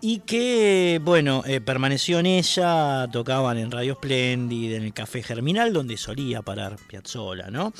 y 0.00 0.20
que, 0.20 1.00
bueno, 1.02 1.42
eh, 1.46 1.60
permaneció 1.60 2.18
en 2.18 2.26
ella, 2.26 3.06
tocaban 3.12 3.58
en 3.58 3.70
Radio 3.70 3.94
Splendid, 3.94 4.74
en 4.74 4.84
el 4.84 4.94
Café 4.94 5.22
Germinal, 5.22 5.72
donde 5.72 5.96
solía 5.96 6.42
parar 6.42 6.76
Piazzolla, 6.88 7.50
¿no? 7.50 7.72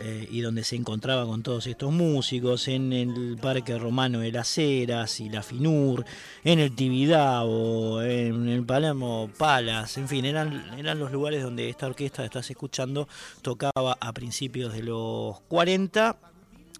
Eh, 0.00 0.28
y 0.30 0.42
donde 0.42 0.62
se 0.62 0.76
encontraba 0.76 1.26
con 1.26 1.42
todos 1.42 1.66
estos 1.66 1.90
músicos, 1.90 2.68
en 2.68 2.92
el 2.92 3.36
Parque 3.42 3.76
Romano 3.76 4.20
de 4.20 4.30
las 4.30 4.56
Heras 4.56 5.18
y 5.18 5.28
la 5.28 5.42
Finur, 5.42 6.04
en 6.44 6.60
el 6.60 6.76
Tibidabo, 6.76 8.00
en 8.02 8.48
el 8.48 8.64
Palermo 8.64 9.28
Palace, 9.36 9.98
en 9.98 10.06
fin, 10.06 10.24
eran, 10.24 10.78
eran 10.78 11.00
los 11.00 11.10
lugares 11.10 11.42
donde 11.42 11.68
esta 11.68 11.88
orquesta 11.88 12.22
que 12.22 12.26
estás 12.26 12.48
escuchando 12.48 13.08
tocaba 13.42 13.98
a 14.00 14.12
principios 14.12 14.72
de 14.72 14.84
los 14.84 15.40
40 15.48 16.16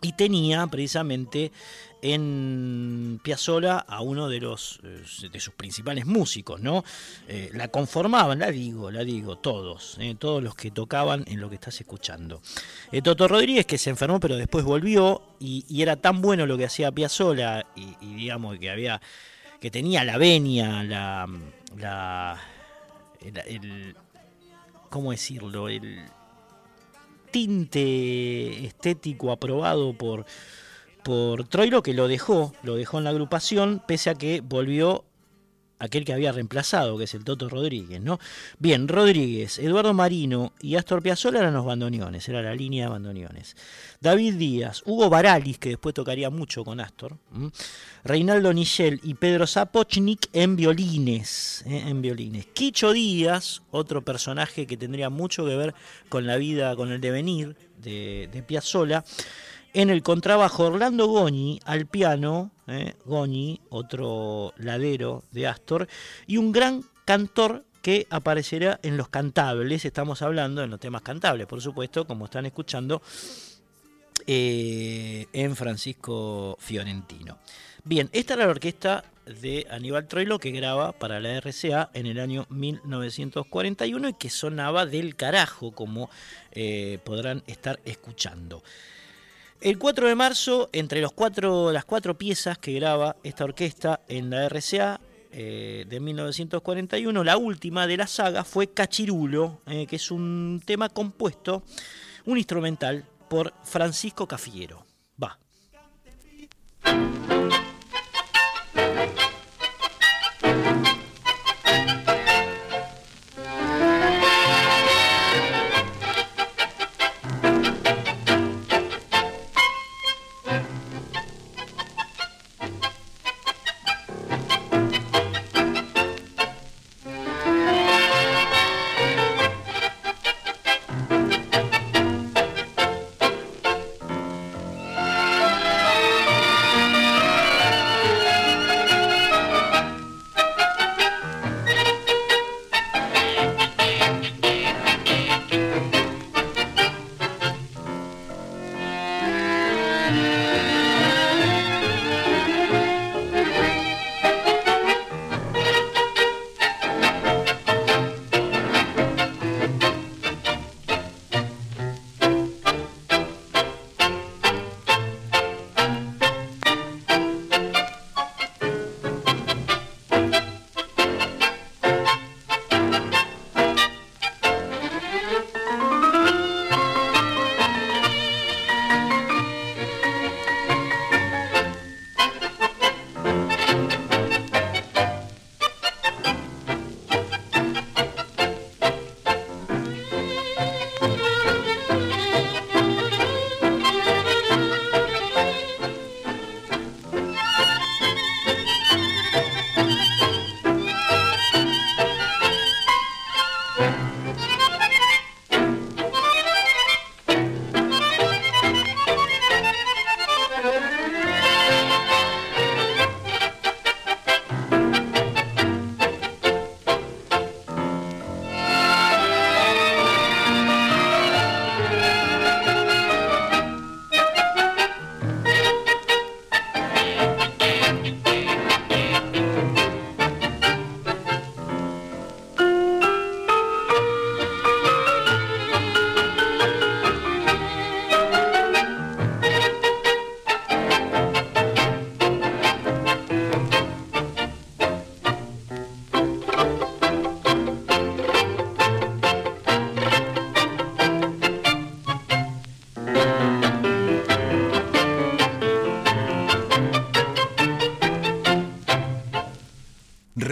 y 0.01 0.13
tenía 0.13 0.67
precisamente 0.69 1.51
en 2.03 3.21
Piazzolla 3.23 3.79
a 3.79 4.01
uno 4.01 4.29
de 4.29 4.41
los 4.41 4.81
eh, 4.83 5.29
de 5.31 5.41
sus 5.41 5.55
principales 5.55 6.07
músicos, 6.07 6.61
¿no? 6.61 6.85
Eh, 7.27 7.51
la 7.55 7.69
conformaban, 7.69 8.39
la 8.39 8.51
digo, 8.51 8.91
la 8.91 9.05
digo, 9.05 9.39
todos, 9.39 9.97
eh, 10.01 10.15
todos 10.19 10.43
los 10.43 10.55
que 10.55 10.71
tocaban 10.71 11.25
en 11.27 11.41
lo 11.41 11.49
que 11.49 11.57
estás 11.57 11.81
escuchando. 11.81 12.41
Toto 13.03 13.29
Rodríguez 13.29 13.67
que 13.67 13.79
se 13.79 13.91
enfermó 13.91 14.21
pero 14.21 14.37
después 14.37 14.65
volvió 14.65 15.23
y, 15.41 15.65
era 15.81 15.97
tan 15.97 16.21
bueno 16.21 16.47
lo 16.47 16.57
que 16.59 16.65
hacía 16.65 16.93
Piazzolla 16.93 17.67
y, 17.77 17.95
digamos 18.01 18.59
que 18.59 18.71
había 18.71 19.01
que 19.61 19.71
tenía 19.71 20.05
la 20.05 20.19
venia, 20.19 20.85
la, 20.85 21.27
la 21.77 22.41
el 23.21 23.97
¿cómo 24.89 25.11
decirlo? 25.11 25.69
el 25.69 26.05
tinte 27.31 28.65
estético 28.65 29.31
aprobado 29.31 29.93
por 29.93 30.25
por 31.09 31.49
Troilo 31.49 31.83
que 31.83 31.95
lo 31.95 32.07
dejó, 32.07 32.53
lo 32.63 32.75
dejó 32.75 32.99
en 32.99 33.05
la 33.05 33.11
agrupación, 33.11 33.83
pese 33.87 34.11
a 34.11 34.15
que 34.15 34.43
volvió 34.43 35.07
aquel 35.79 36.05
que 36.05 36.13
había 36.13 36.33
reemplazado, 36.33 36.99
que 36.99 37.05
es 37.05 37.15
el 37.15 37.25
Toto 37.25 37.49
Rodríguez, 37.49 38.03
¿no? 38.03 38.19
Bien, 38.59 38.87
Rodríguez, 38.87 39.59
Eduardo 39.59 39.95
Marino 39.95 40.53
y 40.61 40.77
Astor 40.77 41.03
Piazzolla 41.03 41.39
eran 41.39 41.55
los 41.55 41.65
bandoneones, 41.65 42.29
era 42.29 42.43
la 42.43 42.55
línea 42.55 42.85
de 42.85 42.91
bandoneones. 42.91 43.57
David 44.03 44.35
Díaz, 44.35 44.83
Hugo 44.85 45.09
Baralis, 45.09 45.57
que 45.57 45.71
después 45.71 45.95
tocaría 45.95 46.29
mucho 46.29 46.63
con 46.63 46.79
Astor, 46.79 47.17
Reinaldo 48.05 48.53
Nichel 48.53 49.01
y 49.03 49.15
Pedro 49.15 49.47
Zapochnik 49.47 50.29
en 50.35 50.57
violines, 50.57 51.65
¿eh? 51.67 51.85
en 51.87 52.03
violines. 52.03 52.49
Quicho 52.53 52.93
Díaz, 52.93 53.63
otro 53.71 54.05
personaje 54.05 54.67
que 54.67 54.77
tendría 54.77 55.09
mucho 55.09 55.47
que 55.47 55.57
ver 55.57 55.75
con 56.11 56.27
la 56.27 56.37
vida, 56.37 56.77
con 56.77 56.93
el 56.93 57.01
devenir 57.01 57.57
de, 57.79 58.29
de 58.31 58.43
Piazzolla, 58.43 59.05
en 59.75 59.91
el 59.91 60.03
contrabajo, 60.03 60.65
Orlando 60.65 61.07
Goñi 61.07 61.61
al 61.65 61.87
piano, 61.87 62.51
eh, 62.67 62.95
Goñi, 63.05 63.61
otro 63.71 64.53
ladero 64.57 65.25
de 65.31 65.47
Astor, 65.47 65.89
y 66.27 66.37
un 66.37 66.53
gran 66.53 66.85
cantor 67.05 67.65
que 67.83 68.07
aparecerá 68.11 68.81
en 68.83 68.97
los 68.97 69.09
cantables, 69.09 69.85
estamos 69.85 70.23
hablando 70.23 70.63
en 70.63 70.71
los 70.71 70.81
temas 70.81 71.03
cantables, 71.03 71.47
por 71.47 71.61
supuesto, 71.61 72.07
como 72.07 72.27
están 72.27 72.47
escuchando, 72.47 73.01
eh, 74.27 75.27
en 75.33 75.57
Francisco 75.57 76.57
Fiorentino. 76.61 77.39
Bien, 77.85 78.11
esta 78.13 78.35
era 78.35 78.45
la 78.45 78.51
orquesta 78.51 79.05
de 79.25 79.67
Aníbal 79.71 80.07
Troilo 80.09 80.39
que 80.39 80.51
graba 80.51 80.93
para 80.93 81.21
la 81.21 81.41
RCA 81.41 81.91
en 81.95 82.07
el 82.07 82.19
año 82.19 82.47
1941 82.51 84.09
y 84.09 84.15
que 84.15 84.31
sonaba 84.31 84.85
del 84.85 85.17
carajo, 85.17 85.73
como 85.73 86.11
eh, 86.53 86.99
podrán 87.05 87.43
estar 87.47 87.81
escuchando. 87.85 88.63
El 89.61 89.77
4 89.77 90.07
de 90.07 90.15
marzo, 90.15 90.69
entre 90.73 91.01
las 91.01 91.13
cuatro 91.13 92.17
piezas 92.17 92.59
que 92.59 92.75
graba 92.75 93.17
esta 93.25 93.43
orquesta 93.43 94.01
en 94.07 94.31
la 94.31 94.49
RCA 94.49 95.01
eh, 95.33 95.85
de 95.89 96.01
1941, 96.01 97.25
la 97.25 97.37
última 97.37 97.89
de 97.89 97.97
la 97.97 98.07
saga 98.07 98.45
fue 98.45 98.69
Cachirulo, 98.69 99.61
eh, 99.67 99.87
que 99.87 99.97
es 99.97 100.13
un 100.13 100.63
tema 100.65 100.89
compuesto, 100.89 101.65
un 102.27 102.39
instrumental, 102.39 103.05
por 103.29 103.53
Francisco 103.65 104.29
Cafiero. 104.29 104.87
Va. 105.23 105.39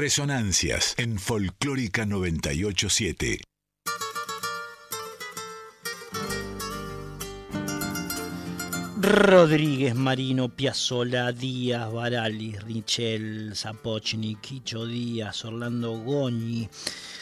Resonancias 0.07 0.95
en 0.99 1.19
Folclórica 1.19 2.07
987. 2.07 3.41
Rodríguez, 8.99 9.97
Marino, 9.97 10.49
Piazzola, 10.49 11.33
Díaz, 11.33 11.93
Barali, 11.93 12.53
Richel, 12.53 13.57
Zapochnik, 13.57 14.41
Quicho 14.41 14.87
Díaz, 14.87 15.45
Orlando 15.45 15.99
Goñi, 15.99 16.69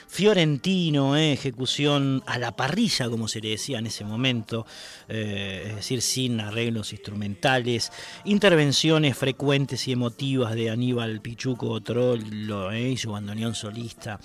Fiorentino, 0.07 1.17
eh, 1.17 1.33
ejecución 1.33 2.23
a 2.27 2.39
la 2.39 2.55
parrilla, 2.55 3.09
como 3.09 3.29
se 3.29 3.41
le 3.41 3.49
decía 3.49 3.79
en 3.79 3.87
ese 3.87 4.05
momento, 4.05 4.67
eh, 5.09 5.67
es 5.69 5.77
decir, 5.77 6.03
sin 6.03 6.41
arreglos 6.41 6.93
instrumentales, 6.93 7.93
intervenciones 8.25 9.17
frecuentes 9.17 9.87
y 9.89 9.93
emotivas 9.93 10.55
de 10.55 10.71
Aníbal 10.71 11.21
Pichuco 11.21 11.81
Trollo 11.83 12.71
eh, 12.73 12.91
y 12.91 12.97
su 12.97 13.13
bandoneón 13.13 13.55
solista. 13.55 14.19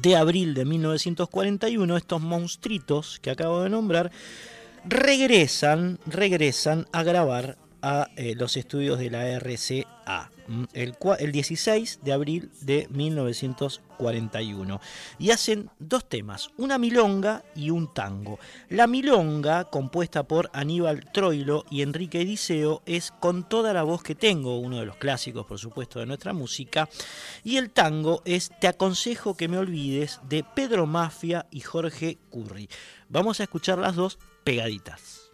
de 0.00 0.16
abril 0.16 0.54
de 0.54 0.64
1941, 0.64 1.96
estos 1.96 2.22
monstruitos 2.22 3.18
que 3.20 3.30
acabo 3.30 3.62
de 3.62 3.70
nombrar 3.70 4.10
regresan, 4.84 5.98
regresan 6.06 6.86
a 6.92 7.02
grabar 7.02 7.58
a 7.82 8.08
eh, 8.16 8.34
los 8.36 8.56
estudios 8.56 8.98
de 8.98 9.10
la 9.10 9.26
RCA 9.38 10.30
el, 10.72 10.94
el, 11.18 11.32
16 11.32 12.00
de 12.02 12.12
abril 12.12 12.50
de 12.60 12.86
1941 12.90 14.80
y 15.18 15.30
hacen 15.30 15.70
dos 15.78 16.08
temas, 16.08 16.50
una 16.56 16.78
milonga 16.78 17.44
y 17.54 17.70
un 17.70 17.92
tango. 17.92 18.38
La 18.68 18.86
milonga, 18.86 19.64
compuesta 19.64 20.22
por 20.24 20.50
Aníbal 20.52 21.10
Troilo 21.12 21.64
y 21.70 21.82
Enrique 21.82 22.20
Ediseo, 22.22 22.82
es 22.86 23.12
Con 23.12 23.48
toda 23.48 23.72
la 23.72 23.82
voz 23.82 24.02
que 24.02 24.14
tengo, 24.14 24.58
uno 24.58 24.78
de 24.78 24.86
los 24.86 24.96
clásicos 24.96 25.46
por 25.46 25.58
supuesto 25.58 25.98
de 26.00 26.06
nuestra 26.06 26.32
música, 26.32 26.88
y 27.44 27.56
el 27.56 27.70
tango 27.70 28.22
es 28.24 28.50
Te 28.60 28.68
aconsejo 28.68 29.36
que 29.36 29.48
me 29.48 29.58
olvides 29.58 30.20
de 30.28 30.44
Pedro 30.44 30.86
Mafia 30.86 31.46
y 31.50 31.60
Jorge 31.60 32.18
Curry. 32.30 32.68
Vamos 33.08 33.40
a 33.40 33.44
escuchar 33.44 33.78
las 33.78 33.96
dos 33.96 34.18
pegaditas. 34.44 35.31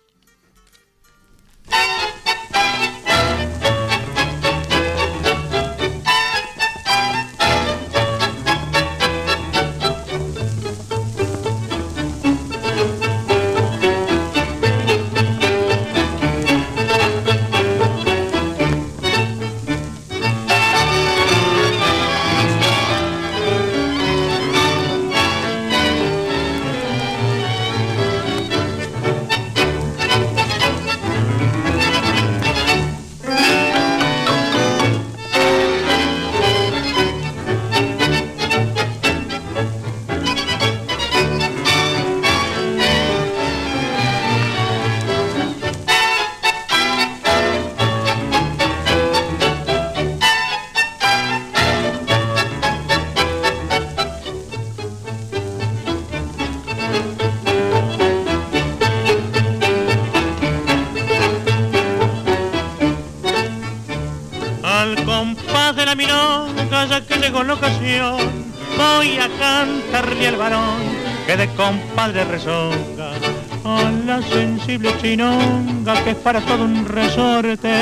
Chinonga 75.00 76.04
que 76.04 76.10
es 76.10 76.16
para 76.16 76.40
todo 76.40 76.64
un 76.64 76.86
resorte. 76.86 77.72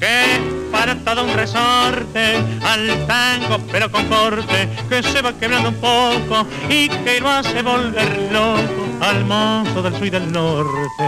Que 0.00 0.58
para 0.70 0.94
todo 0.96 1.24
un 1.24 1.34
resorte 1.34 2.36
al 2.62 3.06
tango 3.06 3.58
pero 3.72 3.90
con 3.90 4.04
corte 4.06 4.68
que 4.88 5.02
se 5.02 5.22
va 5.22 5.32
quebrando 5.32 5.70
un 5.70 5.74
poco 5.76 6.46
y 6.68 6.88
que 6.88 7.20
lo 7.20 7.30
hace 7.30 7.62
volver 7.62 8.30
loco 8.32 8.86
al 9.00 9.24
mozo 9.24 9.82
del 9.82 9.94
sur 9.94 10.06
y 10.06 10.10
del 10.10 10.32
norte 10.32 11.07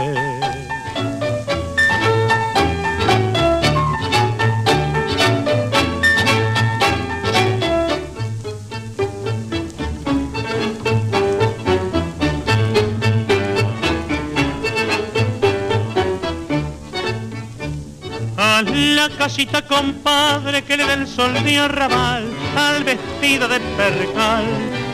casita 19.40 19.62
compadre 19.62 20.62
que 20.62 20.76
le 20.76 20.84
dé 20.84 20.92
el 20.92 21.06
sol 21.06 21.32
de 21.32 21.58
arrabal 21.58 22.24
al 22.54 22.84
vestido 22.84 23.48
de 23.48 23.58
percal 23.74 24.44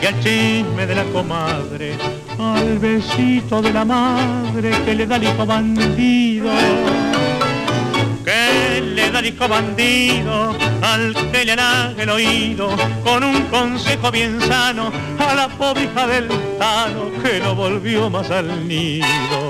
y 0.01 0.05
al 0.05 0.19
chisme 0.21 0.85
de 0.87 0.95
la 0.95 1.03
comadre, 1.05 1.97
al 2.39 2.79
besito 2.79 3.61
de 3.61 3.73
la 3.73 3.83
madre 3.83 4.71
que 4.85 4.95
le 4.95 5.05
da 5.05 5.17
el 5.17 5.23
hijo 5.25 5.45
bandido. 5.45 6.49
Que 8.23 8.81
le 8.81 9.11
da 9.11 9.19
el 9.19 9.25
hijo 9.25 9.47
bandido 9.49 10.55
al 10.81 11.13
que 11.31 11.43
le 11.43 11.51
halaga 11.51 12.03
el 12.03 12.09
oído 12.09 12.69
con 13.03 13.25
un 13.25 13.41
consejo 13.47 14.11
bien 14.11 14.39
sano 14.39 14.93
a 15.19 15.33
la 15.35 15.49
pobre 15.49 15.83
hija 15.83 16.07
del 16.07 16.29
tano 16.57 17.11
que 17.21 17.39
no 17.41 17.53
volvió 17.53 18.09
más 18.09 18.31
al 18.31 18.65
nido. 18.65 19.46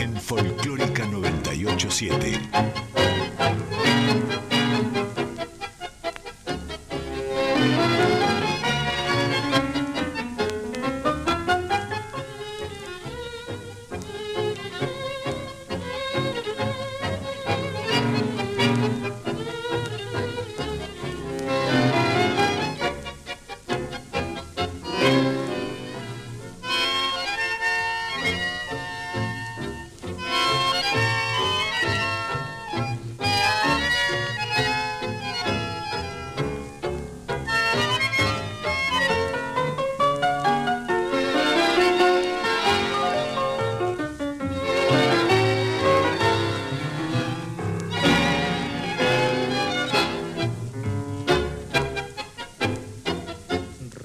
En 0.00 0.16
Folclórica 0.16 1.04
987. 1.04 2.93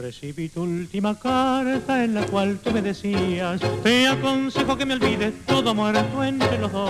Recibí 0.10 0.49
tu 0.49 0.64
última 0.64 1.14
carta 1.19 2.03
en 2.03 2.15
la 2.15 2.26
cual 2.26 2.57
tú 2.57 2.72
me 2.72 2.81
decías, 2.81 3.61
te 3.84 4.07
aconsejo 4.07 4.76
que 4.76 4.84
me 4.84 4.95
olvides 4.95 5.45
todo 5.45 5.76
muerto 5.76 6.23
entre 6.23 6.57
los 6.57 6.72
dos 6.72 6.90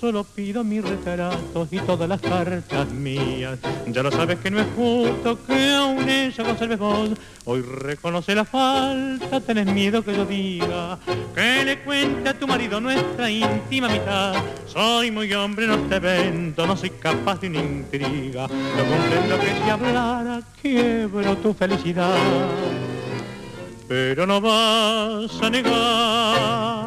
solo 0.00 0.24
pido 0.24 0.64
mi 0.64 0.80
retrato 0.80 1.68
y 1.70 1.78
todas 1.80 2.08
las 2.08 2.22
cartas 2.22 2.90
mías. 2.90 3.58
Ya 3.86 4.02
lo 4.02 4.10
sabes 4.10 4.38
que 4.38 4.50
no 4.50 4.58
es 4.58 4.66
justo 4.74 5.38
que 5.46 5.74
aún 5.74 6.08
ella 6.08 6.42
conserves 6.42 6.78
vos. 6.78 7.10
Hoy 7.44 7.60
reconoce 7.60 8.34
la 8.34 8.46
falta, 8.46 9.40
tenés 9.40 9.66
miedo 9.66 10.02
que 10.02 10.14
yo 10.14 10.24
diga 10.24 10.98
que 11.34 11.64
le 11.64 11.80
cuente 11.80 12.30
a 12.30 12.38
tu 12.38 12.46
marido 12.46 12.80
nuestra 12.80 13.30
íntima 13.30 13.88
mitad. 13.88 14.42
Soy 14.66 15.10
muy 15.10 15.30
hombre, 15.34 15.66
no 15.66 15.76
te 15.80 15.98
vendo, 15.98 16.66
no 16.66 16.76
soy 16.76 16.90
capaz 16.90 17.38
de 17.40 17.48
una 17.48 17.58
intriga. 17.58 18.48
No 18.48 18.84
comprendo 18.84 19.38
que 19.38 19.62
si 19.62 19.70
hablara 19.70 20.40
quiebro 20.62 21.36
tu 21.36 21.52
felicidad. 21.52 22.16
Pero 23.86 24.26
no 24.26 24.40
vas 24.40 25.42
a 25.42 25.50
negar 25.50 26.86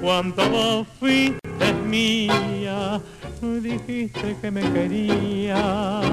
cuando 0.00 0.48
vos 0.50 0.86
fuiste 1.00 1.41
mía, 1.88 3.00
dijiste 3.40 4.36
que 4.40 4.50
me 4.50 4.62
querías, 4.72 6.04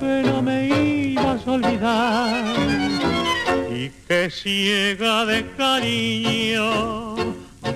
pero 0.00 0.42
me 0.42 0.68
ibas 0.68 1.46
a 1.46 1.52
olvidar 1.52 2.44
y 3.70 3.90
que 4.06 4.30
ciega 4.30 5.24
de 5.24 5.46
cariño 5.56 7.16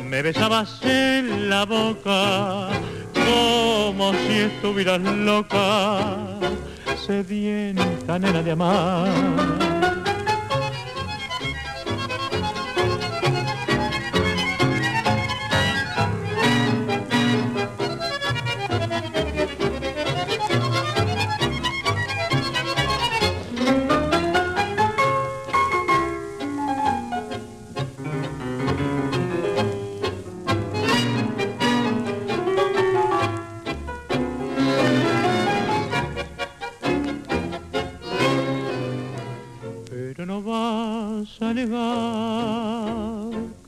me 0.08 0.22
besabas 0.22 0.80
en 0.82 1.50
la 1.50 1.64
boca 1.64 2.68
como 3.28 4.12
si 4.14 4.38
estuvieras 4.38 5.00
loca, 5.00 6.00
sedienta 7.06 8.18
nena 8.18 8.42
de 8.42 8.52
amar. 8.52 9.77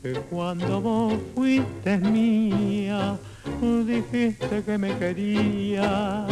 Que 0.01 0.13
cuando 0.29 0.81
vos 0.81 1.13
fuiste 1.33 1.97
mía, 1.99 3.17
dijiste 3.61 4.61
que 4.63 4.77
me 4.77 4.97
querías, 4.97 6.27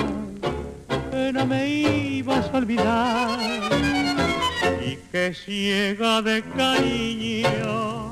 que 1.12 1.32
no 1.32 1.46
me 1.46 1.70
ibas 1.70 2.50
a 2.54 2.58
olvidar. 2.58 3.40
Y 4.86 4.98
que 5.12 5.34
ciega 5.34 6.22
de 6.22 6.42
cariño 6.42 8.12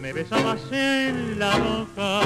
me 0.00 0.12
besabas 0.14 0.60
en 0.72 1.38
la 1.38 1.54
boca 1.56 2.20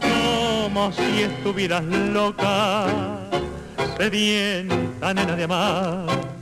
como 0.00 0.92
si 0.92 1.22
estuvieras 1.22 1.84
loca, 1.84 2.86
sedienta 3.98 5.14
nena 5.14 5.36
de 5.36 5.44
amar 5.44 6.37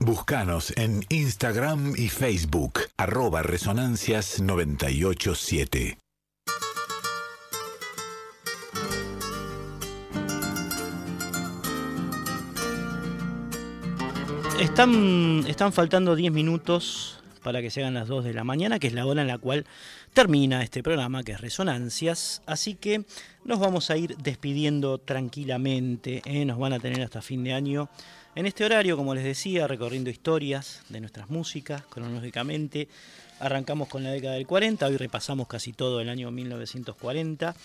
Búscanos 0.00 0.72
en 0.76 1.04
Instagram 1.08 1.94
y 1.96 2.08
Facebook, 2.08 2.82
arroba 2.96 3.42
resonancias987. 3.42 5.98
Están, 14.60 15.44
están 15.48 15.72
faltando 15.72 16.14
10 16.14 16.32
minutos 16.32 17.18
para 17.42 17.60
que 17.60 17.70
se 17.70 17.80
hagan 17.80 17.94
las 17.94 18.06
2 18.06 18.22
de 18.24 18.34
la 18.34 18.44
mañana, 18.44 18.78
que 18.78 18.86
es 18.86 18.92
la 18.92 19.04
hora 19.04 19.22
en 19.22 19.28
la 19.28 19.38
cual 19.38 19.66
termina 20.12 20.62
este 20.62 20.84
programa, 20.84 21.24
que 21.24 21.32
es 21.32 21.40
Resonancias. 21.40 22.40
Así 22.46 22.76
que 22.76 23.04
nos 23.44 23.58
vamos 23.58 23.90
a 23.90 23.96
ir 23.96 24.16
despidiendo 24.18 24.98
tranquilamente. 24.98 26.22
¿eh? 26.24 26.44
Nos 26.44 26.58
van 26.58 26.72
a 26.72 26.78
tener 26.78 27.02
hasta 27.02 27.20
fin 27.20 27.42
de 27.42 27.52
año 27.52 27.90
en 28.38 28.46
este 28.46 28.64
horario, 28.64 28.96
como 28.96 29.16
les 29.16 29.24
decía, 29.24 29.66
recorriendo 29.66 30.10
historias 30.10 30.82
de 30.90 31.00
nuestras 31.00 31.28
músicas 31.28 31.82
cronológicamente, 31.90 32.86
arrancamos 33.40 33.88
con 33.88 34.04
la 34.04 34.12
década 34.12 34.34
del 34.34 34.46
40, 34.46 34.86
hoy 34.86 34.96
repasamos 34.96 35.48
casi 35.48 35.72
todo 35.72 36.00
el 36.00 36.08
año 36.08 36.30
1940. 36.30 37.56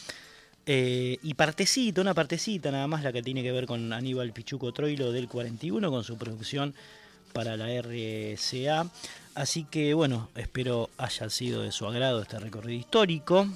Eh, 0.65 1.19
y 1.21 1.35
partecita, 1.35 2.01
una 2.01 2.15
partecita 2.15 2.71
nada 2.71 2.87
más, 2.87 3.03
la 3.03 3.13
que 3.13 3.21
tiene 3.21 3.43
que 3.43 3.51
ver 3.51 3.67
con 3.67 3.93
Aníbal 3.93 4.33
Pichuco 4.33 4.71
Troilo 4.71 5.11
del 5.11 5.27
41, 5.27 5.91
con 5.91 6.03
su 6.03 6.17
producción 6.17 6.73
para 7.33 7.55
la 7.55 7.67
RCA. 7.69 8.89
Así 9.35 9.65
que 9.65 9.93
bueno, 9.93 10.31
espero 10.33 10.89
haya 10.97 11.29
sido 11.29 11.61
de 11.61 11.71
su 11.71 11.85
agrado 11.85 12.23
este 12.23 12.39
recorrido 12.39 12.79
histórico. 12.79 13.47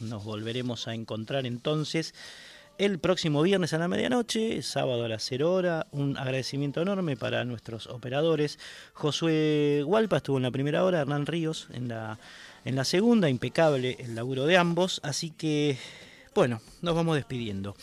Nos 0.00 0.24
volveremos 0.24 0.88
a 0.88 0.94
encontrar 0.94 1.46
entonces 1.46 2.14
el 2.78 2.98
próximo 2.98 3.42
viernes 3.42 3.72
a 3.72 3.78
la 3.78 3.88
medianoche, 3.88 4.60
sábado 4.62 5.04
a 5.04 5.08
las 5.08 5.24
0 5.24 5.52
horas. 5.52 5.86
Un 5.92 6.16
agradecimiento 6.16 6.82
enorme 6.82 7.16
para 7.16 7.44
nuestros 7.44 7.86
operadores. 7.86 8.58
Josué 8.92 9.82
Hualpa 9.84 10.16
estuvo 10.18 10.36
en 10.38 10.42
la 10.42 10.50
primera 10.50 10.84
hora, 10.84 11.00
Hernán 11.00 11.26
Ríos 11.26 11.68
en 11.72 11.88
la, 11.88 12.18
en 12.64 12.76
la 12.76 12.84
segunda, 12.84 13.28
impecable 13.28 13.96
el 14.00 14.14
laburo 14.14 14.46
de 14.46 14.56
ambos. 14.56 15.00
Así 15.04 15.30
que, 15.30 15.78
bueno, 16.34 16.60
nos 16.82 16.94
vamos 16.94 17.16
despidiendo. 17.16 17.76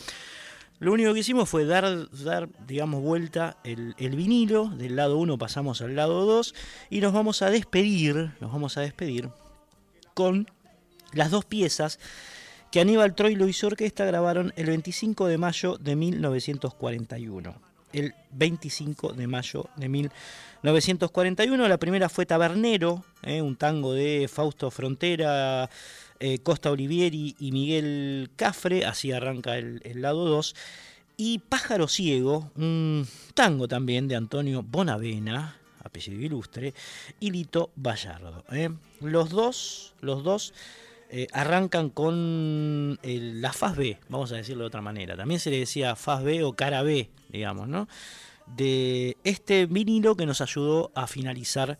Lo 0.78 0.92
único 0.92 1.14
que 1.14 1.20
hicimos 1.20 1.48
fue 1.48 1.64
dar, 1.64 2.10
dar 2.10 2.48
digamos, 2.66 3.02
vuelta 3.02 3.56
el, 3.64 3.94
el 3.98 4.16
vinilo. 4.16 4.68
Del 4.68 4.96
lado 4.96 5.16
1 5.16 5.38
pasamos 5.38 5.80
al 5.80 5.96
lado 5.96 6.26
2 6.26 6.54
y 6.90 7.00
nos 7.00 7.12
vamos 7.12 7.40
a 7.42 7.50
despedir, 7.50 8.32
nos 8.40 8.52
vamos 8.52 8.76
a 8.76 8.80
despedir 8.82 9.30
con 10.14 10.50
las 11.12 11.30
dos 11.30 11.44
piezas 11.44 11.98
que 12.72 12.80
Aníbal 12.80 13.14
Troilo 13.14 13.46
y 13.48 13.52
su 13.52 13.66
orquesta 13.66 14.06
grabaron 14.06 14.54
el 14.56 14.64
25 14.64 15.26
de 15.26 15.36
mayo 15.36 15.76
de 15.76 15.94
1941. 15.94 17.54
El 17.92 18.14
25 18.30 19.12
de 19.12 19.26
mayo 19.26 19.68
de 19.76 19.90
1941, 19.90 21.68
la 21.68 21.76
primera 21.76 22.08
fue 22.08 22.24
Tabernero, 22.24 23.04
eh, 23.24 23.42
un 23.42 23.56
tango 23.56 23.92
de 23.92 24.26
Fausto 24.26 24.70
Frontera, 24.70 25.68
eh, 26.18 26.38
Costa 26.38 26.70
Olivieri 26.70 27.36
y 27.38 27.52
Miguel 27.52 28.30
Cafre, 28.36 28.86
así 28.86 29.12
arranca 29.12 29.58
el, 29.58 29.82
lado 29.96 30.24
2. 30.24 30.54
Y 31.18 31.40
Pájaro 31.40 31.88
Ciego, 31.88 32.52
un 32.56 33.06
tango 33.34 33.68
también 33.68 34.08
de 34.08 34.16
Antonio 34.16 34.62
Bonavena, 34.62 35.58
apellido 35.84 36.22
ilustre, 36.22 36.72
y 37.20 37.32
Lito 37.32 37.70
Vallardo. 37.76 38.44
Eh. 38.50 38.70
Los 39.02 39.28
dos, 39.28 39.92
los 40.00 40.24
dos 40.24 40.54
eh, 41.14 41.26
arrancan 41.32 41.90
con 41.90 42.98
la 43.02 43.52
faz 43.52 43.76
B, 43.76 43.98
vamos 44.08 44.32
a 44.32 44.36
decirlo 44.36 44.62
de 44.62 44.68
otra 44.68 44.80
manera. 44.80 45.14
También 45.14 45.40
se 45.40 45.50
le 45.50 45.58
decía 45.58 45.94
faz 45.94 46.24
B 46.24 46.42
o 46.42 46.54
cara 46.54 46.82
B, 46.82 47.10
digamos, 47.28 47.68
¿no? 47.68 47.86
De 48.56 49.18
este 49.22 49.66
vinilo 49.66 50.16
que 50.16 50.24
nos 50.24 50.40
ayudó 50.40 50.90
a 50.94 51.06
finalizar 51.06 51.78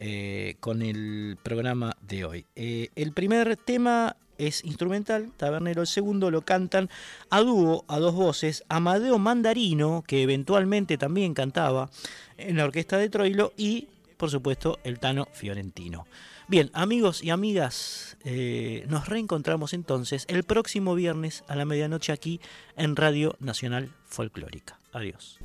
eh, 0.00 0.56
con 0.58 0.82
el 0.82 1.38
programa 1.40 1.96
de 2.02 2.24
hoy. 2.24 2.46
Eh, 2.56 2.88
el 2.96 3.12
primer 3.12 3.56
tema 3.56 4.16
es 4.38 4.64
instrumental, 4.64 5.30
Tabernero. 5.36 5.82
El 5.82 5.86
segundo 5.86 6.32
lo 6.32 6.42
cantan 6.42 6.90
a 7.30 7.42
dúo, 7.42 7.84
a 7.86 8.00
dos 8.00 8.14
voces, 8.14 8.64
Amadeo 8.68 9.20
Mandarino, 9.20 10.02
que 10.04 10.22
eventualmente 10.22 10.98
también 10.98 11.32
cantaba 11.32 11.90
en 12.38 12.56
la 12.56 12.64
orquesta 12.64 12.98
de 12.98 13.08
Troilo, 13.08 13.52
y 13.56 13.86
por 14.16 14.30
supuesto 14.30 14.80
el 14.82 14.98
Tano 14.98 15.28
Fiorentino. 15.32 16.06
Bien, 16.46 16.70
amigos 16.74 17.22
y 17.22 17.30
amigas, 17.30 18.18
eh, 18.22 18.84
nos 18.88 19.08
reencontramos 19.08 19.72
entonces 19.72 20.26
el 20.28 20.44
próximo 20.44 20.94
viernes 20.94 21.42
a 21.48 21.56
la 21.56 21.64
medianoche 21.64 22.12
aquí 22.12 22.40
en 22.76 22.96
Radio 22.96 23.36
Nacional 23.40 23.90
Folclórica. 24.04 24.78
Adiós. 24.92 25.38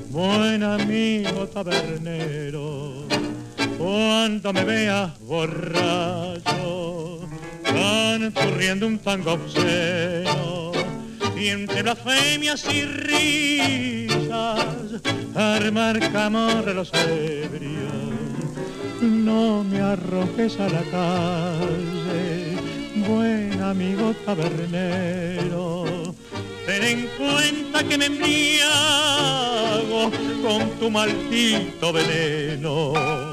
buen 0.10 0.64
amigo 0.64 1.48
tabernero. 1.48 3.06
Cuando 3.78 4.52
me 4.52 4.66
veas 4.66 5.18
borracho, 5.22 7.20
canturriendo 7.64 8.86
un 8.88 9.00
tango 9.00 9.32
obsceno, 9.34 10.74
y 11.38 11.48
entre 11.48 11.84
blasfemias 11.84 12.66
y 12.72 12.84
risas, 12.84 14.66
armar 15.34 16.00
camorra 16.12 16.74
los 16.74 16.92
ebrios. 16.94 17.72
No 19.02 19.64
me 19.64 19.80
arrojes 19.80 20.60
a 20.60 20.68
la 20.68 20.84
calle, 20.92 22.58
buen 23.08 23.62
amigo 23.62 24.14
tabernero. 24.26 25.01
Que 27.92 27.98
me 27.98 28.06
embriago 28.06 28.62
con 30.42 30.80
tu 30.80 30.90
maldito 30.90 31.92
veneno. 31.92 33.31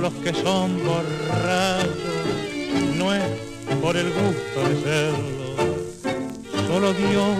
los 0.00 0.12
que 0.14 0.32
son 0.32 0.78
borrachos, 0.84 1.88
no 2.96 3.14
es 3.14 3.22
por 3.80 3.96
el 3.96 4.10
gusto 4.10 4.68
de 4.68 4.80
serlo, 4.82 5.56
solo 6.66 6.92
Dios 6.94 7.36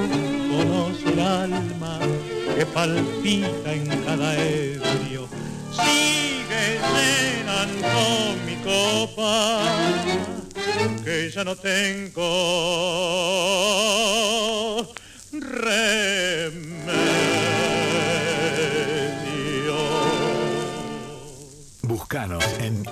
conoce 0.51 1.13
el 1.13 1.21
alma 1.21 1.99
que 2.57 2.67
palpita 2.67 3.73
en 3.73 3.87
cada 4.05 4.35
ebrio. 4.35 5.29
Sigue 5.73 6.79
con 7.81 8.47
mi 8.47 8.57
copa, 8.63 9.63
que 11.05 11.31
ya 11.31 11.45
no 11.45 11.57
tengo 11.57 12.23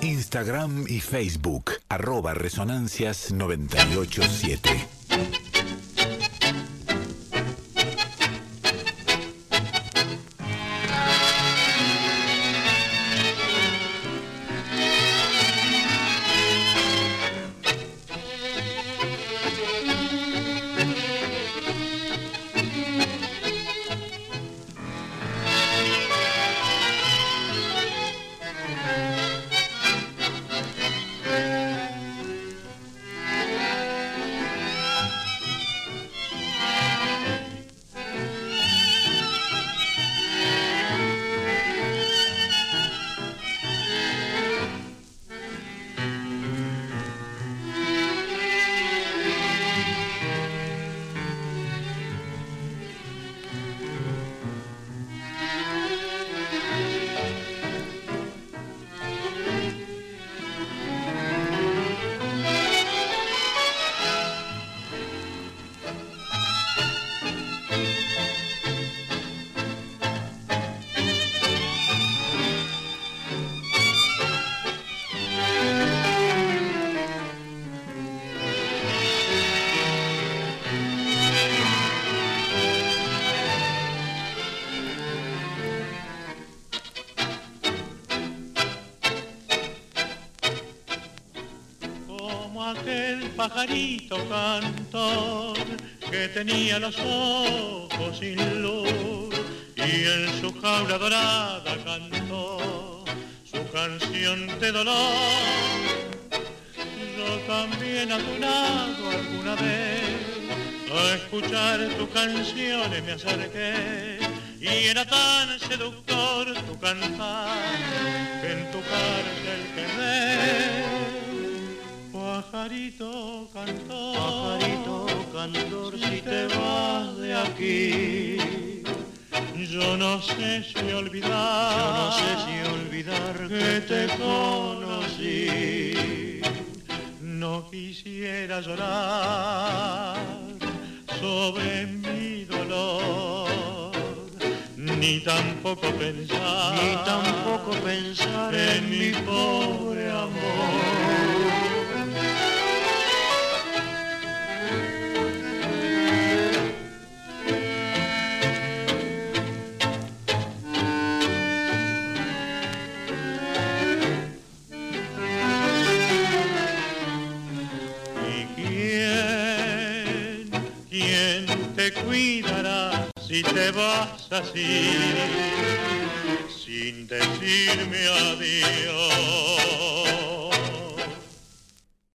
Instagram 0.01 0.85
y 0.87 0.99
Facebook, 0.99 1.73
arroba 1.89 2.33
resonancias987. 2.33 5.00